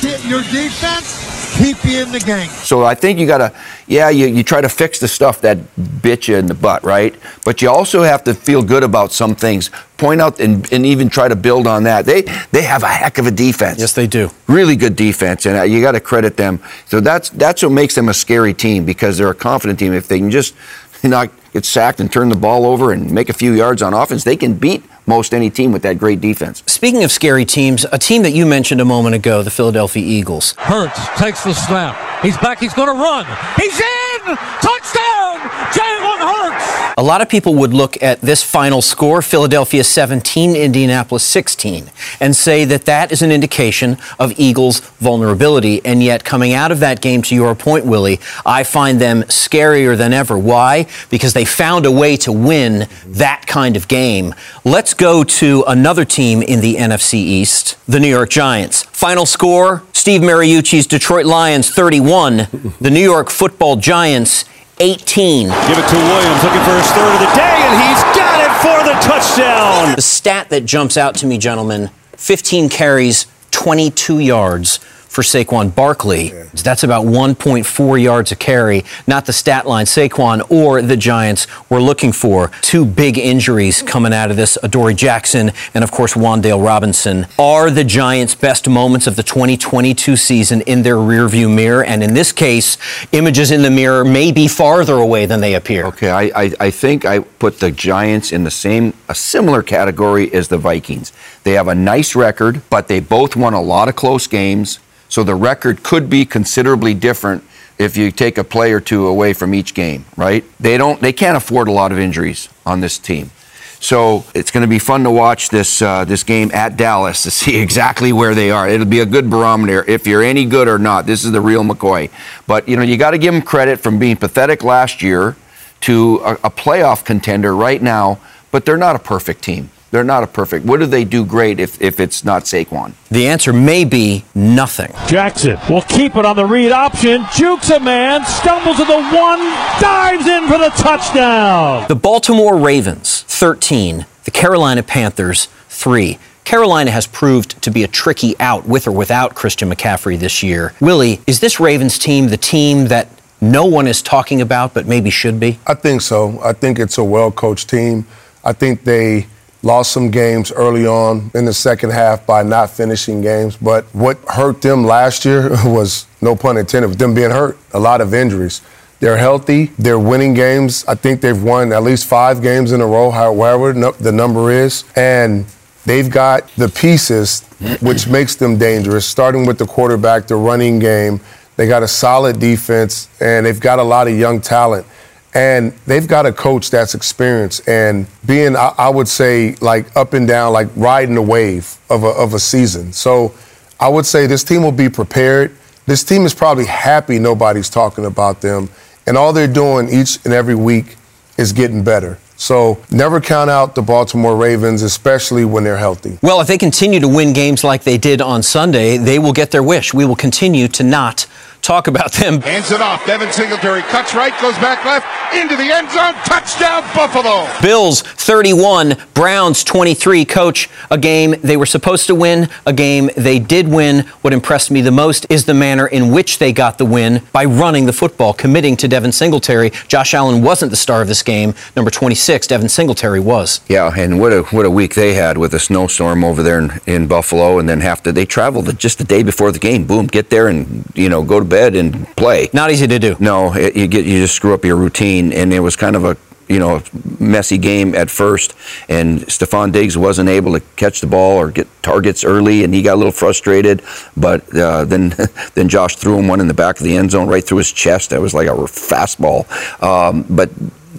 get 0.00 0.24
your 0.24 0.42
defense, 0.42 1.56
keep 1.58 1.84
you 1.84 2.02
in 2.02 2.12
the 2.12 2.20
game. 2.20 2.48
So 2.48 2.84
I 2.84 2.94
think 2.94 3.18
you 3.18 3.26
got 3.26 3.38
to, 3.38 3.52
yeah, 3.86 4.10
you, 4.10 4.26
you 4.26 4.42
try 4.42 4.60
to 4.60 4.68
fix 4.68 4.98
the 4.98 5.08
stuff 5.08 5.40
that 5.42 5.58
bit 6.02 6.28
you 6.28 6.36
in 6.36 6.46
the 6.46 6.54
butt, 6.54 6.82
right? 6.84 7.14
But 7.44 7.62
you 7.62 7.70
also 7.70 8.02
have 8.02 8.24
to 8.24 8.34
feel 8.34 8.62
good 8.62 8.82
about 8.82 9.12
some 9.12 9.34
things. 9.34 9.70
Point 9.96 10.20
out 10.20 10.40
and, 10.40 10.70
and 10.72 10.84
even 10.84 11.08
try 11.08 11.28
to 11.28 11.36
build 11.36 11.66
on 11.66 11.84
that. 11.84 12.04
They 12.06 12.22
they 12.50 12.62
have 12.62 12.82
a 12.82 12.88
heck 12.88 13.18
of 13.18 13.26
a 13.26 13.30
defense. 13.30 13.78
Yes, 13.78 13.92
they 13.92 14.08
do. 14.08 14.30
Really 14.48 14.74
good 14.74 14.96
defense, 14.96 15.46
and 15.46 15.56
uh, 15.56 15.62
you 15.62 15.80
got 15.80 15.92
to 15.92 16.00
credit 16.00 16.36
them. 16.36 16.60
So 16.86 17.00
that's 17.00 17.30
that's 17.30 17.62
what 17.62 17.70
makes 17.70 17.94
them 17.94 18.08
a 18.08 18.14
scary 18.14 18.52
team 18.52 18.84
because 18.84 19.16
they're 19.16 19.30
a 19.30 19.34
confident 19.34 19.78
team. 19.78 19.92
If 19.92 20.08
they 20.08 20.18
can 20.18 20.32
just 20.32 20.56
not 21.04 21.30
get 21.52 21.64
sacked 21.64 22.00
and 22.00 22.10
turn 22.10 22.30
the 22.30 22.36
ball 22.36 22.66
over 22.66 22.90
and 22.90 23.12
make 23.12 23.28
a 23.28 23.32
few 23.32 23.52
yards 23.52 23.80
on 23.80 23.94
offense, 23.94 24.24
they 24.24 24.36
can 24.36 24.54
beat 24.54 24.82
most 25.06 25.34
any 25.34 25.50
team 25.50 25.72
with 25.72 25.82
that 25.82 25.98
great 25.98 26.20
defense. 26.20 26.62
Speaking 26.66 27.04
of 27.04 27.10
scary 27.10 27.44
teams, 27.44 27.84
a 27.92 27.98
team 27.98 28.22
that 28.22 28.32
you 28.32 28.46
mentioned 28.46 28.80
a 28.80 28.84
moment 28.84 29.14
ago, 29.14 29.42
the 29.42 29.50
Philadelphia 29.50 30.04
Eagles. 30.04 30.52
Hurts 30.58 30.98
takes 31.18 31.44
the 31.44 31.54
snap. 31.54 32.22
He's 32.22 32.36
back. 32.38 32.60
He's 32.60 32.74
going 32.74 32.88
to 32.88 32.94
run. 32.94 33.26
He's 33.56 33.78
in. 33.78 34.11
Touchdown. 34.24 35.40
Jalen 35.72 36.18
Hurts. 36.18 36.94
A 36.98 37.02
lot 37.02 37.22
of 37.22 37.28
people 37.28 37.54
would 37.54 37.72
look 37.72 38.00
at 38.02 38.20
this 38.20 38.42
final 38.42 38.82
score, 38.82 39.22
Philadelphia 39.22 39.82
17, 39.82 40.54
Indianapolis 40.54 41.24
16, 41.24 41.90
and 42.20 42.36
say 42.36 42.64
that 42.66 42.84
that 42.84 43.10
is 43.10 43.22
an 43.22 43.32
indication 43.32 43.96
of 44.18 44.38
Eagles' 44.38 44.80
vulnerability. 45.00 45.84
And 45.84 46.02
yet, 46.02 46.24
coming 46.24 46.52
out 46.52 46.70
of 46.70 46.80
that 46.80 47.00
game, 47.00 47.22
to 47.22 47.34
your 47.34 47.54
point, 47.54 47.86
Willie, 47.86 48.20
I 48.44 48.62
find 48.62 49.00
them 49.00 49.22
scarier 49.22 49.96
than 49.96 50.12
ever. 50.12 50.38
Why? 50.38 50.86
Because 51.10 51.32
they 51.32 51.44
found 51.44 51.86
a 51.86 51.90
way 51.90 52.16
to 52.18 52.30
win 52.30 52.86
that 53.06 53.46
kind 53.46 53.76
of 53.76 53.88
game. 53.88 54.34
Let's 54.64 54.94
go 54.94 55.24
to 55.24 55.64
another 55.66 56.04
team 56.04 56.42
in 56.42 56.60
the 56.60 56.76
NFC 56.76 57.14
East, 57.14 57.76
the 57.86 57.98
New 57.98 58.08
York 58.08 58.30
Giants. 58.30 58.82
Final 58.82 59.26
score 59.26 59.82
Steve 60.02 60.20
Mariucci's 60.20 60.88
Detroit 60.88 61.26
Lions 61.26 61.70
31, 61.70 62.48
the 62.80 62.90
New 62.90 62.98
York 62.98 63.30
football 63.30 63.76
Giants 63.76 64.11
18. 64.12 65.48
Give 65.48 65.78
it 65.78 65.88
to 65.88 65.96
Williams, 65.96 66.44
looking 66.44 66.60
for 66.64 66.76
his 66.76 66.90
third 66.92 67.14
of 67.14 67.20
the 67.20 67.32
day, 67.34 67.56
and 67.64 67.72
he's 67.80 68.02
got 68.12 68.44
it 68.44 68.52
for 68.60 68.84
the 68.84 68.92
touchdown. 69.00 69.96
The 69.96 70.02
stat 70.02 70.50
that 70.50 70.66
jumps 70.66 70.98
out 70.98 71.14
to 71.16 71.26
me, 71.26 71.38
gentlemen 71.38 71.90
15 72.16 72.68
carries, 72.68 73.26
22 73.52 74.18
yards 74.18 74.80
for 75.12 75.20
Saquon 75.20 75.74
Barkley. 75.74 76.30
That's 76.54 76.84
about 76.84 77.04
1.4 77.04 78.02
yards 78.02 78.32
a 78.32 78.36
carry. 78.36 78.82
Not 79.06 79.26
the 79.26 79.32
stat 79.34 79.66
line 79.66 79.84
Saquon 79.84 80.50
or 80.50 80.80
the 80.80 80.96
Giants 80.96 81.46
were 81.68 81.82
looking 81.82 82.12
for. 82.12 82.50
Two 82.62 82.86
big 82.86 83.18
injuries 83.18 83.82
coming 83.82 84.14
out 84.14 84.30
of 84.30 84.38
this 84.38 84.56
Adoree 84.62 84.94
Jackson 84.94 85.52
and, 85.74 85.84
of 85.84 85.92
course, 85.92 86.14
Wan'Dale 86.14 86.64
Robinson. 86.64 87.26
Are 87.38 87.70
the 87.70 87.84
Giants' 87.84 88.34
best 88.34 88.66
moments 88.70 89.06
of 89.06 89.16
the 89.16 89.22
2022 89.22 90.16
season 90.16 90.62
in 90.62 90.82
their 90.82 90.96
rearview 90.96 91.54
mirror? 91.54 91.84
And 91.84 92.02
in 92.02 92.14
this 92.14 92.32
case, 92.32 92.78
images 93.12 93.50
in 93.50 93.60
the 93.60 93.70
mirror 93.70 94.06
may 94.06 94.32
be 94.32 94.48
farther 94.48 94.94
away 94.94 95.26
than 95.26 95.42
they 95.42 95.54
appear. 95.54 95.84
Okay, 95.88 96.10
I, 96.10 96.22
I, 96.34 96.52
I 96.58 96.70
think 96.70 97.04
I 97.04 97.18
put 97.18 97.60
the 97.60 97.70
Giants 97.70 98.32
in 98.32 98.44
the 98.44 98.50
same, 98.50 98.94
a 99.10 99.14
similar 99.14 99.62
category 99.62 100.32
as 100.32 100.48
the 100.48 100.56
Vikings. 100.56 101.12
They 101.44 101.52
have 101.52 101.68
a 101.68 101.74
nice 101.74 102.16
record, 102.16 102.62
but 102.70 102.88
they 102.88 103.00
both 103.00 103.36
won 103.36 103.52
a 103.52 103.60
lot 103.60 103.90
of 103.90 103.94
close 103.94 104.26
games. 104.26 104.78
So 105.12 105.22
the 105.22 105.34
record 105.34 105.82
could 105.82 106.08
be 106.08 106.24
considerably 106.24 106.94
different 106.94 107.44
if 107.76 107.98
you 107.98 108.10
take 108.10 108.38
a 108.38 108.44
play 108.44 108.72
or 108.72 108.80
two 108.80 109.06
away 109.06 109.34
from 109.34 109.52
each 109.52 109.74
game, 109.74 110.06
right? 110.16 110.42
They 110.58 110.78
don't, 110.78 111.02
they 111.02 111.12
can't 111.12 111.36
afford 111.36 111.68
a 111.68 111.70
lot 111.70 111.92
of 111.92 111.98
injuries 111.98 112.48
on 112.64 112.80
this 112.80 112.98
team. 112.98 113.30
So 113.78 114.24
it's 114.34 114.50
going 114.50 114.62
to 114.62 114.68
be 114.68 114.78
fun 114.78 115.04
to 115.04 115.10
watch 115.10 115.50
this 115.50 115.82
uh, 115.82 116.06
this 116.06 116.22
game 116.22 116.50
at 116.54 116.78
Dallas 116.78 117.24
to 117.24 117.30
see 117.42 117.60
exactly 117.60 118.14
where 118.14 118.34
they 118.34 118.50
are. 118.50 118.66
It'll 118.66 118.86
be 118.86 119.00
a 119.00 119.06
good 119.06 119.28
barometer 119.28 119.84
if 119.86 120.06
you're 120.06 120.22
any 120.22 120.46
good 120.46 120.66
or 120.66 120.78
not. 120.78 121.04
This 121.04 121.26
is 121.26 121.32
the 121.32 121.42
real 121.42 121.62
McCoy. 121.62 122.10
But 122.46 122.66
you 122.66 122.78
know 122.78 122.82
you 122.82 122.96
got 122.96 123.10
to 123.10 123.18
give 123.18 123.34
them 123.34 123.42
credit 123.42 123.80
from 123.80 123.98
being 123.98 124.16
pathetic 124.16 124.64
last 124.64 125.02
year 125.02 125.36
to 125.82 126.22
a, 126.24 126.32
a 126.44 126.50
playoff 126.50 127.04
contender 127.04 127.54
right 127.54 127.82
now. 127.82 128.18
But 128.50 128.64
they're 128.64 128.78
not 128.78 128.96
a 128.96 128.98
perfect 128.98 129.42
team. 129.42 129.68
They're 129.92 130.02
not 130.02 130.22
a 130.22 130.26
perfect. 130.26 130.64
What 130.64 130.80
do 130.80 130.86
they 130.86 131.04
do 131.04 131.24
great 131.24 131.60
if, 131.60 131.80
if 131.80 132.00
it's 132.00 132.24
not 132.24 132.44
Saquon? 132.44 132.94
The 133.10 133.28
answer 133.28 133.52
may 133.52 133.84
be 133.84 134.24
nothing. 134.34 134.90
Jackson 135.06 135.58
will 135.68 135.82
keep 135.82 136.16
it 136.16 136.24
on 136.24 136.34
the 136.34 136.46
read 136.46 136.72
option. 136.72 137.26
Jukes 137.36 137.68
a 137.68 137.78
man, 137.78 138.24
stumbles 138.24 138.78
to 138.78 138.86
the 138.86 139.02
one, 139.02 139.38
dives 139.80 140.26
in 140.26 140.48
for 140.48 140.56
the 140.56 140.70
touchdown. 140.70 141.84
The 141.88 141.94
Baltimore 141.94 142.56
Ravens, 142.56 143.24
13. 143.28 144.06
The 144.24 144.30
Carolina 144.30 144.82
Panthers, 144.82 145.48
3. 145.68 146.18
Carolina 146.44 146.90
has 146.90 147.06
proved 147.06 147.60
to 147.62 147.70
be 147.70 147.84
a 147.84 147.88
tricky 147.88 148.34
out 148.40 148.66
with 148.66 148.86
or 148.86 148.92
without 148.92 149.34
Christian 149.34 149.70
McCaffrey 149.70 150.18
this 150.18 150.42
year. 150.42 150.72
Willie, 150.80 151.20
is 151.26 151.40
this 151.40 151.60
Ravens 151.60 151.98
team 151.98 152.28
the 152.28 152.38
team 152.38 152.86
that 152.86 153.08
no 153.42 153.66
one 153.66 153.86
is 153.86 154.00
talking 154.00 154.40
about 154.40 154.72
but 154.72 154.86
maybe 154.86 155.10
should 155.10 155.38
be? 155.38 155.58
I 155.66 155.74
think 155.74 156.00
so. 156.00 156.40
I 156.42 156.54
think 156.54 156.78
it's 156.78 156.96
a 156.96 157.04
well 157.04 157.30
coached 157.30 157.68
team. 157.68 158.06
I 158.42 158.54
think 158.54 158.84
they 158.84 159.26
lost 159.62 159.92
some 159.92 160.10
games 160.10 160.50
early 160.52 160.86
on 160.86 161.30
in 161.34 161.44
the 161.44 161.52
second 161.52 161.90
half 161.90 162.26
by 162.26 162.42
not 162.42 162.70
finishing 162.70 163.20
games. 163.20 163.56
But 163.56 163.84
what 163.94 164.18
hurt 164.28 164.60
them 164.62 164.84
last 164.84 165.24
year 165.24 165.50
was, 165.64 166.06
no 166.20 166.36
pun 166.36 166.56
intended, 166.56 166.88
with 166.88 166.98
them 166.98 167.14
being 167.14 167.30
hurt, 167.30 167.58
a 167.72 167.78
lot 167.78 168.00
of 168.00 168.12
injuries. 168.12 168.60
They're 169.00 169.16
healthy. 169.16 169.66
They're 169.78 169.98
winning 169.98 170.32
games. 170.32 170.84
I 170.86 170.94
think 170.94 171.20
they've 171.20 171.42
won 171.42 171.72
at 171.72 171.82
least 171.82 172.06
five 172.06 172.40
games 172.40 172.70
in 172.70 172.80
a 172.80 172.86
row, 172.86 173.10
however 173.10 173.72
the 173.72 174.12
number 174.12 174.52
is. 174.52 174.84
And 174.94 175.44
they've 175.84 176.08
got 176.08 176.48
the 176.54 176.68
pieces, 176.68 177.42
which 177.80 178.06
makes 178.06 178.36
them 178.36 178.58
dangerous, 178.58 179.04
starting 179.04 179.44
with 179.44 179.58
the 179.58 179.66
quarterback, 179.66 180.28
the 180.28 180.36
running 180.36 180.78
game. 180.78 181.20
They 181.56 181.66
got 181.66 181.82
a 181.82 181.88
solid 181.88 182.38
defense, 182.38 183.08
and 183.20 183.44
they've 183.44 183.58
got 183.58 183.80
a 183.80 183.82
lot 183.82 184.06
of 184.06 184.16
young 184.16 184.40
talent. 184.40 184.86
And 185.34 185.72
they've 185.86 186.06
got 186.06 186.26
a 186.26 186.32
coach 186.32 186.70
that's 186.70 186.94
experienced 186.94 187.66
and 187.66 188.06
being, 188.26 188.54
I, 188.54 188.74
I 188.76 188.88
would 188.90 189.08
say, 189.08 189.54
like 189.62 189.94
up 189.96 190.12
and 190.12 190.28
down, 190.28 190.52
like 190.52 190.68
riding 190.76 191.14
the 191.14 191.22
wave 191.22 191.78
of 191.88 192.04
a, 192.04 192.08
of 192.08 192.34
a 192.34 192.38
season. 192.38 192.92
So 192.92 193.34
I 193.80 193.88
would 193.88 194.04
say 194.04 194.26
this 194.26 194.44
team 194.44 194.62
will 194.62 194.72
be 194.72 194.90
prepared. 194.90 195.56
This 195.86 196.04
team 196.04 196.26
is 196.26 196.34
probably 196.34 196.66
happy 196.66 197.18
nobody's 197.18 197.70
talking 197.70 198.04
about 198.04 198.42
them. 198.42 198.68
And 199.06 199.16
all 199.16 199.32
they're 199.32 199.48
doing 199.48 199.88
each 199.88 200.22
and 200.24 200.34
every 200.34 200.54
week 200.54 200.96
is 201.38 201.52
getting 201.52 201.82
better. 201.82 202.18
So 202.36 202.82
never 202.90 203.20
count 203.20 203.50
out 203.50 203.74
the 203.74 203.82
Baltimore 203.82 204.36
Ravens, 204.36 204.82
especially 204.82 205.44
when 205.44 205.62
they're 205.62 205.76
healthy. 205.76 206.18
Well, 206.22 206.40
if 206.40 206.48
they 206.48 206.58
continue 206.58 206.98
to 206.98 207.08
win 207.08 207.32
games 207.32 207.62
like 207.62 207.84
they 207.84 207.98
did 207.98 208.20
on 208.20 208.42
Sunday, 208.42 208.96
they 208.96 209.18
will 209.20 209.32
get 209.32 209.52
their 209.52 209.62
wish. 209.62 209.94
We 209.94 210.04
will 210.04 210.16
continue 210.16 210.66
to 210.68 210.82
not 210.82 211.26
talk 211.62 211.86
about 211.86 212.12
them. 212.12 212.40
Hands 212.42 212.70
it 212.70 212.80
off. 212.80 213.06
Devin 213.06 213.32
Singletary 213.32 213.82
cuts 213.82 214.14
right, 214.14 214.38
goes 214.42 214.56
back 214.58 214.84
left, 214.84 215.06
into 215.34 215.56
the 215.56 215.72
end 215.72 215.90
zone. 215.90 216.14
Touchdown, 216.24 216.82
Buffalo. 216.94 217.48
Bills 217.62 218.02
31, 218.02 218.96
Browns 219.14 219.64
23. 219.64 220.24
Coach, 220.24 220.68
a 220.90 220.98
game 220.98 221.36
they 221.42 221.56
were 221.56 221.66
supposed 221.66 222.06
to 222.08 222.14
win, 222.14 222.48
a 222.66 222.72
game 222.72 223.10
they 223.16 223.38
did 223.38 223.68
win. 223.68 224.00
What 224.22 224.32
impressed 224.32 224.70
me 224.70 224.80
the 224.80 224.90
most 224.90 225.24
is 225.30 225.44
the 225.44 225.54
manner 225.54 225.86
in 225.86 226.10
which 226.10 226.38
they 226.38 226.52
got 226.52 226.78
the 226.78 226.84
win 226.84 227.22
by 227.32 227.44
running 227.44 227.86
the 227.86 227.92
football, 227.92 228.34
committing 228.34 228.76
to 228.78 228.88
Devin 228.88 229.12
Singletary. 229.12 229.70
Josh 229.86 230.14
Allen 230.14 230.42
wasn't 230.42 230.70
the 230.70 230.76
star 230.76 231.00
of 231.00 231.08
this 231.08 231.22
game. 231.22 231.54
Number 231.76 231.90
26, 231.90 232.48
Devin 232.48 232.68
Singletary 232.68 233.20
was. 233.20 233.60
Yeah, 233.68 233.92
and 233.96 234.20
what 234.20 234.32
a 234.32 234.42
what 234.44 234.66
a 234.66 234.70
week 234.70 234.94
they 234.94 235.14
had 235.14 235.38
with 235.38 235.54
a 235.54 235.60
snowstorm 235.60 236.24
over 236.24 236.42
there 236.42 236.58
in, 236.58 236.80
in 236.86 237.06
Buffalo, 237.06 237.58
and 237.58 237.68
then 237.68 237.80
have 237.80 238.02
to 238.02 238.12
they 238.12 238.26
traveled 238.26 238.76
just 238.78 238.98
the 238.98 239.04
day 239.04 239.22
before 239.22 239.52
the 239.52 239.58
game. 239.60 239.86
Boom, 239.86 240.06
get 240.06 240.30
there 240.30 240.48
and 240.48 240.84
you 240.94 241.08
know 241.08 241.22
go 241.22 241.38
to 241.38 241.51
bed 241.52 241.76
and 241.76 242.08
play. 242.16 242.48
Not 242.52 242.70
easy 242.70 242.86
to 242.86 242.98
do. 242.98 243.14
No, 243.20 243.54
it, 243.54 243.76
you 243.76 243.86
get 243.86 244.06
you 244.06 244.18
just 244.20 244.34
screw 244.34 244.54
up 244.54 244.64
your 244.64 244.76
routine, 244.76 245.32
and 245.32 245.52
it 245.52 245.60
was 245.60 245.76
kind 245.76 245.94
of 245.94 246.04
a 246.04 246.16
you 246.48 246.58
know 246.58 246.82
messy 247.20 247.58
game 247.58 247.94
at 247.94 248.10
first, 248.10 248.54
and 248.88 249.20
Stefon 249.28 249.70
Diggs 249.70 249.96
wasn't 249.96 250.28
able 250.28 250.52
to 250.58 250.60
catch 250.76 251.00
the 251.00 251.06
ball 251.06 251.36
or 251.36 251.50
get 251.50 251.68
targets 251.82 252.24
early, 252.24 252.64
and 252.64 252.72
he 252.74 252.80
got 252.82 252.94
a 252.94 253.00
little 253.02 253.12
frustrated. 253.12 253.82
But 254.16 254.40
uh, 254.56 254.84
then 254.86 255.14
then 255.54 255.68
Josh 255.68 255.96
threw 255.96 256.18
him 256.18 256.26
one 256.26 256.40
in 256.40 256.48
the 256.48 256.54
back 256.54 256.78
of 256.78 256.84
the 256.84 256.96
end 256.96 257.10
zone 257.10 257.28
right 257.28 257.44
through 257.44 257.58
his 257.58 257.72
chest. 257.72 258.10
That 258.10 258.20
was 258.20 258.32
like 258.34 258.48
a 258.48 258.52
fastball. 258.52 259.44
Um, 259.82 260.24
but 260.28 260.50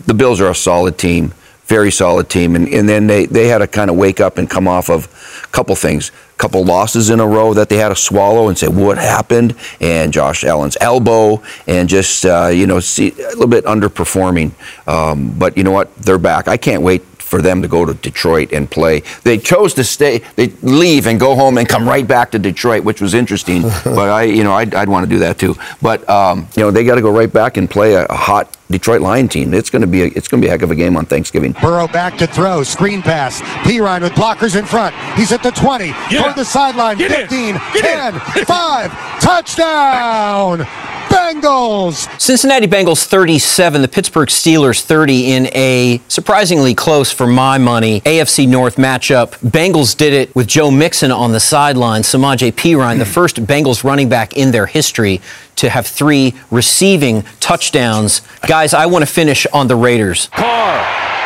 the 0.05 0.13
Bills 0.13 0.39
are 0.39 0.51
a 0.51 0.55
solid 0.55 0.97
team 0.97 1.33
very 1.65 1.91
solid 1.91 2.29
team. 2.29 2.55
And, 2.55 2.67
and 2.67 2.87
then 2.87 3.07
they, 3.07 3.25
they 3.25 3.47
had 3.47 3.59
to 3.59 3.67
kind 3.67 3.89
of 3.89 3.95
wake 3.95 4.19
up 4.19 4.37
and 4.37 4.49
come 4.49 4.67
off 4.67 4.89
of 4.89 5.07
a 5.43 5.47
couple 5.47 5.75
things, 5.75 6.11
couple 6.37 6.63
losses 6.63 7.09
in 7.09 7.19
a 7.19 7.27
row 7.27 7.53
that 7.53 7.69
they 7.69 7.77
had 7.77 7.89
to 7.89 7.95
swallow 7.95 8.47
and 8.47 8.57
say, 8.57 8.67
what 8.67 8.97
happened? 8.97 9.55
And 9.79 10.11
Josh 10.11 10.43
Allen's 10.43 10.77
elbow 10.81 11.41
and 11.67 11.87
just, 11.87 12.25
uh, 12.25 12.47
you 12.47 12.67
know, 12.67 12.79
see, 12.79 13.11
a 13.11 13.29
little 13.29 13.47
bit 13.47 13.65
underperforming. 13.65 14.51
Um, 14.87 15.37
but 15.37 15.57
you 15.57 15.63
know 15.63 15.71
what? 15.71 15.95
They're 15.95 16.17
back. 16.17 16.47
I 16.47 16.57
can't 16.57 16.81
wait 16.81 17.03
for 17.33 17.41
them 17.41 17.63
to 17.63 17.67
go 17.67 17.83
to 17.83 17.95
Detroit 17.95 18.53
and 18.53 18.69
play. 18.69 19.01
They 19.23 19.39
chose 19.39 19.73
to 19.73 19.83
stay, 19.83 20.19
they 20.35 20.49
leave 20.61 21.07
and 21.07 21.19
go 21.19 21.33
home 21.33 21.57
and 21.57 21.67
come 21.67 21.89
right 21.89 22.07
back 22.07 22.29
to 22.31 22.39
Detroit, 22.39 22.83
which 22.83 23.01
was 23.01 23.15
interesting. 23.15 23.61
but 23.83 24.09
I, 24.09 24.23
you 24.23 24.43
know, 24.43 24.53
I'd, 24.53 24.75
I'd 24.75 24.87
want 24.87 25.03
to 25.05 25.09
do 25.09 25.19
that 25.19 25.39
too. 25.39 25.55
But 25.81 26.07
um, 26.07 26.47
you 26.55 26.61
know, 26.61 26.69
they 26.69 26.83
got 26.83 26.95
to 26.95 27.01
go 27.01 27.11
right 27.11 27.31
back 27.33 27.57
and 27.57 27.67
play 27.67 27.95
a, 27.95 28.05
a 28.05 28.15
hot 28.15 28.55
Detroit 28.73 29.01
Lion 29.01 29.27
team. 29.27 29.53
It's 29.53 29.69
going 29.69 29.83
to 29.83 29.87
be 29.87 30.01
a, 30.01 30.05
it's 30.07 30.27
going 30.27 30.41
to 30.41 30.45
be 30.45 30.49
a 30.49 30.51
heck 30.51 30.63
of 30.63 30.71
a 30.71 30.75
game 30.75 30.97
on 30.97 31.05
Thanksgiving. 31.05 31.51
Burrow 31.61 31.87
back 31.87 32.17
to 32.17 32.25
throw, 32.25 32.63
screen 32.63 33.03
pass. 33.03 33.39
Perine 33.61 34.01
with 34.01 34.13
blockers 34.13 34.57
in 34.57 34.65
front. 34.65 34.95
He's 35.15 35.31
at 35.31 35.43
the 35.43 35.51
20, 35.51 35.89
Get 36.09 36.21
toward 36.23 36.35
the 36.35 36.43
sideline. 36.43 36.97
Get 36.97 37.11
15, 37.11 37.53
Get 37.73 38.19
10, 38.33 38.45
5, 38.45 38.91
touchdown. 39.21 40.67
Bengals. 41.13 42.09
Cincinnati 42.19 42.65
Bengals 42.65 43.05
37, 43.05 43.83
the 43.83 43.87
Pittsburgh 43.87 44.29
Steelers 44.29 44.81
30 44.81 45.31
in 45.33 45.45
a 45.53 46.01
surprisingly 46.07 46.73
close 46.73 47.11
for 47.11 47.27
my 47.27 47.59
money 47.59 48.01
AFC 48.01 48.47
North 48.47 48.77
matchup. 48.77 49.37
Bengals 49.47 49.95
did 49.95 50.11
it 50.11 50.35
with 50.35 50.47
Joe 50.47 50.71
Mixon 50.71 51.11
on 51.11 51.31
the 51.31 51.39
sideline. 51.39 52.01
Samaje 52.01 52.51
Perine, 52.51 52.97
the 52.97 53.05
first 53.05 53.45
Bengals 53.45 53.83
running 53.83 54.09
back 54.09 54.33
in 54.33 54.49
their 54.49 54.65
history 54.65 55.21
to 55.57 55.69
have 55.69 55.85
three 55.85 56.33
receiving 56.49 57.21
touchdowns. 57.39 58.21
Guys, 58.47 58.73
I 58.73 58.87
want 58.87 59.03
to 59.03 59.11
finish 59.11 59.45
on 59.53 59.67
the 59.67 59.75
Raiders. 59.75 60.29
Carr 60.33 60.77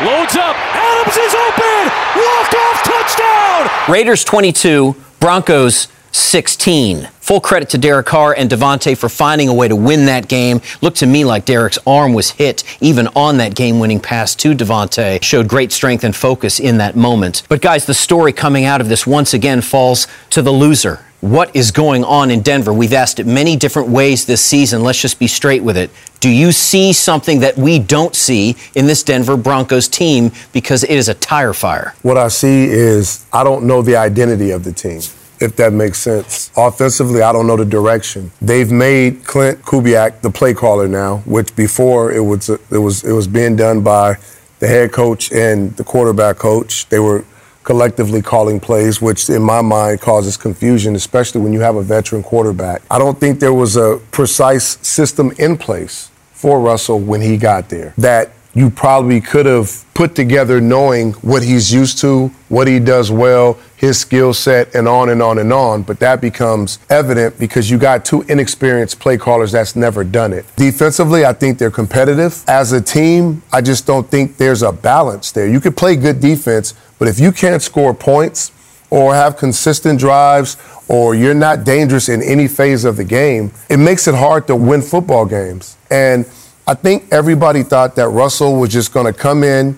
loads 0.05 0.35
up. 0.35 0.55
Adams 0.75 1.15
is 1.15 1.33
open. 1.33 1.91
Walk 2.17 2.53
off 2.53 2.83
touchdown. 2.83 3.93
Raiders 3.93 4.25
22, 4.25 4.95
Broncos 5.21 5.87
16. 6.17 7.09
Full 7.21 7.41
credit 7.41 7.69
to 7.69 7.77
Derek 7.77 8.05
Carr 8.05 8.33
and 8.37 8.49
Davante 8.49 8.97
for 8.97 9.09
finding 9.09 9.49
a 9.49 9.53
way 9.53 9.67
to 9.67 9.75
win 9.75 10.05
that 10.05 10.27
game. 10.27 10.61
Looked 10.81 10.97
to 10.97 11.05
me 11.05 11.23
like 11.23 11.45
Derek's 11.45 11.77
arm 11.85 12.13
was 12.13 12.31
hit 12.31 12.63
even 12.81 13.07
on 13.15 13.37
that 13.37 13.55
game-winning 13.55 13.99
pass 13.99 14.35
to 14.35 14.53
Davante. 14.53 15.21
Showed 15.21 15.47
great 15.47 15.71
strength 15.71 16.03
and 16.03 16.15
focus 16.15 16.59
in 16.59 16.77
that 16.77 16.95
moment. 16.95 17.43
But 17.49 17.61
guys, 17.61 17.85
the 17.85 17.93
story 17.93 18.33
coming 18.33 18.65
out 18.65 18.81
of 18.81 18.89
this 18.89 19.05
once 19.05 19.33
again 19.33 19.61
falls 19.61 20.07
to 20.31 20.41
the 20.41 20.51
loser. 20.51 21.03
What 21.21 21.55
is 21.55 21.71
going 21.71 22.03
on 22.03 22.29
in 22.29 22.41
Denver? 22.41 22.71
We've 22.71 22.93
asked 22.93 23.19
it 23.19 23.25
many 23.25 23.55
different 23.55 23.89
ways 23.89 24.25
this 24.27 24.39
season. 24.39 24.83
Let's 24.83 25.01
just 25.01 25.17
be 25.17 25.25
straight 25.25 25.63
with 25.63 25.75
it. 25.75 25.89
Do 26.19 26.29
you 26.29 26.51
see 26.51 26.93
something 26.93 27.39
that 27.39 27.57
we 27.57 27.79
don't 27.79 28.15
see 28.15 28.55
in 28.75 28.85
this 28.85 29.01
Denver 29.01 29.35
Broncos 29.35 29.87
team 29.87 30.31
because 30.53 30.83
it 30.83 30.91
is 30.91 31.09
a 31.09 31.15
tire 31.15 31.53
fire? 31.53 31.95
What 32.03 32.17
I 32.17 32.27
see 32.27 32.65
is 32.65 33.25
I 33.33 33.43
don't 33.43 33.65
know 33.65 33.81
the 33.81 33.95
identity 33.95 34.51
of 34.51 34.63
the 34.63 34.71
team, 34.71 35.01
if 35.39 35.55
that 35.57 35.73
makes 35.73 35.99
sense. 35.99 36.51
Offensively, 36.57 37.21
I 37.21 37.31
don't 37.31 37.47
know 37.47 37.57
the 37.57 37.65
direction. 37.65 38.31
They've 38.41 38.71
made 38.71 39.23
Klint 39.23 39.57
Kubiak 39.61 40.21
the 40.21 40.29
play 40.29 40.53
caller 40.53 40.87
now, 40.87 41.17
which 41.25 41.55
before 41.55 42.11
it 42.11 42.21
was 42.21 42.49
it 42.49 42.79
was 42.79 43.03
it 43.03 43.11
was 43.11 43.27
being 43.27 43.55
done 43.55 43.81
by 43.81 44.15
the 44.59 44.67
head 44.67 44.91
coach 44.91 45.31
and 45.31 45.75
the 45.77 45.83
quarterback 45.83 46.37
coach. 46.37 46.87
They 46.89 46.99
were 46.99 47.23
collectively 47.63 48.21
calling 48.21 48.61
plays, 48.61 49.01
which 49.01 49.29
in 49.29 49.41
my 49.41 49.61
mind 49.61 49.99
causes 49.99 50.37
confusion, 50.37 50.95
especially 50.95 51.41
when 51.41 51.51
you 51.51 51.59
have 51.59 51.75
a 51.75 51.83
veteran 51.83 52.23
quarterback. 52.23 52.81
I 52.89 52.97
don't 52.97 53.19
think 53.19 53.39
there 53.41 53.53
was 53.53 53.75
a 53.75 53.99
precise 54.11 54.77
system 54.87 55.33
in 55.37 55.57
place 55.57 56.09
for 56.31 56.61
Russell 56.61 56.99
when 56.99 57.19
he 57.19 57.35
got 57.35 57.67
there 57.67 57.93
that 57.97 58.31
you 58.53 58.69
probably 58.69 59.19
could 59.21 59.45
have 59.45 59.83
put 59.93 60.15
together 60.15 60.61
knowing 60.61 61.11
what 61.13 61.43
he's 61.43 61.71
used 61.71 61.99
to, 61.99 62.29
what 62.49 62.67
he 62.67 62.79
does 62.79 63.11
well, 63.11 63.57
his 63.77 63.99
skill 63.99 64.33
set, 64.33 64.75
and 64.75 64.87
on 64.87 65.09
and 65.09 65.21
on 65.21 65.37
and 65.37 65.53
on. 65.53 65.83
But 65.83 65.99
that 65.99 66.19
becomes 66.19 66.79
evident 66.89 67.39
because 67.39 67.69
you 67.69 67.77
got 67.77 68.03
two 68.03 68.23
inexperienced 68.23 68.99
play 68.99 69.17
callers 69.17 69.53
that's 69.53 69.75
never 69.75 70.03
done 70.03 70.33
it. 70.33 70.45
Defensively, 70.57 71.25
I 71.25 71.31
think 71.31 71.57
they're 71.57 71.71
competitive. 71.71 72.43
As 72.47 72.73
a 72.73 72.81
team, 72.81 73.43
I 73.53 73.61
just 73.61 73.85
don't 73.85 74.09
think 74.09 74.37
there's 74.37 74.63
a 74.63 74.71
balance 74.73 75.31
there. 75.31 75.47
You 75.47 75.61
could 75.61 75.77
play 75.77 75.95
good 75.95 76.19
defense, 76.19 76.73
but 76.99 77.07
if 77.07 77.19
you 77.19 77.31
can't 77.31 77.61
score 77.61 77.93
points, 77.93 78.51
or 78.89 79.13
have 79.13 79.37
consistent 79.37 79.99
drives, 79.99 80.57
or 80.87 81.13
you're 81.13 81.33
not 81.33 81.63
dangerous 81.65 82.07
in 82.07 82.21
any 82.23 82.47
phase 82.47 82.85
of 82.85 82.95
the 82.95 83.03
game, 83.03 83.51
it 83.69 83.77
makes 83.77 84.07
it 84.07 84.15
hard 84.15 84.47
to 84.47 84.55
win 84.55 84.81
football 84.81 85.25
games. 85.25 85.77
And 85.91 86.25
I 86.65 86.73
think 86.73 87.11
everybody 87.11 87.63
thought 87.63 87.95
that 87.95 88.09
Russell 88.09 88.59
was 88.59 88.71
just 88.71 88.93
going 88.93 89.05
to 89.05 89.17
come 89.17 89.43
in, 89.43 89.77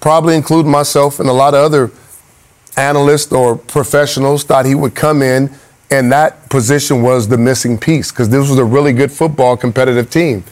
probably 0.00 0.36
include 0.36 0.66
myself 0.66 1.18
and 1.18 1.28
a 1.28 1.32
lot 1.32 1.54
of 1.54 1.64
other 1.64 1.90
analysts 2.76 3.32
or 3.32 3.56
professionals 3.56 4.44
thought 4.44 4.66
he 4.66 4.74
would 4.74 4.94
come 4.94 5.22
in 5.22 5.50
and 5.90 6.10
that 6.10 6.48
position 6.48 7.02
was 7.02 7.28
the 7.28 7.38
missing 7.38 7.78
piece 7.78 8.10
because 8.10 8.28
this 8.28 8.48
was 8.48 8.58
a 8.58 8.64
really 8.64 8.92
good 8.92 9.12
football 9.12 9.56
competitive 9.56 10.10
team. 10.10 10.42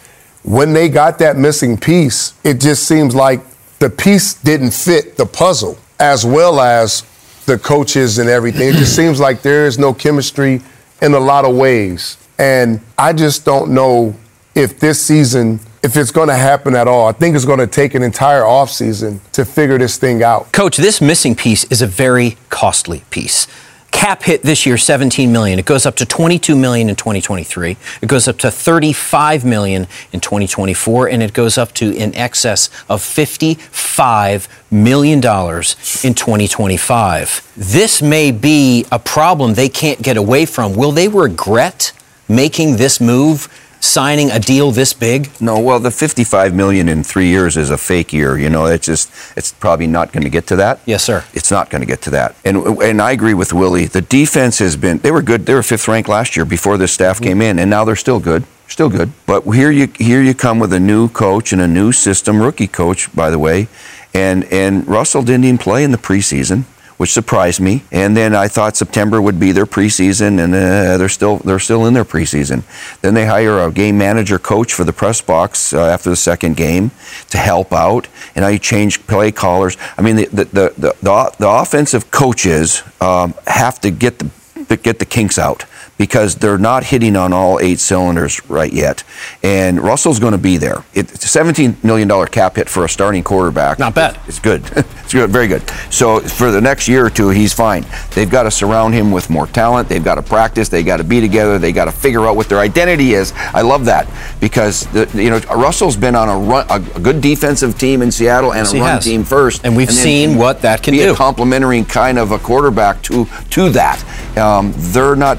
When 0.45 0.73
they 0.73 0.89
got 0.89 1.19
that 1.19 1.37
missing 1.37 1.77
piece, 1.77 2.35
it 2.45 2.61
just 2.61 2.87
seems 2.87 3.15
like 3.15 3.41
the 3.79 3.91
piece 3.91 4.35
didn't 4.35 4.73
fit 4.73 5.17
the 5.17 5.27
puzzle 5.27 5.79
as 5.99 6.25
well 6.25 6.61
as 6.61 7.05
the 7.47 7.59
coaches 7.59 8.19
and 8.19 8.29
everything. 8.29 8.69
It 8.69 8.75
just 8.75 8.95
seems 8.95 9.19
like 9.19 9.43
there 9.43 9.67
is 9.67 9.79
no 9.79 9.93
chemistry 9.93 10.61
in 11.01 11.15
a 11.15 11.19
lot 11.19 11.45
of 11.45 11.57
ways. 11.57 12.19
And 12.39 12.81
I 12.99 13.13
just 13.13 13.45
don't 13.45 13.73
know 13.73 14.15
if 14.55 14.79
this 14.79 15.05
season 15.05 15.61
if 15.83 15.97
it's 15.97 16.13
going 16.13 16.29
to 16.29 16.37
happen 16.37 16.75
at 16.75 16.87
all. 16.87 17.09
I 17.09 17.13
think 17.13 17.35
it's 17.35 17.45
going 17.45 17.59
to 17.59 17.67
take 17.67 17.95
an 17.95 18.03
entire 18.03 18.43
offseason 18.43 19.21
to 19.33 19.45
figure 19.45 19.79
this 19.79 19.97
thing 19.99 20.23
out. 20.23 20.53
Coach, 20.53 20.77
this 20.77 21.01
missing 21.01 21.35
piece 21.35 21.65
is 21.65 21.83
a 21.83 21.87
very 21.87 22.37
costly 22.51 23.03
piece. 23.11 23.49
Cap 23.91 24.23
hit 24.23 24.43
this 24.43 24.65
year 24.65 24.79
17 24.79 25.31
million. 25.31 25.59
It 25.59 25.67
goes 25.67 25.85
up 25.85 25.97
to 25.97 26.07
22 26.07 26.57
million 26.57 26.89
in 26.89 26.97
2023. 26.97 27.77
It 28.01 28.09
goes 28.09 28.27
up 28.27 28.39
to 28.39 28.51
35 28.51 29.45
million 29.45 29.87
in 30.13 30.21
2024 30.21 31.09
and 31.09 31.23
it 31.23 31.33
goes 31.35 31.59
up 31.59 31.73
to 31.75 31.95
in 31.95 32.15
excess 32.15 32.71
of 32.89 33.03
55 33.03 34.49
million 34.71 35.21
dollars 35.21 35.77
in 36.05 36.15
2025. 36.15 37.53
This 37.55 38.01
may 38.01 38.31
be 38.33 38.87
a 38.91 38.99
problem 38.99 39.55
they 39.55 39.69
can't 39.69 40.01
get 40.01 40.17
away 40.17 40.47
from. 40.47 40.75
Will 40.75 40.93
they 40.93 41.09
regret 41.09 41.93
making 42.29 42.79
this 42.79 43.01
move? 43.01 43.49
Signing 43.83 44.31
a 44.31 44.39
deal 44.39 44.71
this 44.71 44.93
big? 44.93 45.29
No, 45.41 45.59
well, 45.59 45.81
the 45.81 45.91
55 45.91 46.55
million 46.55 46.89
in 46.89 47.03
three 47.03 47.29
years 47.29 47.57
is 47.57 47.71
a 47.71 47.79
fake 47.79 48.13
year. 48.13 48.39
You 48.39 48.49
know, 48.49 48.67
it's 48.67 48.87
just 48.87 49.11
it's 49.37 49.53
probably 49.53 49.87
not 49.87 50.13
going 50.13 50.25
to 50.25 50.31
get 50.31 50.47
to 50.49 50.57
that. 50.57 50.81
Yes, 50.87 51.05
sir. 51.05 51.25
It's 51.35 51.51
not 51.51 51.71
going 51.71 51.83
to 51.83 51.87
get 51.87 52.03
to 52.03 52.11
that. 52.11 52.37
And 52.45 52.57
and 52.83 53.03
I 53.03 53.13
agree 53.13 53.35
with 53.35 53.53
Willie. 53.53 53.87
The 53.87 54.03
defense 54.03 54.59
has 54.61 54.77
been 54.77 54.99
they 54.99 55.11
were 55.11 55.23
good. 55.23 55.47
They 55.47 55.55
were 55.55 55.63
fifth 55.63 55.89
ranked 55.89 56.09
last 56.09 56.37
year 56.37 56.45
before 56.45 56.79
this 56.79 56.93
staff 56.93 57.17
mm-hmm. 57.17 57.25
came 57.25 57.43
in, 57.43 57.59
and 57.59 57.69
now 57.69 57.85
they're 57.85 57.97
still 57.97 58.21
good. 58.21 58.45
Still 58.69 58.89
good. 58.89 59.13
But 59.27 59.43
here 59.43 59.71
you 59.71 59.93
here 59.99 60.23
you 60.23 60.35
come 60.35 60.59
with 60.59 60.73
a 60.73 60.81
new 60.81 61.09
coach 61.09 61.53
and 61.53 61.61
a 61.61 61.69
new 61.69 61.93
system, 61.93 62.41
rookie 62.41 62.69
coach, 62.69 63.15
by 63.15 63.31
the 63.31 63.39
way, 63.39 63.69
and 64.15 64.45
and 64.45 64.87
Russell 64.87 65.23
didn't 65.23 65.45
even 65.45 65.59
play 65.59 65.85
in 65.85 65.93
the 65.93 65.99
preseason 65.99 66.65
which 67.03 67.13
surprised 67.13 67.61
me. 67.61 67.83
And 67.91 68.17
then 68.17 68.33
I 68.33 68.47
thought 68.47 68.77
September 68.77 69.21
would 69.21 69.41
be 69.41 69.51
their 69.51 69.67
preseason, 69.67 70.39
and 70.39 70.55
uh, 70.55 70.99
they're 70.99 71.09
still 71.09 71.39
they're 71.39 71.59
still 71.59 71.87
in 71.87 71.95
their 71.95 72.05
preseason. 72.05 72.63
Then 73.01 73.15
they 73.15 73.27
hire 73.27 73.59
a 73.59 73.73
game 73.73 73.99
manager 73.99 74.39
coach 74.39 74.73
for 74.73 74.85
the 74.85 74.93
press 74.93 75.21
box 75.21 75.75
uh, 75.75 75.85
after 75.85 76.11
the 76.11 76.17
second 76.31 76.57
game 76.57 76.93
to 77.31 77.39
help 77.39 77.73
out, 77.73 78.07
and 78.37 78.45
I 78.45 78.57
change 78.57 79.05
play 79.09 79.33
callers. 79.33 79.77
I 79.99 80.03
mean, 80.03 80.15
the 80.15 80.27
the 80.27 80.45
the, 80.45 80.95
the, 81.03 81.35
the 81.41 81.49
offensive 81.49 82.13
coaches 82.13 82.85
um, 83.01 83.35
have 83.49 83.81
to 83.81 83.91
get 83.91 84.21
the 84.21 84.77
get 84.77 85.01
the 85.01 85.05
kinks 85.05 85.41
out 85.41 85.65
because 85.99 86.37
they're 86.37 86.59
not 86.59 86.85
hitting 86.85 87.17
on 87.17 87.33
all 87.33 87.61
eight 87.61 87.79
cylinders 87.79 88.49
right 88.51 88.73
yet. 88.73 89.05
And 89.43 89.81
Russell's 89.81 90.19
going 90.19 90.33
to 90.33 90.39
be 90.39 90.57
there. 90.57 90.85
It's 90.95 91.13
a 91.13 91.39
$17 91.39 91.85
million 91.85 92.27
cap 92.27 92.57
hit 92.57 92.69
for 92.69 92.85
a 92.85 92.89
starting 92.89 93.23
quarterback. 93.23 93.79
Not 93.79 93.95
bad. 93.95 94.19
It's 94.27 94.39
good. 94.39 94.65
it's 94.75 95.13
good. 95.13 95.31
Very 95.31 95.49
good. 95.49 95.63
So 95.91 96.21
for 96.21 96.51
the 96.51 96.61
next 96.61 96.89
year 96.89 97.07
or 97.07 97.11
two, 97.11 97.29
he's 97.29 97.53
fine. 97.53 97.85
They've 98.15 98.31
got 98.31 98.45
to 98.45 98.51
surround 98.51 98.95
him 98.95 99.13
with 99.13 99.31
more 99.31 99.47
talent. 99.47 99.89
They've 99.89 100.03
got 100.03 100.17
to 100.17 100.23
practice. 100.23 100.69
They've 100.69 100.85
got 100.85 100.97
to 100.97 101.05
be 101.05 101.21
together. 101.21 101.59
They've 101.59 101.75
got 101.75 101.85
to 101.85 101.93
figure 101.93 102.27
out 102.27 102.37
what 102.37 102.49
their 102.49 102.59
identity 102.59 103.13
is. 103.13 103.33
I 103.37 103.63
love 103.63 103.85
that 103.85 104.09
because 104.41 104.87
the, 104.87 105.09
you 105.15 105.31
know 105.31 105.39
Russell's 105.55 105.97
been 105.97 106.15
on 106.15 106.29
a 106.29 106.39
run, 106.39 106.67
a 106.71 107.01
good 107.01 107.21
defensive 107.21 107.79
team 107.79 108.03
in 108.03 108.11
Seattle 108.11 108.53
and 108.53 108.67
yes, 108.67 108.75
a 108.75 108.79
run 108.79 108.89
has. 108.89 109.05
team 109.05 109.25
first. 109.25 109.65
And 109.65 109.77
we've 109.77 109.89
and 109.89 109.97
seen 109.97 110.37
what 110.37 110.63
that 110.63 110.83
can 110.83 110.93
be 110.93 110.99
do. 110.99 111.13
a 111.13 111.17
complementary 111.17 111.85
kind 111.85 112.19
of 112.19 112.33
a 112.33 112.39
quarterback 112.39 113.03
to 113.03 113.27
to 113.51 113.71
that. 113.71 114.03
Um, 114.37 114.73
they're 114.77 115.17
not 115.17 115.39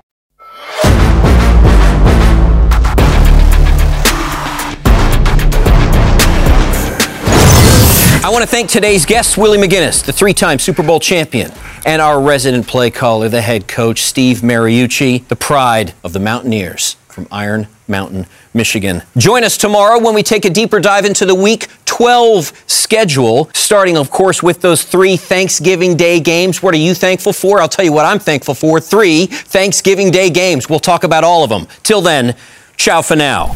I 8.23 8.29
want 8.29 8.43
to 8.43 8.47
thank 8.47 8.69
today's 8.69 9.03
guest, 9.03 9.35
Willie 9.35 9.57
McGinest, 9.57 10.05
the 10.05 10.13
three 10.13 10.33
time 10.33 10.59
Super 10.59 10.83
Bowl 10.83 10.99
champion, 10.99 11.51
and 11.87 11.99
our 11.99 12.21
resident 12.21 12.67
play 12.67 12.91
caller, 12.91 13.27
the 13.29 13.41
head 13.41 13.67
coach, 13.67 14.03
Steve 14.03 14.41
Mariucci, 14.41 15.27
the 15.27 15.35
pride 15.35 15.95
of 16.03 16.13
the 16.13 16.19
Mountaineers 16.19 16.97
from 17.07 17.27
Iron 17.31 17.67
Mountain, 17.87 18.27
Michigan. 18.53 19.01
Join 19.17 19.43
us 19.43 19.57
tomorrow 19.57 19.99
when 19.99 20.13
we 20.13 20.21
take 20.21 20.45
a 20.45 20.51
deeper 20.51 20.79
dive 20.79 21.03
into 21.05 21.25
the 21.25 21.33
Week 21.33 21.67
12 21.85 22.53
schedule, 22.67 23.49
starting, 23.55 23.97
of 23.97 24.11
course, 24.11 24.43
with 24.43 24.61
those 24.61 24.83
three 24.83 25.17
Thanksgiving 25.17 25.97
Day 25.97 26.19
games. 26.19 26.61
What 26.61 26.75
are 26.75 26.77
you 26.77 26.93
thankful 26.93 27.33
for? 27.33 27.59
I'll 27.59 27.67
tell 27.67 27.83
you 27.83 27.91
what 27.91 28.05
I'm 28.05 28.19
thankful 28.19 28.53
for. 28.53 28.79
Three 28.79 29.25
Thanksgiving 29.25 30.11
Day 30.11 30.29
games. 30.29 30.69
We'll 30.69 30.79
talk 30.79 31.03
about 31.03 31.23
all 31.23 31.43
of 31.43 31.49
them. 31.49 31.67
Till 31.81 32.01
then, 32.01 32.35
ciao 32.77 33.01
for 33.01 33.15
now. 33.15 33.55